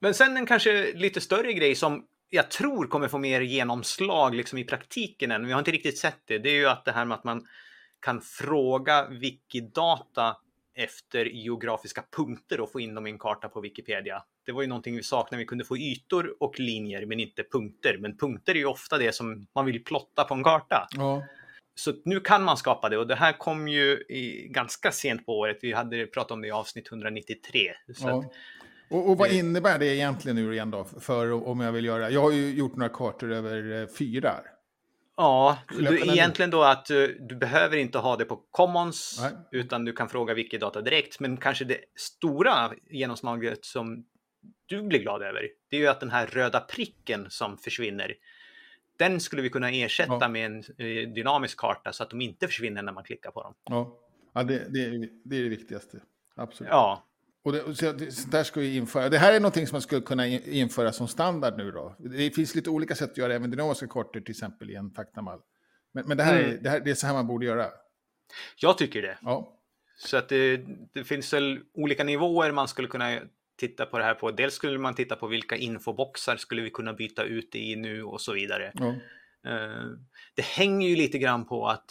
Men 0.00 0.14
sen 0.14 0.36
en 0.36 0.46
kanske 0.46 0.92
lite 0.92 1.20
större 1.20 1.52
grej 1.52 1.74
som 1.74 2.06
jag 2.30 2.50
tror 2.50 2.86
kommer 2.86 3.08
få 3.08 3.18
mer 3.18 3.40
genomslag 3.40 4.34
liksom 4.34 4.58
i 4.58 4.64
praktiken 4.64 5.30
än. 5.30 5.46
Vi 5.46 5.52
har 5.52 5.58
inte 5.58 5.70
riktigt 5.70 5.98
sett 5.98 6.20
det. 6.24 6.38
Det 6.38 6.50
är 6.50 6.54
ju 6.54 6.66
att 6.66 6.84
det 6.84 6.92
här 6.92 7.04
med 7.04 7.14
att 7.14 7.24
man 7.24 7.46
kan 8.00 8.20
fråga 8.20 9.08
Wikidata 9.08 10.36
efter 10.74 11.24
geografiska 11.24 12.04
punkter 12.16 12.60
och 12.60 12.72
få 12.72 12.80
in 12.80 12.94
dem 12.94 13.06
i 13.06 13.10
en 13.10 13.18
karta 13.18 13.48
på 13.48 13.60
Wikipedia. 13.60 14.22
Det 14.46 14.52
var 14.52 14.62
ju 14.62 14.68
någonting 14.68 14.96
vi 14.96 15.02
saknade. 15.02 15.42
Vi 15.42 15.46
kunde 15.46 15.64
få 15.64 15.78
ytor 15.78 16.36
och 16.40 16.60
linjer, 16.60 17.06
men 17.06 17.20
inte 17.20 17.44
punkter. 17.52 17.98
Men 17.98 18.16
punkter 18.16 18.52
är 18.54 18.58
ju 18.58 18.66
ofta 18.66 18.98
det 18.98 19.14
som 19.14 19.46
man 19.54 19.66
vill 19.66 19.84
plotta 19.84 20.24
på 20.24 20.34
en 20.34 20.44
karta. 20.44 20.86
Ja. 20.90 21.22
Så 21.74 21.92
nu 22.04 22.20
kan 22.20 22.42
man 22.42 22.56
skapa 22.56 22.88
det 22.88 22.98
och 22.98 23.06
det 23.06 23.14
här 23.14 23.32
kom 23.32 23.68
ju 23.68 24.04
i, 24.08 24.48
ganska 24.50 24.92
sent 24.92 25.26
på 25.26 25.38
året. 25.38 25.58
Vi 25.62 25.72
hade 25.72 26.06
pratat 26.06 26.30
om 26.30 26.40
det 26.40 26.48
i 26.48 26.50
avsnitt 26.50 26.88
193. 26.88 27.60
Så 27.94 28.08
ja. 28.08 28.18
att, 28.18 28.32
Och, 28.90 29.10
och 29.10 29.18
vad 29.18 29.30
innebär 29.32 29.78
det 29.78 29.86
egentligen 29.86 30.36
nu 30.36 30.52
igen 30.52 30.70
då? 30.70 30.84
För 30.84 31.48
om 31.48 31.60
jag 31.60 31.72
vill 31.72 31.84
göra, 31.84 32.10
jag 32.10 32.20
har 32.20 32.32
ju 32.32 32.54
gjort 32.54 32.76
några 32.76 32.92
kartor 32.92 33.32
över 33.32 33.82
eh, 33.82 33.86
fyrar. 33.86 34.53
Ja, 35.16 35.58
du, 35.68 36.00
egentligen 36.12 36.50
då 36.50 36.62
att 36.62 36.90
eh, 36.90 37.02
du 37.02 37.36
behöver 37.36 37.76
inte 37.76 37.98
ha 37.98 38.16
det 38.16 38.24
på 38.24 38.36
Commons 38.50 39.18
Nej. 39.22 39.32
utan 39.50 39.84
du 39.84 39.92
kan 39.92 40.08
fråga 40.08 40.34
Wikidata 40.34 40.80
direkt. 40.80 41.20
Men 41.20 41.36
kanske 41.36 41.64
det 41.64 41.78
stora 41.96 42.72
genomslaget 42.90 43.64
som 43.64 44.04
du 44.66 44.82
blir 44.82 44.98
glad 44.98 45.22
över, 45.22 45.48
det 45.70 45.76
är 45.76 45.80
ju 45.80 45.86
att 45.86 46.00
den 46.00 46.10
här 46.10 46.26
röda 46.26 46.60
pricken 46.60 47.26
som 47.30 47.58
försvinner, 47.58 48.14
den 48.98 49.20
skulle 49.20 49.42
vi 49.42 49.50
kunna 49.50 49.70
ersätta 49.70 50.18
Ja. 50.20 50.28
med 50.28 50.46
en 50.46 50.58
eh, 50.58 51.08
dynamisk 51.12 51.58
karta 51.58 51.92
så 51.92 52.02
att 52.02 52.10
de 52.10 52.20
inte 52.20 52.46
försvinner 52.46 52.82
när 52.82 52.92
man 52.92 53.04
klickar 53.04 53.30
på 53.30 53.42
dem. 53.42 53.54
Ja, 53.64 53.98
ja 54.32 54.42
det, 54.42 54.72
det, 54.72 54.84
är, 54.84 55.08
det 55.24 55.36
är 55.36 55.42
det 55.42 55.48
viktigaste. 55.48 56.00
Absolut. 56.36 56.70
Ja, 56.70 57.04
Och 57.44 57.52
det, 57.52 57.74
så, 57.74 57.92
det, 57.92 58.30
där 58.30 58.44
ska 58.44 58.60
vi 58.60 58.76
införa. 58.76 59.08
Det 59.08 59.18
här 59.18 59.32
är 59.32 59.40
någonting 59.40 59.66
som 59.66 59.74
man 59.74 59.82
skulle 59.82 60.00
kunna 60.00 60.26
in- 60.26 60.42
införa 60.46 60.92
som 60.92 61.08
standard 61.08 61.56
nu 61.56 61.70
då. 61.70 61.96
Det 61.98 62.30
finns 62.30 62.54
lite 62.54 62.70
olika 62.70 62.94
sätt 62.94 63.10
att 63.10 63.16
göra 63.18 63.34
även 63.34 63.50
dynamiska 63.50 63.86
kartor, 63.86 64.20
till 64.20 64.30
exempel 64.30 64.70
i 64.70 64.74
en 64.74 64.90
faktamall. 64.90 65.40
Men, 65.92 66.04
men 66.08 66.16
det, 66.16 66.22
här 66.22 66.34
är, 66.34 66.44
Mm. 66.48 66.62
det, 66.62 66.70
här, 66.70 66.80
det 66.80 66.90
är 66.90 66.94
så 66.94 67.06
här 67.06 67.14
man 67.14 67.26
borde 67.26 67.46
göra. 67.46 67.66
jag 68.56 68.78
tycker 68.78 69.02
det. 69.02 69.18
Ja, 69.22 69.58
Så 69.98 70.16
att 70.16 70.28
det, 70.28 70.60
det 70.92 71.04
finns 71.04 71.32
väl 71.32 71.60
olika 71.74 72.04
nivåer 72.04 72.52
man 72.52 72.68
skulle 72.68 72.88
kunna 72.88 73.18
titta 73.56 73.86
på 73.86 73.98
det 73.98 74.04
här 74.04 74.14
på. 74.14 74.30
Dels 74.30 74.54
skulle 74.54 74.78
man 74.78 74.94
titta 74.94 75.16
på 75.16 75.26
vilka 75.26 75.56
infoboxar 75.56 76.36
skulle 76.36 76.62
vi 76.62 76.70
kunna 76.70 76.92
byta 76.92 77.24
ut 77.24 77.54
i 77.54 77.76
nu 77.76 78.02
och 78.04 78.20
så 78.20 78.32
vidare. 78.32 78.72
ja, 78.74 78.94
Eh, 79.46 79.86
Det 80.34 80.42
hänger 80.44 80.88
ju 80.88 80.96
lite 80.96 81.18
grann 81.18 81.46
på 81.46 81.68
att, 81.68 81.84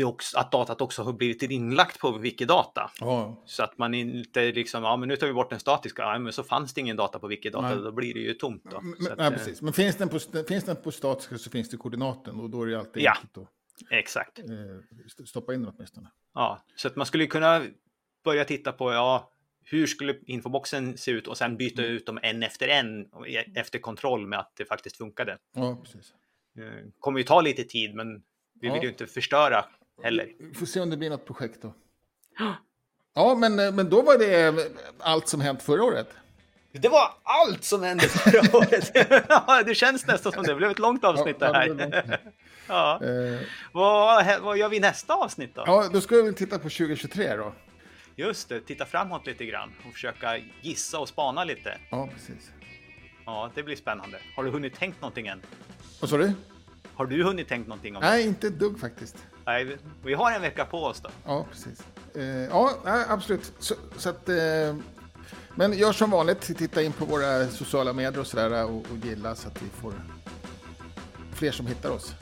det 0.00 0.06
också, 0.06 0.38
att 0.38 0.52
datat 0.52 0.80
också 0.80 1.02
har 1.02 1.12
blivit 1.12 1.42
inlagt 1.42 1.98
på 1.98 2.18
Wikidata. 2.18 2.90
ja, 3.00 3.42
Så 3.46 3.62
att 3.62 3.78
man 3.78 3.94
inte 3.94 4.52
liksom, 4.52 4.82
ja 4.84 4.96
men 4.96 5.08
nu 5.08 5.16
tar 5.16 5.26
vi 5.26 5.32
bort 5.32 5.50
den 5.50 5.60
statiska, 5.60 6.02
ja, 6.02 6.18
men 6.18 6.32
så 6.32 6.42
fanns 6.42 6.74
det 6.74 6.80
ingen 6.80 6.96
data 6.96 7.18
på 7.18 7.26
Wikidata, 7.26 7.68
Nej. 7.74 7.76
då 7.84 7.92
blir 7.92 8.14
det 8.14 8.20
ju 8.20 8.34
tomt 8.34 8.64
då. 8.70 8.80
men, 8.80 9.12
att, 9.12 9.18
ja, 9.18 9.24
eh, 9.24 9.30
precis. 9.30 9.62
Men 9.62 9.72
finns 9.72 9.96
den, 9.96 10.08
på, 10.08 10.18
finns 10.48 10.64
den 10.64 10.76
på 10.76 10.90
statiska 10.92 11.38
så 11.38 11.50
finns 11.50 11.68
det 11.70 11.76
koordinaten 11.76 12.40
och 12.40 12.50
då 12.50 12.62
är 12.62 12.66
det 12.66 12.78
alltid 12.78 13.02
Ja. 13.02 13.12
enkelt 13.12 13.38
att 13.38 13.48
Exakt. 13.90 14.38
eh, 14.38 14.44
st- 15.06 15.26
stoppa 15.26 15.54
in 15.54 15.62
den 15.62 15.72
åtminstone. 15.76 16.08
Ja, 16.34 16.62
så 16.76 16.88
att 16.88 16.96
man 16.96 17.06
skulle 17.06 17.26
kunna 17.26 17.62
börja 18.24 18.44
titta 18.44 18.72
på, 18.72 18.92
ja, 18.92 19.30
hur 19.64 19.86
skulle 19.86 20.18
infoboxen 20.26 20.98
se 20.98 21.10
ut 21.10 21.26
och 21.26 21.36
sen 21.38 21.56
byta 21.56 21.82
Mm. 21.82 21.94
ut 21.96 22.06
dem 22.06 22.18
en 22.22 22.42
efter 22.42 22.68
en 22.68 23.02
e- 23.26 23.44
efter 23.54 23.78
kontroll 23.78 24.26
med 24.26 24.38
att 24.38 24.52
det 24.56 24.64
faktiskt 24.64 24.96
funkade. 24.96 25.38
Ja, 25.54 25.80
precis. 25.84 26.12
Eh, 26.58 26.88
kommer 27.00 27.18
ju 27.18 27.24
ta 27.24 27.40
lite 27.40 27.64
tid, 27.64 27.94
men 27.94 28.22
vi 28.60 28.66
Ja. 28.68 28.74
vill 28.74 28.82
ju 28.82 28.88
inte 28.88 29.06
förstöra 29.06 29.64
heller. 30.02 30.28
Vi 30.38 30.54
får 30.54 30.66
se 30.66 30.80
om 30.80 30.90
det 30.90 30.96
blir 30.96 31.10
något 31.10 31.26
projekt 31.26 31.62
då. 31.62 31.74
Ja, 33.14 33.34
men, 33.34 33.58
eh, 33.58 33.72
men 33.72 33.90
då 33.90 34.02
var 34.02 34.18
det 34.18 34.54
allt 34.98 35.28
som 35.28 35.40
hänt 35.40 35.62
förra 35.62 35.84
året. 35.84 36.08
Det 36.72 36.88
var 36.88 37.10
allt 37.22 37.64
som 37.64 37.82
hände 37.82 38.08
förra 38.08 38.58
året. 38.58 38.90
Ja, 39.28 39.62
det 39.66 39.74
känns 39.74 40.06
nästan 40.06 40.32
som 40.32 40.42
det 40.42 40.54
blev 40.54 40.70
ett 40.70 40.78
långt 40.78 41.04
avsnitt 41.04 41.36
Ja, 41.40 41.52
det 41.52 41.74
det 41.74 41.84
här. 41.96 42.04
långt. 42.08 42.20
Ja. 42.66 43.00
Eh, 43.04 43.40
Vad, 43.72 44.40
vad 44.42 44.58
gör 44.58 44.68
vi 44.68 44.76
i 44.76 44.80
nästa 44.80 45.14
avsnitt 45.14 45.54
då? 45.54 45.62
ja, 45.66 45.88
då 45.92 46.00
ska 46.00 46.16
vi 46.16 46.22
väl 46.22 46.34
titta 46.34 46.56
på 46.58 46.62
2023 46.68 47.36
då. 47.36 47.52
Just 48.16 48.48
det, 48.48 48.60
titta 48.60 48.86
framåt 48.86 49.26
lite 49.26 49.44
grann 49.46 49.72
och 49.86 49.92
försöka 49.92 50.38
gissa 50.60 50.98
och 50.98 51.08
spana 51.08 51.44
lite. 51.44 51.78
Ja, 51.90 52.08
precis. 52.12 52.50
Ja, 53.26 53.50
det 53.54 53.62
blir 53.62 53.76
spännande. 53.76 54.18
Har 54.36 54.44
du 54.44 54.50
hunnit 54.50 54.74
tänkt 54.74 55.00
någonting 55.00 55.26
än? 55.26 55.42
Vad 56.00 56.10
sa 56.10 56.16
du? 56.16 56.32
Har 56.94 57.06
du 57.06 57.22
hunnit 57.24 57.48
tänkt 57.48 57.68
någonting 57.68 57.96
om 57.96 58.02
det? 58.02 58.08
Nej, 58.08 58.26
inte 58.26 58.46
ett 58.46 58.58
dugg 58.58 58.80
faktiskt. 58.80 59.16
Nej, 59.46 59.76
vi- 60.04 60.14
har 60.14 60.32
en 60.32 60.42
vecka 60.42 60.64
på 60.64 60.84
oss 60.84 61.00
då. 61.00 61.08
Ja, 61.26 61.46
precis. 61.50 61.82
Eh, 62.14 62.24
ja, 62.24 62.74
absolut. 63.08 63.52
Så, 63.58 63.74
så 63.96 64.08
att, 64.10 64.28
eh, 64.28 64.36
men 65.54 65.72
gör 65.78 65.92
som 65.92 66.10
vanligt, 66.10 66.40
titta 66.40 66.82
in 66.82 66.92
på 66.92 67.04
våra 67.04 67.46
sociala 67.48 67.92
medier 67.92 68.20
och 68.20 68.26
sådär 68.26 68.64
och, 68.64 68.70
och 68.76 68.96
gilla 69.04 69.34
så 69.34 69.48
att 69.48 69.62
vi 69.62 69.66
får 69.80 69.92
fler 71.34 71.52
som 71.52 71.66
hittar 71.66 71.90
oss. 71.90 72.14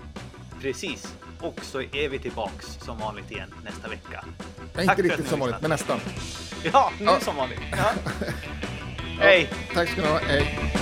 Precis. 0.61 1.14
Och 1.41 1.61
så 1.62 1.81
är 1.81 2.09
vi 2.09 2.19
tillbaks 2.19 2.66
som 2.85 2.99
vanligt 2.99 3.31
igen 3.31 3.55
nästa 3.64 3.89
vecka. 3.89 4.25
Nej, 4.77 4.87
Tack 4.87 4.99
inte 4.99 5.09
riktigt 5.12 5.29
som 5.29 5.41
vanligt, 5.41 5.61
men 5.61 5.71
nästan. 5.71 6.01
Ja, 6.73 6.93
nu 6.99 7.05
Ja. 7.05 7.21
som 7.21 7.37
vanligt. 7.37 7.61
Ja. 7.73 7.91
Hej! 9.21 9.51
Tack 9.75 9.89
ska 9.89 10.01
ni 10.03 10.07
ha. 10.09 10.19
Hej. 10.19 10.73